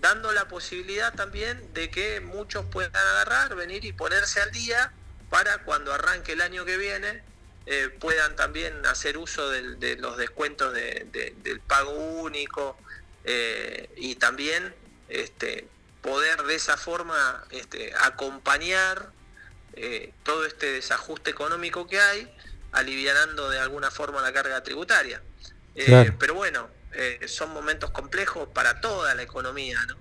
[0.00, 4.92] dando la posibilidad también de que muchos puedan agarrar, venir y ponerse al día
[5.30, 7.22] para cuando arranque el año que viene
[7.66, 12.76] eh, puedan también hacer uso del- de los descuentos de- de- del pago único
[13.24, 14.74] eh, y también
[15.08, 15.66] este,
[16.02, 19.10] poder de esa forma este, acompañar
[19.76, 22.32] eh, todo este desajuste económico que hay,
[22.72, 25.22] alivianando de alguna forma la carga tributaria.
[25.74, 26.14] Eh, Claro.
[26.18, 26.68] Pero bueno,
[27.26, 29.96] son momentos complejos para toda la economía, ¿no?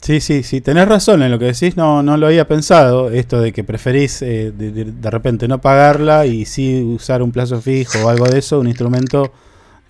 [0.00, 3.40] Sí, sí, sí, tenés razón en lo que decís, no, no lo había pensado, esto
[3.40, 7.60] de que preferís eh, de, de- de repente no pagarla y sí usar un plazo
[7.60, 9.32] fijo o algo de eso, un instrumento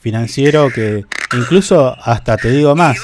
[0.01, 2.97] financiero que incluso hasta te digo más,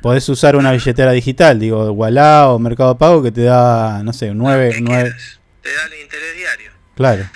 [0.00, 4.32] podés usar una billetera digital, digo, Wallah o Mercado Pago que te da, no sé,
[4.32, 5.14] 9, 9,
[5.62, 6.70] Te da el interés diario.
[6.94, 7.28] claro,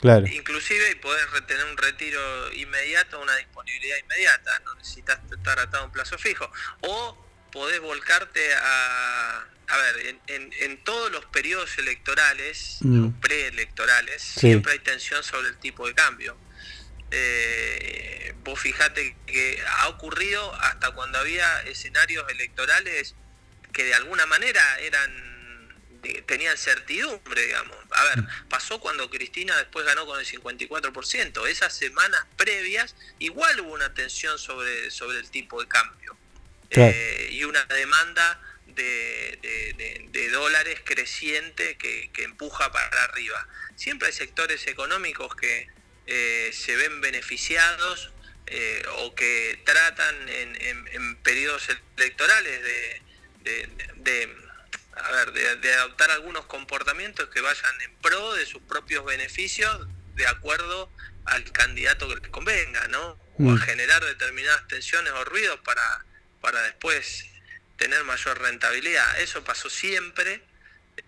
[0.00, 2.18] claro, Inclusive y poder retener un retiro
[2.56, 6.46] inmediato, una disponibilidad inmediata, no necesitas estar atado a un plazo fijo.
[6.88, 7.16] O
[7.50, 9.46] podés volcarte a...
[9.72, 13.10] A ver, en, en- en todos los periodos electorales, Mm.
[13.20, 14.40] preelectorales, Sí.
[14.40, 16.36] siempre hay tensión sobre el tipo de cambio.
[17.12, 23.14] Eh, vos fijate que ha ocurrido hasta cuando había escenarios electorales
[23.72, 25.10] que de alguna manera eran
[26.02, 27.76] de- tenían certidumbre, digamos.
[27.92, 31.46] A ver, pasó cuando Cristina después ganó con el 54%.
[31.46, 36.16] Esas semanas previas igual hubo una tensión sobre, sobre el tipo de cambio
[36.70, 36.92] Claro.
[36.96, 43.46] Eh, y una demanda de, de- de- de dólares creciente que, que empuja para arriba.
[43.76, 45.68] Siempre hay sectores económicos que
[46.06, 48.10] eh, se ven beneficiados
[48.46, 53.02] eh, o que tratan en, en- en periodos electorales de,
[54.96, 60.26] a ver, de, adoptar algunos comportamientos que vayan en pro de sus propios beneficios de
[60.26, 60.92] acuerdo
[61.24, 63.10] al candidato que les convenga, ¿no?
[63.38, 63.56] O Mm.
[63.56, 66.04] a generar determinadas tensiones o ruidos para,
[66.40, 67.26] para después
[67.76, 69.20] tener mayor rentabilidad.
[69.20, 70.42] Eso pasó siempre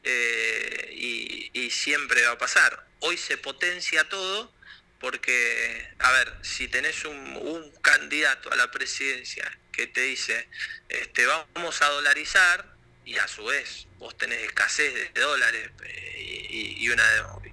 [0.04, 2.86] eh, y, siempre va a pasar.
[3.00, 4.52] Hoy se potencia todo
[5.00, 10.48] porque, a ver, si tenés un, un candidato a la presidencia que te dice,
[10.88, 12.72] este, vamos a dolarizar,
[13.04, 17.04] y a su vez vos tenés escasez de dólares eh, y, una,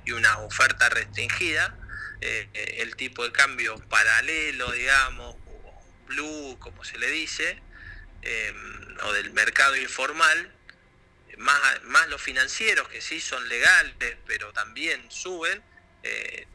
[0.06, 1.76] y una oferta restringida,
[2.22, 2.49] eh,
[2.80, 5.35] el tipo de cambio paralelo, digamos,
[6.07, 7.61] blue, como se le dice,
[8.22, 8.54] eh,
[9.04, 10.52] o del mercado informal,
[11.38, 15.64] más, más los financieros que sí son legales, pero también suben,
[16.04, 16.48] eh,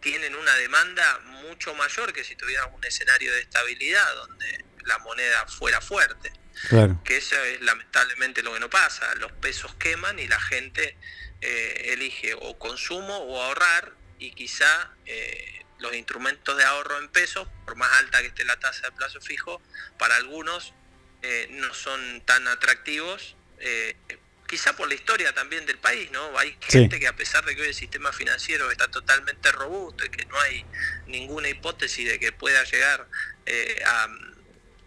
[0.00, 5.46] tienen una demanda mucho mayor que si tuvieran un escenario de estabilidad donde la moneda
[5.46, 6.32] fuera fuerte.
[6.68, 7.00] claro.
[7.04, 9.14] Que eso es lamentablemente lo que no pasa.
[9.16, 10.96] Los pesos queman y la gente
[11.40, 17.48] eh, elige o consumo o ahorrar y quizá eh, los instrumentos de ahorro en pesos,
[17.64, 19.60] por más alta que esté la tasa de plazo fijo,
[19.98, 20.72] para algunos
[21.26, 23.34] eh, no son tan atractivos.
[23.58, 23.96] eh,
[24.46, 26.38] quizá por la historia también del país, ¿no?
[26.38, 26.80] Hay Sí.
[26.80, 30.26] gente que a pesar de que hoy el sistema financiero está totalmente robusto y que
[30.26, 30.66] no hay
[31.06, 33.08] ninguna hipótesis de que pueda llegar
[33.46, 34.04] eh, a,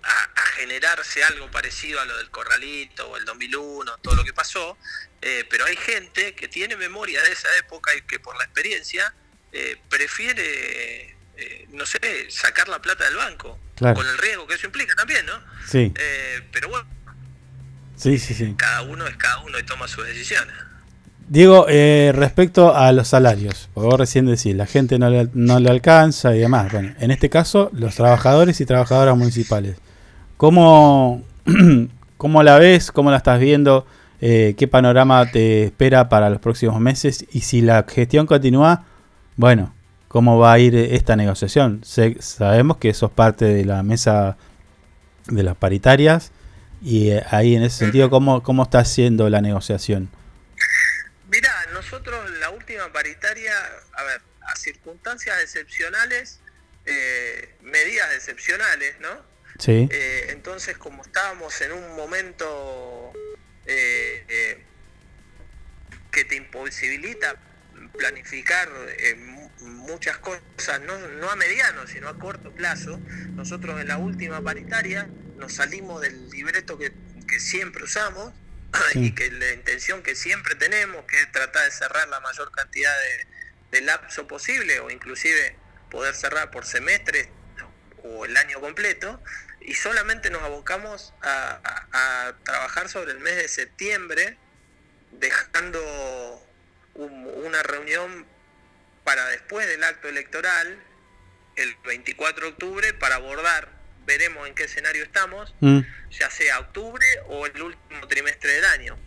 [0.03, 4.33] a- a generarse algo parecido a lo del corralito o el 2001, todo lo que
[4.33, 4.77] pasó,
[5.21, 9.11] eh, pero hay gente que tiene memoria de esa época y que por la experiencia
[9.53, 11.99] eh, prefiere, eh, no sé,
[12.29, 13.95] sacar la plata del banco, Claro.
[13.95, 15.33] con el riesgo que eso implica también, ¿no?
[15.67, 16.87] Sí, Eh, pero bueno,
[17.95, 18.53] sí, sí, sí.
[18.57, 20.53] cada uno es cada uno y toma sus decisiones.
[21.29, 25.59] Diego, eh, respecto a los salarios, porque vos recién decís, la gente no le, no
[25.59, 26.71] le alcanza y demás.
[26.71, 29.75] Bueno, en este caso, los trabajadores y trabajadoras municipales.
[30.37, 31.25] ¿Cómo,
[32.17, 32.91] cómo la ves?
[32.93, 33.85] ¿Cómo la estás viendo?
[34.21, 37.25] Eh, ¿Qué panorama te espera para los próximos meses?
[37.33, 38.85] Y si la gestión continúa,
[39.35, 39.75] bueno,
[40.07, 41.83] ¿cómo va a ir esta negociación?
[41.83, 44.37] Sé- sabemos que sos parte de la mesa
[45.27, 46.31] de las paritarias
[46.81, 50.09] y eh, ahí en ese sentido, ¿cómo, cómo está siendo la negociación?
[51.29, 53.51] Mirá, nosotros la última paritaria,
[53.93, 56.39] a ver, a circunstancias excepcionales,
[56.85, 59.09] eh, medidas excepcionales, ¿no?
[59.59, 59.89] Sí.
[59.91, 63.11] Eh, entonces, como estábamos en un momento
[63.65, 64.63] eh, eh,
[66.11, 67.35] que te imposibilita
[67.97, 68.69] planificar
[69.17, 72.99] mu- muchas cosas, no, no a mediano, sino a corto plazo,
[73.35, 75.07] nosotros en la última paritaria
[75.37, 76.91] nos salimos del libreto que,
[77.27, 78.33] que siempre usamos
[78.95, 82.93] y que la intención que siempre tenemos, que es tratar de cerrar la mayor cantidad
[82.99, 83.27] de,
[83.79, 85.55] de lapso posible o inclusive
[85.89, 87.29] poder cerrar por semestre
[88.03, 89.21] o el año completo
[89.61, 91.59] y solamente nos abocamos a,
[91.91, 94.37] a- a trabajar sobre el mes de septiembre
[95.11, 95.79] dejando
[96.95, 98.25] un- una reunión
[99.07, 100.77] para después del acto electoral
[101.55, 103.69] el 24 de octubre para abordar
[104.05, 105.79] veremos en qué escenario estamos Mm.
[106.11, 108.97] ya sea octubre o el último trimestre del año.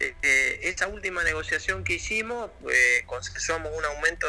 [0.00, 4.26] Eh, eh, esta última negociación que hicimos, eh, consensuamos un aumento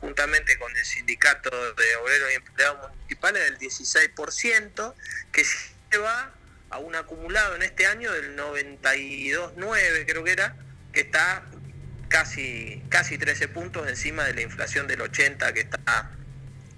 [0.00, 4.94] juntamente con el sindicato de obreros y empleados municipales del 16%,
[5.32, 5.56] que se
[5.92, 6.34] lleva
[6.68, 10.56] a un acumulado en este año del 92,9 creo que era,
[10.92, 11.42] que está
[12.14, 16.12] casi, casi 13 puntos encima de la inflación del 80 que está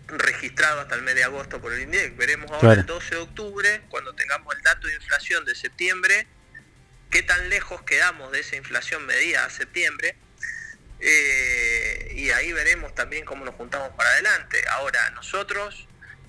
[0.06, 2.16] registrado hasta el mes de agosto por el INDEC.
[2.16, 2.80] Veremos ahora Claro.
[2.80, 6.26] el 12 de octubre, cuando tengamos el dato de inflación de septiembre,
[7.10, 10.16] qué tan lejos quedamos de esa inflación medida a septiembre.
[11.00, 14.64] Eh, y ahí veremos también cómo nos juntamos para adelante.
[14.70, 15.86] Ahora, nosotros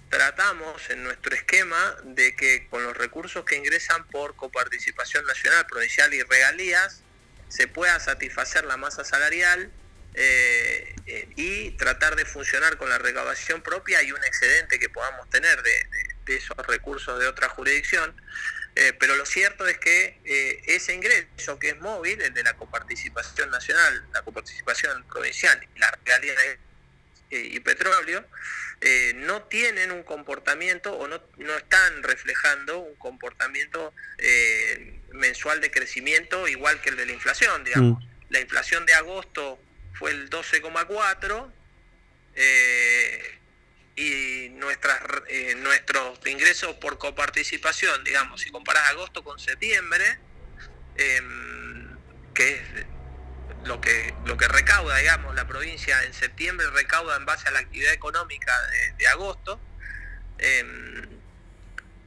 [0.10, 6.14] tratamos en nuestro esquema de que con los recursos que ingresan por coparticipación nacional, provincial
[6.14, 7.04] y regalías,
[7.50, 9.72] se pueda satisfacer la masa salarial
[10.14, 15.30] eh, eh, y tratar de funcionar con la recaudación propia y un excedente que podamos
[15.30, 18.20] tener de, esos recursos de otra jurisdicción.
[18.76, 20.20] Eh, pero lo cierto es que
[20.68, 25.98] ese ingreso que es móvil, el de la coparticipación nacional, la coparticipación provincial la
[27.30, 28.26] eh, y petróleo,
[29.16, 36.48] no tienen un comportamiento o no, no están reflejando un comportamiento eh, mensual de crecimiento
[36.48, 38.04] igual que el de la inflación, digamos.
[38.30, 39.60] La inflación de agosto
[39.94, 41.52] fue el 12,4
[42.36, 43.40] eh,
[43.96, 50.20] y nuestras, eh, nuestros ingresos por coparticipación, digamos, si comparás agosto con septiembre,
[50.98, 51.98] em,
[52.34, 52.62] que es
[53.66, 57.60] lo que, lo que recauda, digamos, la provincia en septiembre recauda en base a la
[57.60, 59.60] actividad económica de, de agosto,
[60.38, 61.17] em,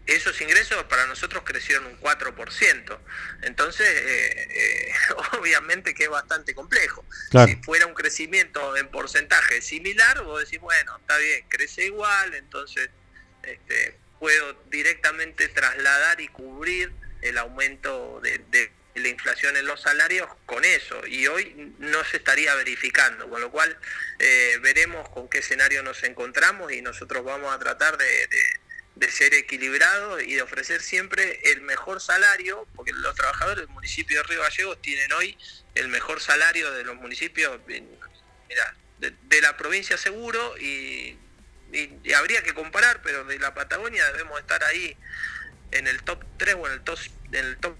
[0.06, 2.98] esos ingresos para nosotros crecieron un 4%.
[3.42, 4.92] Entonces, eh, eh,
[5.38, 7.04] obviamente que es bastante complejo.
[7.30, 7.48] Claro.
[7.48, 12.90] Si fuera un crecimiento en porcentaje similar, vos decís, bueno, está bien, crece igual, entonces
[13.42, 20.28] este, puedo directamente trasladar y cubrir el aumento de, de la inflación en los salarios
[20.46, 21.06] con eso.
[21.06, 23.78] Y hoy no se estaría verificando, con lo cual
[24.18, 28.59] eh, veremos con qué escenario nos encontramos y nosotros vamos a tratar de, de-
[28.96, 34.18] de ser equilibrados y de ofrecer siempre el mejor salario, porque los trabajadores del municipio
[34.18, 35.36] de Río Gallegos tienen hoy
[35.74, 41.16] el mejor salario de los municipios, mirá, de, de la provincia seguro y,
[41.72, 44.96] y- y habría que comparar, pero de la Patagonia debemos estar ahí
[45.72, 46.98] en el top 3 o en el top,
[47.32, 47.76] en el top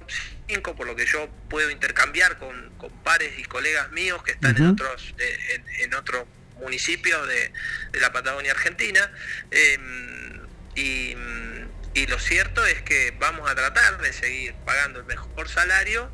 [0.49, 4.57] 5, por lo que yo puedo intercambiar con, con pares y colegas míos que están
[4.57, 6.25] en otros eh, en, en otros
[6.61, 7.53] municipios de,
[7.91, 9.11] de la Patagonia Argentina.
[9.51, 10.40] Em,
[10.75, 11.15] y,
[11.95, 16.11] y lo cierto es que vamos a tratar de seguir pagando el mejor salario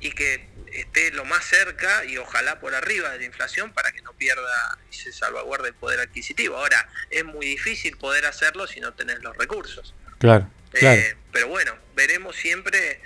[0.00, 4.02] y que esté lo más cerca y ojalá por arriba de la inflación para que
[4.02, 6.56] no pierda y se salvaguarde el poder adquisitivo.
[6.56, 9.94] Ahora, es muy difícil poder hacerlo si no tenés los recursos.
[10.18, 11.00] Claro, claro.
[11.00, 13.00] Eh, pero bueno, veremos siempre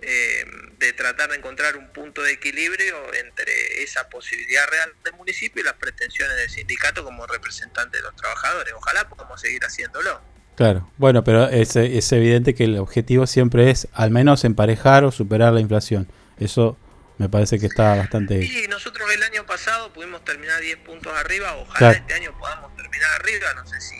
[0.00, 0.44] eh,
[0.78, 5.64] de tratar de encontrar un punto de equilibrio entre esa posibilidad real del municipio y
[5.64, 8.72] las pretensiones del sindicato como representante de los trabajadores.
[8.74, 10.20] Ojalá podamos seguir haciéndolo.
[10.58, 15.12] Claro, bueno, pero es, es evidente que el objetivo siempre es al menos emparejar o
[15.12, 16.10] superar la inflación.
[16.36, 16.76] Eso
[17.16, 18.44] me parece que está bastante...
[18.44, 21.98] Y nosotros el año pasado pudimos terminar 10 puntos arriba, ojalá Claro.
[21.98, 23.94] este año podamos terminar arriba, no sé si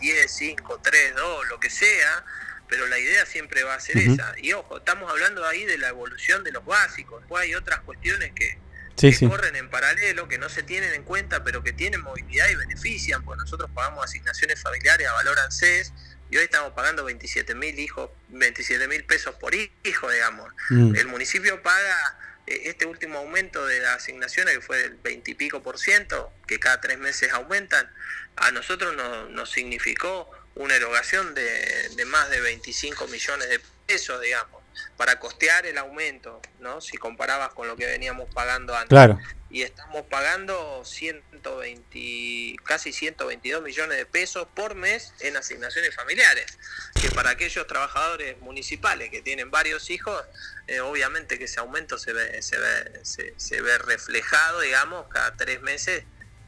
[0.00, 2.24] 10, 5, 3, 2, lo que sea,
[2.68, 4.32] pero la idea siempre va a ser esa.
[4.40, 8.32] Y ojo, estamos hablando ahí de la evolución de los básicos, después hay otras cuestiones
[8.34, 8.56] que
[8.98, 9.28] Sí, que sí.
[9.28, 13.24] corren en paralelo, que no se tienen en cuenta, pero que tienen movilidad y benefician,
[13.24, 15.92] porque nosotros pagamos asignaciones familiares a valor ANSES
[16.30, 20.52] y hoy estamos pagando 27 mil hijos, 27 mil pesos por hijo, digamos.
[20.70, 20.96] Mm.
[20.96, 25.34] El municipio paga eh, este último aumento de las asignaciones, que fue del 20 y
[25.34, 27.88] pico por ciento, que cada tres meses aumentan,
[28.36, 34.20] a nosotros nos, nos significó una erogación de, de más de 25 millones de pesos,
[34.20, 34.57] digamos,
[34.96, 36.80] para costear el aumento, ¿no?
[36.80, 38.88] Si comparabas con lo que veníamos pagando antes.
[38.88, 39.18] Claro.
[39.50, 46.58] Y estamos pagando 120, casi 122 millones de pesos por mes en asignaciones familiares.
[47.00, 50.22] Que para aquellos trabajadores municipales que tienen varios hijos,
[50.66, 55.34] eh, obviamente que ese aumento se ve, se ve, se, se ve reflejado, digamos, cada
[55.36, 56.04] tres meses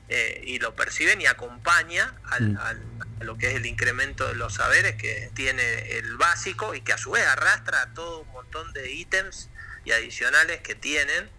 [0.08, 2.56] eh, y lo perciben y acompaña al, Mm.
[2.58, 2.82] al-
[3.20, 6.98] lo que es el incremento de los saberes que tiene el básico y que a
[6.98, 9.50] su vez arrastra a todo un montón de ítems
[9.84, 11.30] y adicionales que tienen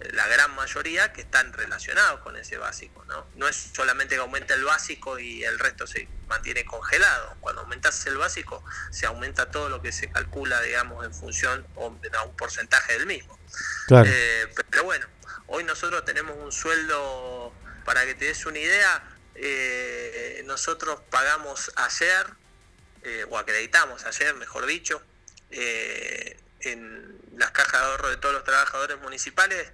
[0.00, 3.26] eh, la gran mayoría que están relacionados con ese básico, ¿no?
[3.34, 7.36] No es solamente que aumenta el básico y el resto se mantiene congelado.
[7.40, 11.86] Cuando aumentas el básico, se aumenta todo lo que se calcula, digamos, en función o
[11.86, 13.38] a un porcentaje del mismo.
[13.86, 14.08] Claro.
[14.08, 15.06] Eh, pero bueno,
[15.46, 17.52] hoy nosotros tenemos un sueldo,
[17.84, 19.02] para que te des una idea,
[19.36, 22.26] eh, nosotros pagamos ayer,
[23.02, 25.02] eh, o acreditamos ayer, mejor dicho,
[25.50, 29.70] eh, en las cajas de ahorro de todos los trabajadores municipales,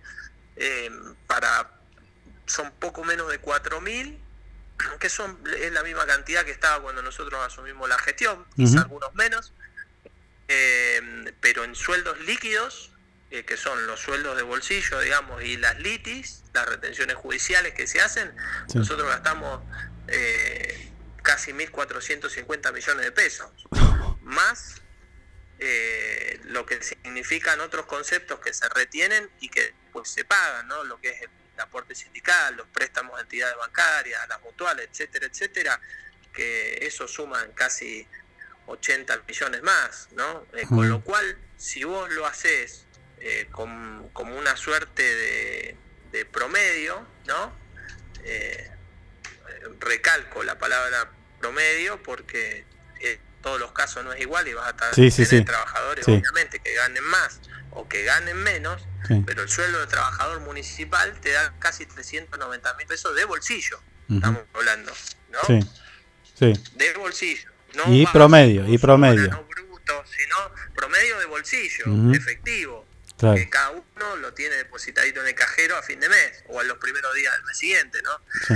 [0.56, 0.90] eh,
[1.26, 1.70] para
[2.46, 4.18] son poco menos de 4.000,
[4.98, 8.80] que son es la misma cantidad que estaba cuando nosotros asumimos la gestión, quizá Ujú.
[8.80, 9.52] algunos menos,
[10.48, 12.91] eh, pero en sueldos líquidos,
[13.32, 17.86] eh, que son los sueldos de bolsillo, digamos, y las litis, las retenciones judiciales que
[17.86, 18.30] se hacen,
[18.68, 18.76] Sí.
[18.78, 19.62] nosotros gastamos
[20.08, 20.92] eh,
[21.22, 23.50] casi 1.450 millones de pesos,
[24.20, 24.82] más
[25.58, 30.84] eh, lo que significan otros conceptos que se retienen y que pues se pagan, ¿no?
[30.84, 31.30] Lo que es el
[31.60, 35.80] aporte sindical, los préstamos a entidades bancarias, las mutuales, etcétera, etcétera,
[36.34, 38.06] que eso suman casi
[38.66, 40.46] 80 millones más, ¿no?
[40.52, 42.84] Eh, con lo cual, si vos lo haces
[43.24, 45.76] eh, con- como una suerte de,
[46.12, 47.52] de promedio, ¿no?
[48.24, 48.68] Eh,
[49.80, 52.64] recalco la palabra promedio porque
[53.00, 55.44] en todos los casos no es igual y vas a estar Sí, sí, tener sí.
[55.44, 57.40] trabajadores obviamente que ganen más
[57.70, 58.86] o que ganen menos,
[59.26, 63.80] pero el sueldo de trabajador municipal te da casi 390 mil pesos de bolsillo,
[64.10, 64.92] estamos hablando,
[65.30, 65.38] ¿no?
[66.38, 67.50] De bolsillo.
[67.74, 69.28] No Y promedio, y promedio.
[69.30, 70.36] no bruto, sino
[70.74, 71.84] promedio de bolsillo,
[72.14, 72.86] efectivo.
[73.22, 73.36] Claro.
[73.36, 76.64] Que cada uno lo tiene depositadito en el cajero a fin de mes o a
[76.64, 78.18] los primeros días del mes siguiente, ¿no?
[78.48, 78.54] Sí.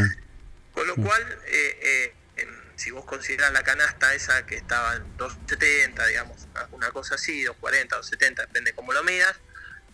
[0.72, 6.04] Con lo cual, eh, eh, si vos considerás la canasta esa que estaba en 270,
[6.08, 9.36] digamos, una cosa así, 240, 270, depende cómo lo midas,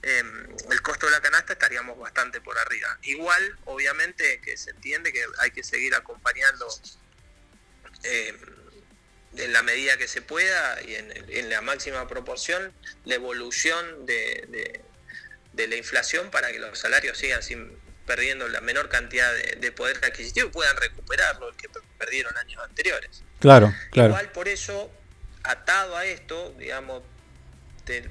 [0.01, 2.99] em, el costo de la canasta estaríamos bastante por arriba.
[3.03, 6.67] Igual, obviamente, que se entiende que hay que seguir acompañando
[8.05, 8.39] em,
[9.37, 12.73] en la medida que se pueda y en, en la máxima proporción
[13.05, 14.81] la evolución de, de-
[15.55, 17.77] de la inflación para que los salarios sigan sin,
[18.07, 21.69] perdiendo la menor cantidad de, de poder adquisitivo y puedan recuperarlo el que
[21.99, 23.23] perdieron años anteriores.
[23.39, 24.09] Claro, claro.
[24.11, 24.91] Igual por eso,
[25.45, 27.03] atado a esto, digamos,
[27.85, 28.09] te-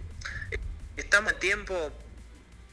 [0.98, 1.92] estamos a tiempo,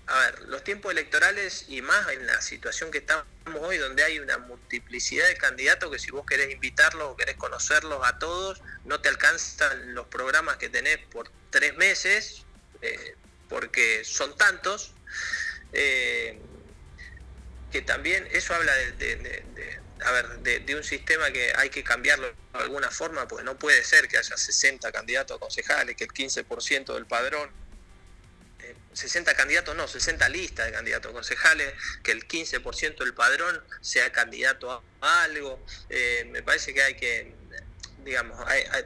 [0.08, 3.26] a ver, los tiempos electorales y más en la situación que estamos
[3.60, 8.00] hoy, donde hay una multiplicidad de candidatos que si vos querés invitarlos o querés conocerlos
[8.06, 12.44] a todos, no te alcanzan los programas que tenés por tres meses,
[12.80, 13.16] eh,
[13.48, 14.94] porque son tantos.
[15.72, 16.40] eh,
[17.70, 19.44] que también eso habla de,
[20.02, 23.58] a ver, de, de un sistema que hay que cambiarlo de alguna forma, pues no
[23.58, 27.50] puede ser que haya 60 candidatos a concejales, que el 15% del padrón,
[28.98, 31.72] 60 candidatos, no, 60 listas de candidatos concejales,
[32.02, 35.64] que el 15% del padrón sea candidato a, algo.
[35.88, 37.34] Eh, me parece que hay que,
[38.04, 38.84] digamos, hay- hay-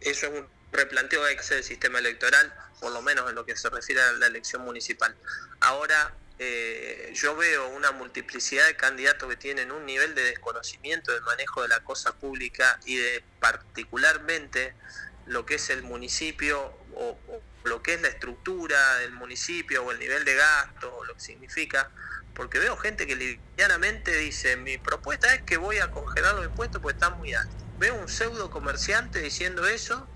[0.00, 3.34] eso es un replanteo que hay que hacer del sistema electoral, por lo menos en
[3.34, 5.14] lo que se refiere a la elección municipal.
[5.60, 11.22] Ahora, eh, yo veo una multiplicidad de candidatos que tienen un nivel de desconocimiento del
[11.22, 14.74] manejo de la cosa pública y de particularmente
[15.26, 17.16] lo que es el municipio o
[17.64, 21.20] lo que es la estructura del municipio o el nivel de gasto o lo que
[21.20, 21.90] significa,
[22.34, 26.80] porque veo gente que livianamente dice, mi propuesta es que voy a congelar los impuestos
[26.80, 27.56] porque están muy altos.
[27.78, 30.08] Veo un pseudo comerciante diciendo eso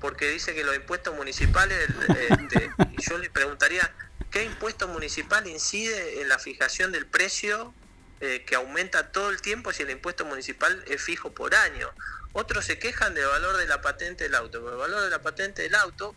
[0.00, 1.88] porque dice que los impuestos municipales,
[2.18, 3.90] este, yo le preguntaría,
[4.30, 7.72] ¿qué impuesto municipal incide en la fijación del precio
[8.20, 11.90] eh, que aumenta todo el tiempo si el impuesto municipal es fijo por año?
[12.32, 15.22] Otros se quejan del valor de la patente del auto, pero el valor de la
[15.22, 16.14] patente del auto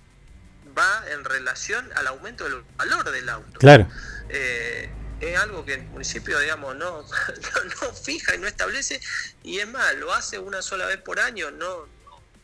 [0.78, 3.60] va en relación al aumento del valor del auto.
[3.60, 3.90] Claro.
[4.30, 4.90] Eh,
[5.20, 9.02] es algo que el municipio, digamos, no, no, no fija y no establece,
[9.44, 11.88] y es más, lo hace una sola vez por año, no,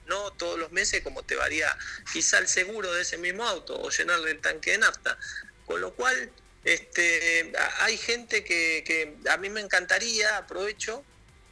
[0.08, 1.76] no todos los meses como te varía
[2.12, 5.18] quizá el seguro de ese mismo auto o llenarle el tanque de nafta.
[5.66, 6.32] Con lo cual,
[6.66, 11.04] este, hay gente que, que a mí me encantaría, aprovecho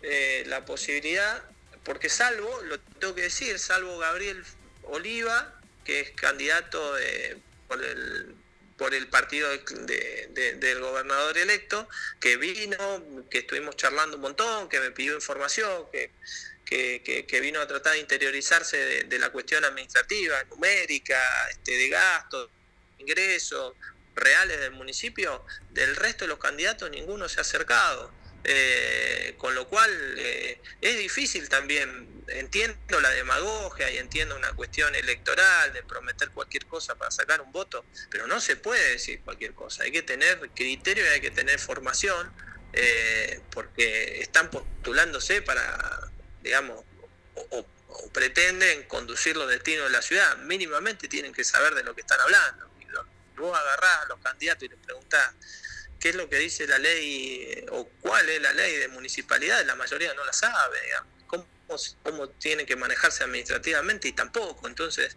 [0.02, 1.44] eh, la posibilidad,
[1.84, 4.44] porque salvo, lo tengo que decir, salvo Gabriel
[4.84, 7.38] Oliva, que es candidato de-
[7.68, 8.36] por el
[8.78, 11.88] por el partido de- de- del gobernador electo,
[12.20, 16.10] que vino, que estuvimos charlando un montón, que me pidió información, que,
[16.66, 21.22] que, vino a tratar de interiorizarse de, de la cuestión administrativa, numérica,
[21.52, 22.50] este, de gastos,
[22.98, 23.76] ingresos
[24.16, 28.12] reales del municipio, del resto de los candidatos ninguno se ha acercado.
[28.44, 34.96] Eh, con lo cual eh, es difícil también, entiendo la demagogia y entiendo una cuestión
[34.96, 39.54] electoral de prometer cualquier cosa para sacar un voto, pero no se puede decir cualquier
[39.54, 42.32] cosa, hay que tener criterio y hay que tener formación,
[42.74, 46.10] eh, porque están postulándose para,
[46.42, 46.84] digamos,
[47.36, 47.66] o,
[48.14, 52.20] pretenden conducir los destinos de la ciudad, mínimamente tienen que saber de lo que están
[52.22, 52.72] hablando.
[52.80, 53.06] Y lo-
[53.36, 55.34] vos agarrás a los candidatos y les preguntás
[56.02, 59.76] qué es lo que dice la ley o cuál es la ley de municipalidad, la
[59.76, 61.12] mayoría no la sabe, digamos.
[61.28, 61.48] ¿Cómo,
[62.04, 64.68] cómo tiene que manejarse administrativamente y tampoco.
[64.68, 65.16] Entonces,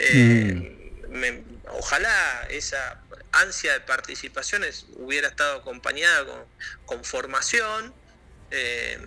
[0.00, 3.00] eh, me- ojalá esa
[3.32, 6.44] ansia de participaciones hubiera estado acompañada con,
[6.86, 7.94] con formación
[8.50, 8.98] eh,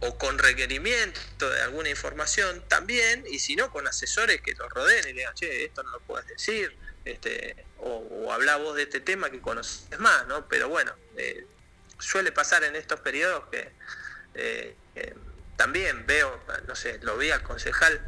[0.00, 5.00] o con requerimiento de alguna información también, y si no, con asesores que los rodeen
[5.08, 6.74] y le digan, che, esto no lo puedes decir,
[7.04, 10.48] este, o, o vos de este tema que conoces más, ¿no?
[10.48, 11.46] Pero bueno, eh,
[11.98, 13.70] suele pasar en estos periodos que
[14.34, 15.14] eh, eh,
[15.56, 18.00] también veo, no sé, lo vi al concejal,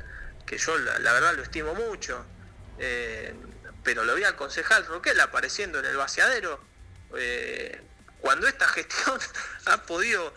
[0.46, 2.24] que yo la, la verdad lo estimo mucho,
[2.78, 3.34] eh,
[3.84, 6.60] pero lo vi al concejal Roquel apareciendo en el vaciadero,
[8.20, 9.18] cuando esta gestión
[9.66, 10.34] ha podido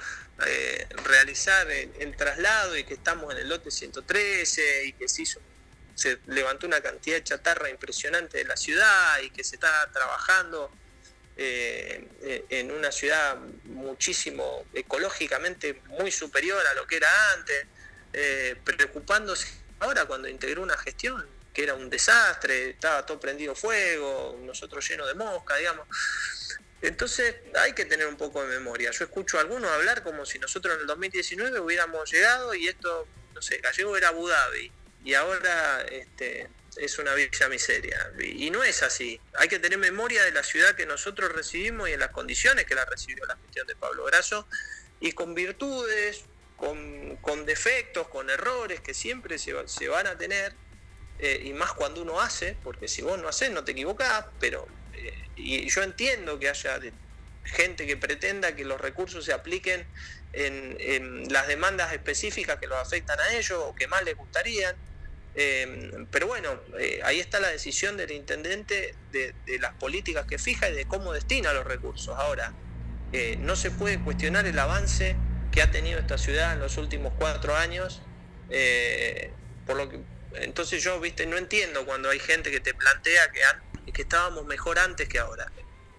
[1.04, 5.42] realizar el, el traslado y que estamos en el lote 113 y que se hizo
[6.00, 10.72] se levantó una cantidad de chatarra impresionante de la ciudad y que se está trabajando
[11.36, 17.66] eh, eh, en una ciudad muchísimo ecológicamente muy superior a lo que era antes,
[18.14, 19.50] eh, preocupándose
[19.82, 25.06] ahora cuando integró una gestión que era un desastre, estaba todo prendido fuego, nosotros llenos
[25.06, 25.86] de mosca, digamos.
[26.82, 28.92] Entonces hay que tener un poco de memoria.
[28.92, 33.06] Yo escucho a algunos hablar como si nosotros en el 2019 hubiéramos llegado y esto,
[33.34, 34.72] no sé, Gallego era Abu Dhabi
[35.04, 36.48] y ahora este,
[36.78, 38.12] es una villa miseria.
[38.20, 39.20] Y, no es así.
[39.38, 42.76] Hay que tener memoria de la ciudad que nosotros recibimos y en las condiciones que
[42.76, 44.48] la recibió la gestión de Pablo Grasso
[45.00, 46.26] y con virtudes,
[46.58, 50.54] con, con defectos, con errores que siempre se, va- se van a tener.
[51.20, 54.68] eh, y más cuando uno hace, porque si vos no haces no te equivocás, pero
[54.94, 56.80] eh, y yo entiendo que haya
[57.46, 59.88] gente que pretenda que los recursos se apliquen
[60.34, 64.76] en, en las demandas específicas que los afectan a ellos o que más les gustarían.
[65.36, 70.70] Eh, pero bueno, eh, ahí está la decisión del intendente de, las políticas que fija
[70.70, 72.16] y de cómo destina los recursos.
[72.18, 72.54] Ahora,
[73.14, 75.16] eh, no se puede cuestionar el avance
[75.52, 78.02] que ha tenido esta ciudad en los últimos cuatro años.
[78.50, 79.32] eh,
[79.66, 80.00] por lo que,
[80.34, 83.42] entonces yo, viste, no entiendo cuando hay gente que te plantea que,
[83.92, 85.52] que estábamos mejor antes que ahora,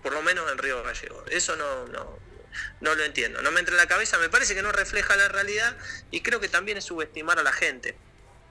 [0.02, 1.24] por lo menos en Río Gallegos.
[1.31, 2.19] Eso no, no,
[2.81, 5.28] no lo entiendo, no me entra en la cabeza, me parece que no refleja la
[5.28, 5.77] realidad
[6.11, 7.97] y creo que también es subestimar a la gente.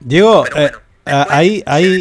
[0.00, 0.70] Diego, Pero eh,
[1.04, 2.00] bueno, a- ahí, ahí,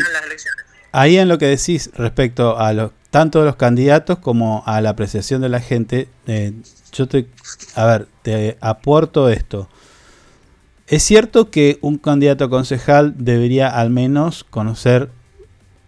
[0.92, 4.92] ahí en lo que decís respecto a los tanto de los candidatos como a la
[4.92, 6.54] apreciación de la gente, eh,
[6.94, 7.28] yo te,
[7.76, 9.68] a ver, te aporto esto.
[10.88, 15.10] Es cierto que un candidato a concejal debería al menos conocer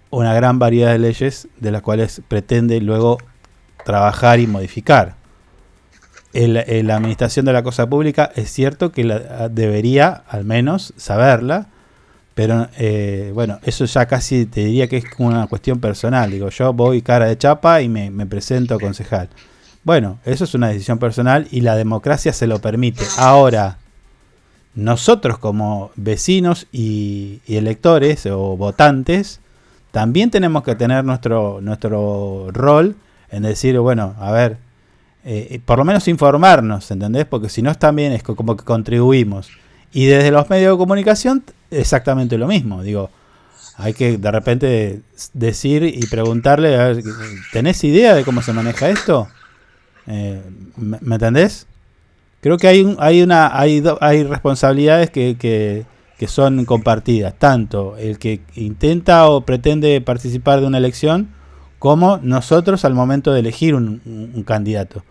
[0.09, 3.17] una gran variedad de leyes de las cuales pretende luego
[3.85, 5.15] trabajar y modificar.
[6.33, 10.93] El- el- la administración de la cosa pública es cierto que la- debería al menos
[10.97, 11.67] saberla,
[12.41, 16.31] pero eh, bueno, eso ya casi te diría que es como una cuestión personal.
[16.31, 19.30] Digo, yo voy cara de chapa y me, presento a concejal.
[19.84, 23.03] Bueno, eso es una decisión personal y la democracia se lo permite.
[23.19, 23.77] Ahora,
[24.73, 29.39] nosotros como vecinos y, electores o votantes,
[29.91, 32.95] también tenemos que tener nuestro, nuestro rol
[33.30, 34.57] en decir, bueno, a ver,
[35.26, 37.27] eh, por lo menos informarnos, ¿entendés?
[37.27, 39.51] Porque si no también es co- como que contribuimos.
[39.93, 42.84] Y desde los medios de comunicación, exactamente lo mismo.
[42.84, 43.10] Digo,
[43.77, 45.02] hay que de repente
[45.34, 46.93] decir y preguntarle, a
[47.52, 49.27] ¿tenés idea de cómo se maneja esto?
[50.07, 50.41] Eh,
[50.77, 51.68] ¿me, entendés?
[52.41, 55.85] Creo que hay, hay, una, hay, hay responsabilidades que, que,
[56.27, 57.34] son compartidas.
[57.39, 61.30] Tanto el que intenta o pretende participar de una elección
[61.80, 65.03] como nosotros al momento de elegir un candidato.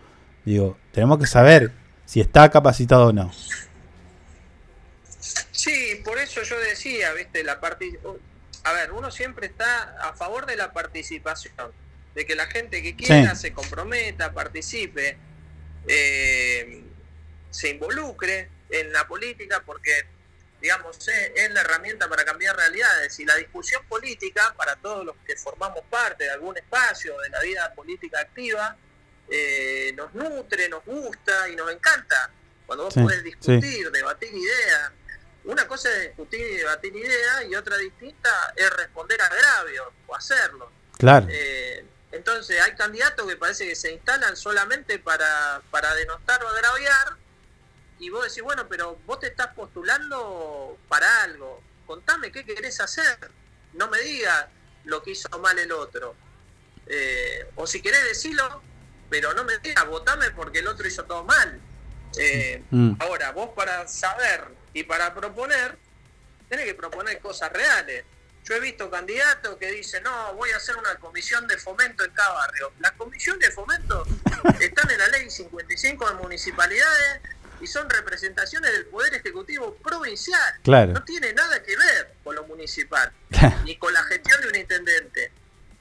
[0.45, 1.73] Digo, tenemos que saber
[2.05, 3.31] si está capacitado o no.
[5.63, 7.97] Sí, por eso yo decía, viste, la parti-
[8.63, 11.71] A ver, uno siempre está a favor de la participación,
[12.15, 13.41] de que la gente que quiera Sí.
[13.41, 15.17] se comprometa, participe,
[15.87, 16.83] eh,
[17.49, 20.05] se involucre en la política, porque,
[20.61, 23.19] digamos, es, es la herramienta para cambiar realidades.
[23.19, 27.39] Y la discusión política, para todos los que formamos parte de algún espacio de la
[27.41, 28.77] vida política activa,
[29.29, 32.29] eh, nos nutre, nos gusta y nos encanta.
[32.65, 33.23] Cuando vos Sí, podés sí.
[33.25, 34.91] discutir, debatir ideas.
[35.43, 40.15] Una cosa es discutir y debatir ideas y otra distinta es responder a agravios o
[40.15, 40.71] hacerlo.
[40.97, 41.27] Claro.
[41.29, 47.15] Eh, entonces hay candidatos que parece que se instalan solamente para, para denostar o agraviar
[47.99, 51.61] y vos decís, bueno, pero vos te estás postulando para algo.
[51.85, 53.17] Contame qué querés hacer.
[53.73, 54.47] No me digas
[54.85, 56.15] lo que hizo mal el otro.
[56.87, 58.61] Eh, o si querés decirlo,
[59.09, 61.59] pero no me digas, votame porque el otro hizo todo mal.
[62.17, 62.93] Eh, Mm.
[62.99, 65.77] Ahora, vos para saber y para proponer,
[66.49, 68.03] tenés que proponer cosas reales.
[68.43, 72.11] Yo he visto candidatos que dicen, no, voy a hacer una comisión de fomento en
[72.11, 72.73] cada barrio.
[72.79, 74.03] Las comisiones de fomento
[74.59, 77.21] están en la ley 55 de municipalidades
[77.61, 80.53] y son representaciones del Poder Ejecutivo provincial.
[80.63, 80.93] Claro.
[80.93, 83.11] No tiene nada que ver con lo municipal,
[83.65, 85.31] ni con la gestión de un intendente.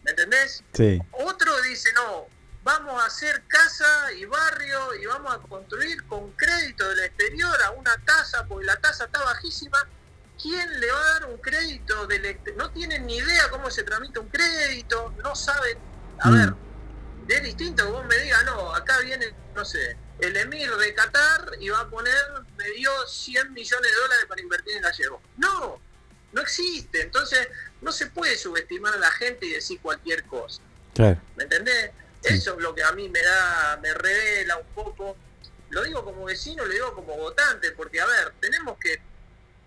[0.02, 0.62] ¿Me entendés?
[0.74, 1.00] Sí.
[1.12, 2.26] Otro dice, no,
[2.62, 7.70] vamos a hacer casa y barrio y vamos a construir con crédito del exterior a
[7.70, 9.78] una tasa, porque la tasa está bajísima.
[10.40, 12.62] ¿Quién le va a dar un crédito del exterior?
[12.64, 15.78] No tienen ni idea cómo se tramita un crédito, no saben.
[16.20, 16.32] A Mm.
[16.34, 16.54] ver,
[17.28, 21.52] es distinto que vos me digas, no, acá viene, no sé, el emir de Qatar
[21.60, 22.14] y va a poner,
[22.56, 25.22] me dio 100 millones de dólares para invertir en gallego.
[25.36, 25.80] No,
[26.32, 27.02] no existe.
[27.02, 27.48] Entonces,
[27.80, 30.60] no se puede subestimar a la gente y decir cualquier cosa.
[30.94, 31.20] Claro.
[31.36, 31.90] ¿Me entendés?
[32.22, 35.16] Eso es lo que a mí me da, me revela un poco.
[35.70, 39.00] Lo digo como vecino, lo digo como votante, porque a ver, tenemos que,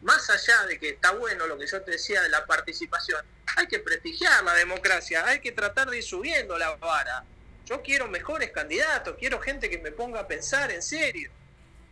[0.01, 3.25] más allá de que está bueno lo que yo te decía de la participación,
[3.55, 7.23] hay que prestigiar la democracia, hay que tratar de ir subiendo la vara.
[7.65, 11.31] Yo quiero mejores candidatos, quiero gente que me ponga a pensar en serio.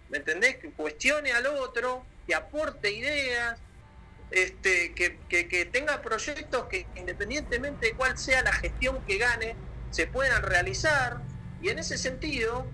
[0.09, 0.57] ¿Me entendés?
[0.57, 3.57] Que cuestione al otro, que aporte ideas,
[4.29, 9.55] este, que, que- que tenga proyectos que independientemente de cuál sea la gestión que gane,
[9.91, 11.17] se puedan realizar.
[11.61, 12.65] Y en ese sentido,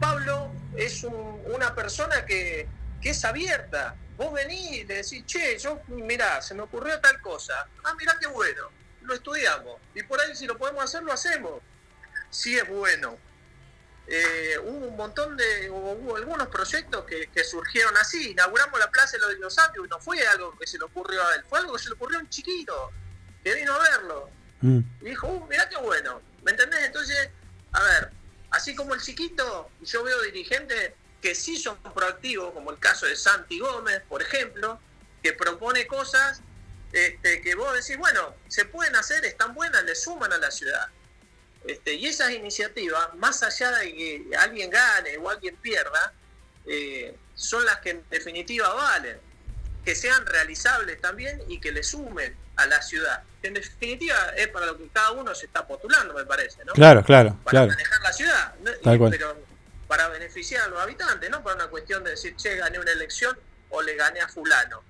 [0.00, 2.68] Pablo es un- una persona que,
[3.02, 3.96] es abierta.
[4.16, 7.66] Vos venís y le decís, che, yo, mirá, se me ocurrió tal cosa.
[7.84, 8.70] Ah, mirá qué bueno,
[9.02, 9.80] lo estudiamos.
[9.94, 11.60] Y por ahí si lo podemos hacer, lo hacemos.
[12.30, 13.18] Si es bueno.
[14.06, 18.30] Eh, hubo un montón de, hubo algunos proyectos que, surgieron así.
[18.30, 21.44] Inauguramos la Plaza de los Dinosaurios no fue algo que se le ocurrió a él,
[21.48, 22.90] fue algo que se le ocurrió a un chiquito
[23.42, 24.30] que vino a verlo.
[24.62, 26.22] Y dijo, uh, mirá qué bueno.
[26.44, 26.80] ¿Me entendés?
[26.84, 27.30] Entonces,
[27.72, 28.10] a ver,
[28.50, 33.16] así como el chiquito, yo veo dirigentes que sí son proactivos, como el caso de
[33.16, 34.80] Santi Gómez, por ejemplo,
[35.22, 36.42] que propone cosas
[36.92, 40.88] este, que vos decís, bueno, se pueden hacer, están buenas, le suman a la ciudad.
[41.64, 46.12] Este, y esas iniciativas, más allá de que alguien gane o alguien pierda,
[46.66, 49.18] eh, son las que en definitiva valen,
[49.84, 53.22] que sean realizables también y que le sumen a la ciudad.
[53.42, 56.72] En definitiva es para lo que cada uno se está postulando, me parece, ¿no?
[56.72, 57.68] Claro, claro, Para claro.
[57.68, 58.70] manejar la ciudad, ¿no?
[58.82, 59.10] Tal cual.
[59.10, 59.36] pero
[59.88, 63.36] para beneficiar a los habitantes, no para una cuestión de decir, che, gané una elección
[63.70, 64.82] o le gané a fulano.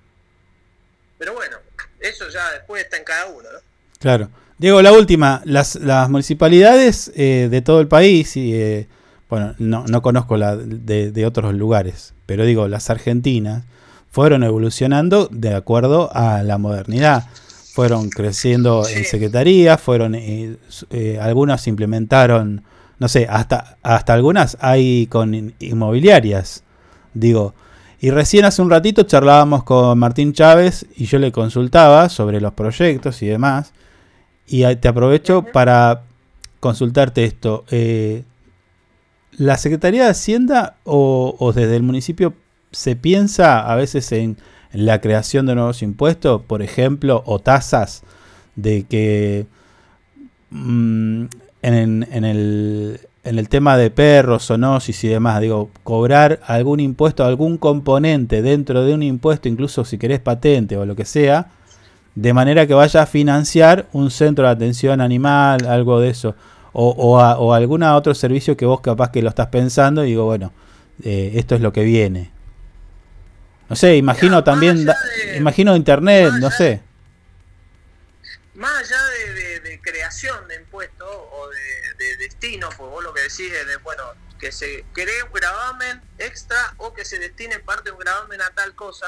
[1.19, 1.56] Pero bueno,
[1.98, 3.59] eso ya después está en cada uno, ¿no?
[3.98, 4.28] Claro.
[4.59, 8.86] Diego, la última, las, las municipalidades eh, de todo el país, y, eh,
[9.28, 13.64] bueno, no, no conozco la de, de otros lugares, pero digo, las argentinas
[14.13, 17.25] fueron evolucionando de acuerdo a la modernidad.
[17.73, 20.57] Fueron creciendo en secretarías, fueron, eh,
[20.91, 22.63] eh, algunas implementaron,
[22.99, 26.63] no sé, hasta, hasta algunas hay con in- inmobiliarias,
[27.15, 27.55] digo.
[27.99, 32.53] Y recién hace un ratito charlábamos con Martín Chávez y yo le consultaba sobre los
[32.53, 33.73] proyectos y demás.
[34.47, 36.03] Y te aprovecho para
[36.61, 37.65] consultarte esto.
[37.71, 38.25] eh,
[39.39, 42.35] ¿La Secretaría de Hacienda o, o desde el municipio
[42.73, 44.36] se piensa a veces en,
[44.73, 48.03] la creación de nuevos impuestos, por ejemplo, o tasas
[48.57, 49.47] de que
[50.51, 51.24] mm,
[51.61, 58.82] en, el, tema de perros, zoonosis y demás, digo, cobrar algún impuesto, algún componente dentro
[58.82, 61.51] de un impuesto, incluso si querés patente o lo que sea,
[62.15, 66.35] de manera que vaya a financiar un centro de atención animal, algo de eso,
[66.73, 70.24] o, o, o algún otro servicio que vos capaz que lo estás pensando y digo,
[70.24, 70.53] bueno,
[71.03, 72.31] eh, esto es lo que viene.
[73.69, 74.97] No sé, imagino también, da-
[75.37, 76.83] imagino internet, no sé.
[78.55, 83.15] Más allá de, de- de creación de impuestos o de, de destino, pues vos lo
[83.15, 84.05] que decís es de, bueno,
[84.39, 88.51] que se cree un gravamen extra o que se destine parte de un gravamen a
[88.51, 89.07] tal cosa.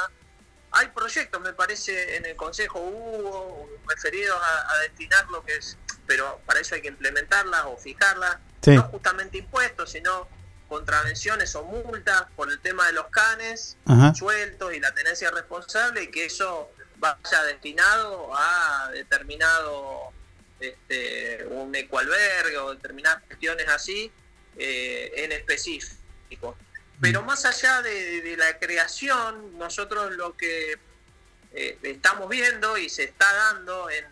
[0.71, 5.77] Hay proyectos, me parece, en el Consejo hubo referidos a, a destinar lo que es,
[6.07, 8.71] pero para eso hay que implementarlas o fijarlas, Sí.
[8.71, 10.27] no justamente impuestos, sino
[10.75, 14.13] contravenciones o multas por el tema de los canes Ajá.
[14.15, 20.11] sueltos y la tenencia responsable y que eso vaya destinado a determinado
[20.59, 24.11] este, un ecoalbergue o determinadas cuestiones así
[24.57, 26.57] eh, en específico.
[27.01, 30.79] Pero más allá de, de la creación, nosotros lo que
[31.53, 34.05] eh, estamos viendo y se está dando en,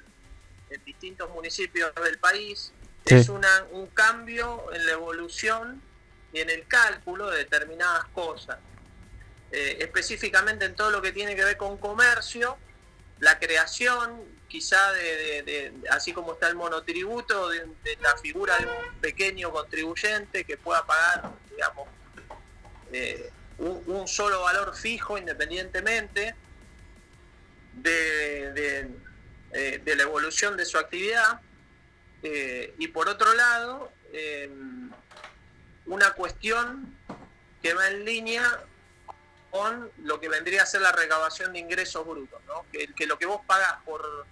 [0.70, 2.72] en distintos municipios del país
[3.04, 3.16] Sí.
[3.16, 5.82] es una, un cambio en la evolución
[6.32, 8.58] y en el cálculo de determinadas cosas.
[9.50, 12.56] Eh, específicamente en todo lo que tiene que ver con comercio,
[13.20, 17.66] la creación quizá de, así como está el monotributo, de,
[18.00, 21.88] la figura de un pequeño contribuyente que pueda pagar, digamos,
[22.92, 26.34] eh, un, solo valor fijo independientemente
[27.74, 28.88] de,
[29.52, 31.40] eh, la evolución de su actividad.
[32.22, 33.92] Y por otro lado,
[35.86, 36.96] una cuestión
[37.62, 38.64] que va en línea
[39.50, 42.64] con lo que vendría a ser la recabación de ingresos brutos, ¿no?
[42.72, 44.26] que, lo que vos pagás por,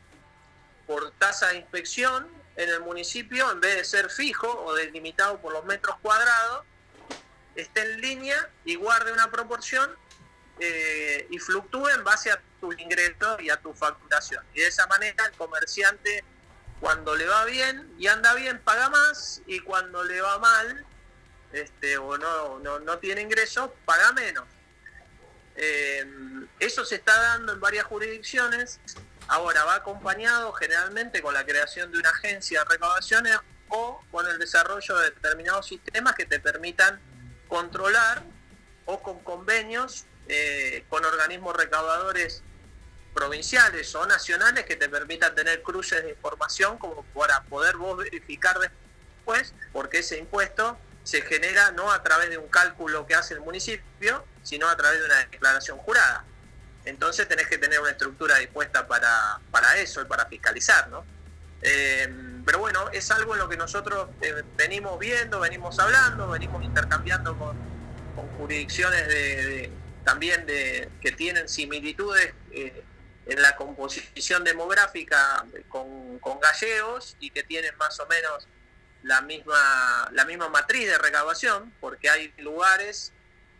[0.86, 5.52] por tasa de inspección en el municipio, en vez de ser fijo o delimitado por
[5.52, 6.64] los metros cuadrados,
[7.54, 9.90] esté en línea y guarde una proporción
[10.58, 14.44] eh, y fluctúe en base a tu ingreso y a tu facturación.
[14.54, 16.24] Y de esa manera el comerciante
[16.80, 20.86] cuando le va bien y anda bien paga más y cuando le va mal
[21.52, 24.44] este, o no, no, no tiene ingresos paga menos.
[25.56, 26.06] Eh,
[26.58, 28.80] eso se está dando en varias jurisdicciones.
[29.28, 34.38] Ahora va acompañado generalmente con la creación de una agencia de recaudaciones o con el
[34.38, 37.00] desarrollo de determinados sistemas que te permitan
[37.48, 38.22] controlar
[38.86, 42.42] o con convenios eh, con organismos recaudadores
[43.14, 48.58] provinciales o nacionales que te permitan tener cruces de información como para poder vos verificar
[48.58, 53.40] después porque ese impuesto se genera no a través de un cálculo que hace el
[53.40, 56.24] municipio, sino a través de una declaración jurada.
[56.84, 61.04] Entonces tenés que tener una estructura dispuesta para, para eso y para fiscalizar, ¿no?
[61.62, 62.08] Eh,
[62.46, 67.36] pero bueno, es algo en lo que nosotros eh, venimos viendo, venimos hablando, venimos intercambiando
[67.38, 67.56] con,
[68.38, 69.70] jurisdicciones de, de-
[70.04, 72.82] también de, que tienen similitudes eh,
[73.26, 78.48] en la composición demográfica con, con gallegos y que tienen más o menos
[79.02, 83.12] la misma, la misma matriz de recaudación, porque hay lugares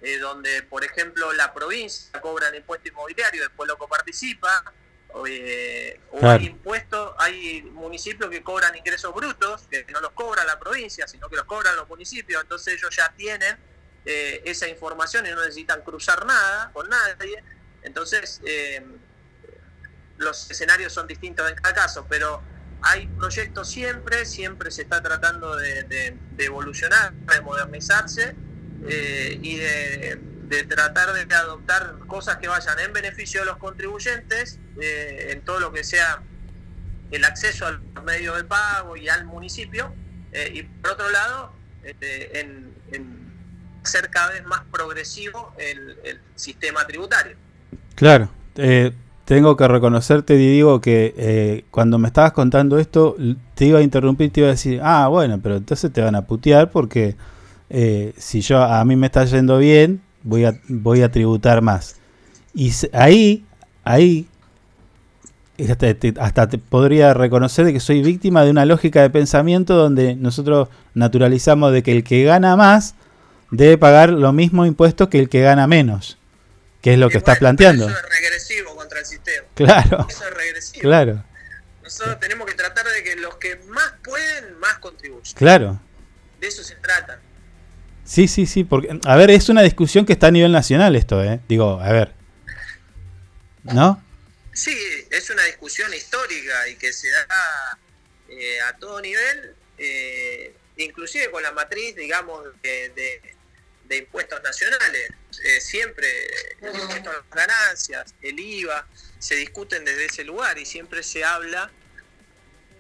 [0.03, 4.65] eh, donde, por ejemplo, la provincia cobra el impuesto inmobiliario, después lo coparticipa,
[5.13, 6.39] o, eh, o Claro.
[6.41, 11.29] hay impuestos, hay municipios que cobran ingresos brutos, que no los cobra la provincia, sino
[11.29, 13.57] que los cobran los municipios, entonces ellos ya tienen
[14.05, 17.43] eh, esa información y no necesitan cruzar nada con nadie,
[17.83, 18.83] entonces eh,
[20.19, 22.43] los escenarios son distintos en cada caso, pero
[22.83, 28.35] hay proyectos siempre, siempre se está tratando de, evolucionar, de modernizarse
[28.89, 30.19] eh, y de,
[30.69, 35.73] tratar de adoptar cosas que vayan en beneficio de los contribuyentes, eh, en todo lo
[35.73, 36.23] que sea
[37.11, 39.95] el acceso a los medios de pago y al municipio,
[40.33, 41.53] eh, y por otro lado,
[41.85, 42.71] este, en,
[43.83, 47.35] ser cada vez más progresivo el, el sistema tributario.
[47.95, 48.93] Claro, eh,
[49.31, 53.15] tengo que reconocerte, Diego, que eh, cuando me estabas contando esto,
[53.55, 56.23] te iba a interrumpir, te iba a decir, ah, bueno, pero entonces te van a
[56.23, 57.15] putear porque
[57.69, 61.95] eh, si yo a mí me está yendo bien, voy a, voy a tributar más.
[62.55, 63.45] Y ahí,
[63.85, 64.27] ahí,
[65.61, 69.77] hasta te, hasta te podría reconocer de que soy víctima de una lógica de pensamiento
[69.77, 72.97] donde nosotros naturalizamos de que el que gana más
[73.53, 76.19] debe pagar lo mismo impuestos que el que gana menos,
[76.81, 77.87] que es lo que estás planteando.
[77.87, 78.70] Eso es regresivo
[79.01, 79.47] contra el sistema.
[79.55, 80.07] Claro.
[80.09, 80.83] Eso es regresivo.
[80.83, 81.25] Claro,
[81.83, 85.35] Nosotros tenemos que tratar de que los que más pueden, más contribuyen.
[85.35, 85.81] claro.
[86.41, 87.21] De eso se trata.
[88.05, 91.23] Sí, sí, sí, porque, a ver, es una discusión que está a nivel nacional esto,
[91.23, 91.39] ¿eh?
[91.49, 92.13] Digo, a ver.
[93.63, 94.03] ¿No?
[94.53, 94.77] Sí,
[95.11, 97.79] es una discusión histórica y que se da
[98.31, 103.35] eh, a todo nivel, eh, inclusive con la matriz, digamos, de, de-
[103.85, 105.11] de impuestos nacionales.
[105.43, 106.07] Eh, siempre
[106.61, 108.87] el impuesto a las ganancias, el IVA,
[109.19, 111.71] se discuten desde ese lugar y siempre se habla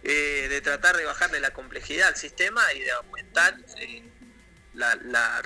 [0.03, 4.03] eh, de tratar de bajarle la complejidad al sistema y de aumentar eh,
[4.74, 5.43] la, la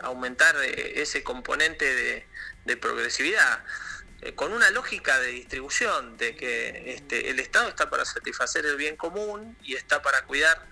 [0.00, 2.26] aumentar ese componente de,
[2.66, 3.64] de progresividad.
[4.34, 8.96] con una lógica de distribución, de que este, el Estado está para satisfacer el bien
[8.96, 10.64] común y está para cuidar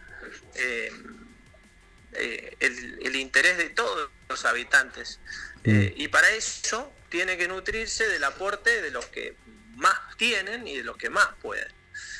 [2.17, 5.21] eh, el, el interés de todos los habitantes.
[5.65, 9.37] Eh, y para eso tiene que nutrirse del aporte de los que
[9.77, 11.69] más tienen y de los que más pueden.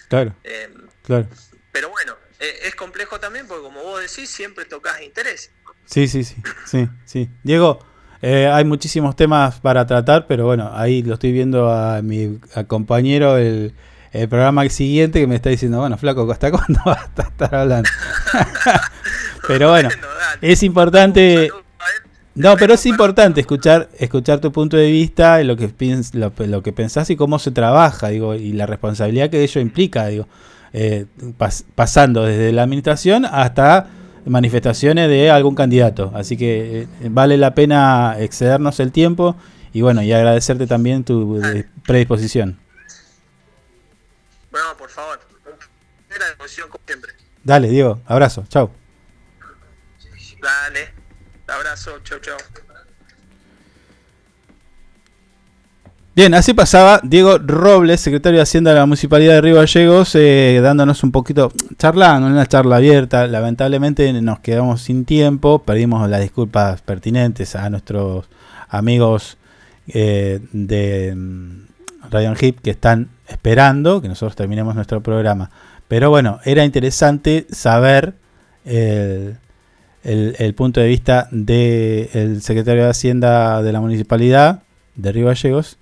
[0.09, 0.71] Claro, Eh,
[1.03, 1.29] claro.
[1.73, 5.51] pero bueno, eh, es complejo también porque como vos decís, siempre tocas interés.
[5.87, 7.29] Sí, sí, sí, sí, sí.
[7.43, 7.85] Diego,
[8.23, 12.65] eh, hay muchísimos temas para tratar, pero bueno, ahí lo estoy viendo a mi a
[12.65, 13.75] compañero el,
[14.13, 17.91] el programa siguiente que me está diciendo, bueno, flaco, ¿hasta cuándo vas a estar hablando?
[19.47, 19.89] pero bueno,
[20.41, 21.51] es importante...
[22.37, 26.63] No, pero es importante escuchar escuchar tu punto de vista, lo que piens, lo, lo
[26.65, 30.27] que pensás y cómo se trabaja, digo, y la responsabilidad que ello implica, digo,
[30.73, 31.07] eh,
[31.39, 33.87] pas- pasando desde la administración hasta
[34.27, 36.11] manifestaciones de algún candidato.
[36.13, 39.37] Así que eh, vale la pena excedernos el tiempo
[39.73, 42.59] y bueno, y agradecerte también tu eh, predisposición.
[44.51, 45.21] Bueno, por favor,
[46.19, 47.13] la disposición como siempre.
[47.45, 48.73] Dale, Diego, abrazo, chao.
[50.45, 50.93] Dale,
[51.47, 52.37] abrazo, chau, chau.
[56.15, 60.61] Bien, así pasaba Diego Robles, secretario de Hacienda de la Municipalidad de Río Gallegos, eh,
[60.63, 63.27] dándonos un poquito, charlando, una charla abierta.
[63.27, 68.27] Lamentablemente nos quedamos sin tiempo, perdimos las disculpas pertinentes a nuestros
[68.69, 69.39] amigos
[69.89, 75.51] eh, de mm, Radio Hip que están esperando que nosotros terminemos nuestro programa.
[75.89, 78.13] Pero bueno, era interesante saber
[78.67, 79.39] el,
[80.05, 84.63] el- el punto de vista del secretario de Hacienda de la Municipalidad
[84.95, 85.79] de Río Gallegos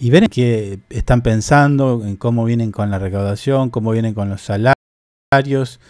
[0.00, 4.28] y ver en qué están pensando, en cómo vienen con la recaudación, cómo vienen con
[4.28, 5.80] los salarios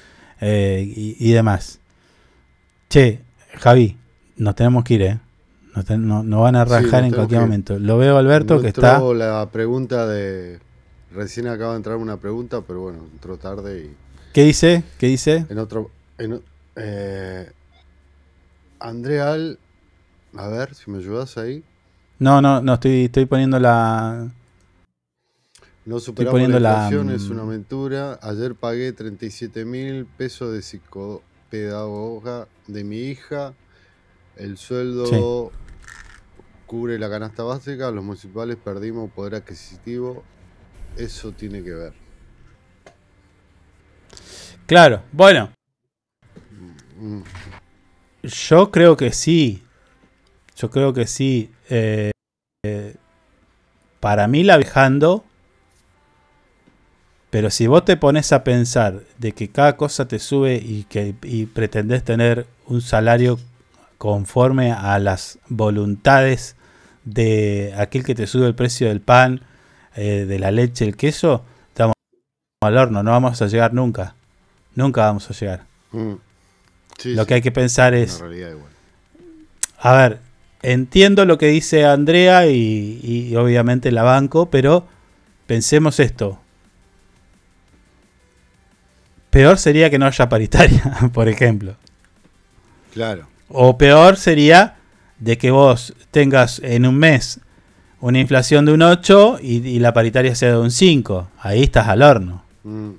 [0.41, 1.81] eh, y, y demás.
[2.89, 3.21] Che,
[3.55, 3.97] Javi,
[4.37, 5.19] nos tenemos que ir, ¿eh?
[5.75, 7.79] Nos, ten- no- nos van a rajar en cualquier momento.
[7.79, 8.99] Lo veo Alberto No que está...
[9.15, 10.59] la pregunta de.
[11.13, 13.91] Recién acaba de entrar una pregunta, pero bueno, entró tarde y.
[14.33, 14.85] ¿Qué dice?
[14.99, 15.47] ¿Qué dice?
[15.49, 15.91] En otro.
[16.19, 16.41] En,
[16.77, 17.51] eh,
[18.81, 19.59] Andrea Al.
[20.37, 21.65] A ver si me ayudas ahí.
[22.19, 24.31] No, no, no, estoy, estoy poniendo la...
[25.85, 28.19] No superamos poniendo la la, inflación, es mm, una aventura.
[28.23, 33.55] Ayer pagué 37 mil pesos de psicopedagoga de mi hija.
[34.37, 35.53] El sueldo
[36.67, 37.91] cubre la canasta básica.
[37.91, 40.25] Los municipales perdimos poder adquisitivo.
[40.97, 41.93] Eso tiene que ver.
[44.67, 45.53] Claro, bueno.
[46.99, 47.21] Mm.
[48.27, 49.63] Yo creo que sí.
[50.57, 51.51] Yo creo que sí.
[51.71, 52.11] Eh,
[52.65, 52.97] eh,
[54.01, 55.25] para mí la viajando.
[57.31, 61.15] Pero si vos te pones a pensar de que cada cosa te sube y que
[61.23, 63.39] y pretendés tener un salario
[63.99, 66.57] conforme a las voluntades
[67.05, 69.43] de aquel que te sube el precio del pan,
[69.95, 71.95] eh, de la leche, el queso, estamos
[72.63, 74.15] al horno, no vamos a llegar nunca.
[74.75, 75.65] Nunca vamos a llegar.
[75.93, 76.15] Mm.
[76.99, 77.29] Sí, Lo sí.
[77.29, 78.57] que hay que pensar es, igual.
[79.81, 80.19] a ver,
[80.63, 84.87] entiendo lo que dice Andrea y, y obviamente la banco, pero
[85.47, 86.39] pensemos esto.
[89.31, 90.83] Peor sería que no haya paritaria,
[91.13, 91.77] por ejemplo.
[92.95, 93.27] Claro.
[93.49, 94.77] O peor sería
[95.19, 97.41] de que vos tengas en un mes
[98.01, 101.29] una inflación de un 8 y, y la paritaria sea de un 5.
[101.41, 102.45] Ahí estás al horno.
[102.65, 102.91] Mm.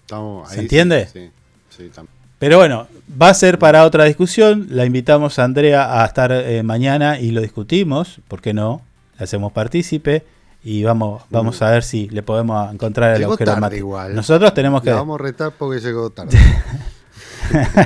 [0.00, 1.08] Estamos ¿Se ahí sí, entiende?
[1.12, 1.30] Sí,
[1.70, 2.06] sí, tam-
[2.38, 2.86] Pero bueno,
[3.20, 4.66] va a ser para otra discusión.
[4.70, 8.20] La invitamos a Andrea a estar eh, mañana y lo discutimos.
[8.28, 8.82] ¿Por qué no?
[9.18, 10.24] La hacemos partícipe
[10.62, 13.76] y vamos, vamos a ver si le podemos encontrar el Llegó agujero al tarde mate.
[13.78, 14.14] igual.
[14.14, 14.90] Nosotros tenemos que.
[14.90, 16.36] La vamos a retar porque llegó tarde.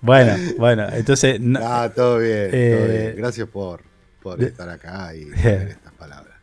[0.00, 1.40] bueno, bueno, entonces.
[1.40, 3.16] no- Ah, todo bien, todo Eh, bien.
[3.16, 3.82] Gracias por,
[4.22, 6.34] por estar acá y leer estas palabras.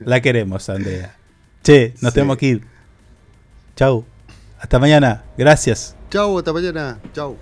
[0.00, 1.14] La queremos, Andrea.
[1.62, 2.14] Che, nos Sí.
[2.14, 2.62] tenemos que ir.
[3.76, 4.04] Chau.
[4.62, 5.24] Hasta mañana.
[5.36, 5.96] Gracias.
[6.08, 7.00] Chau, hasta mañana.
[7.12, 7.36] Chau.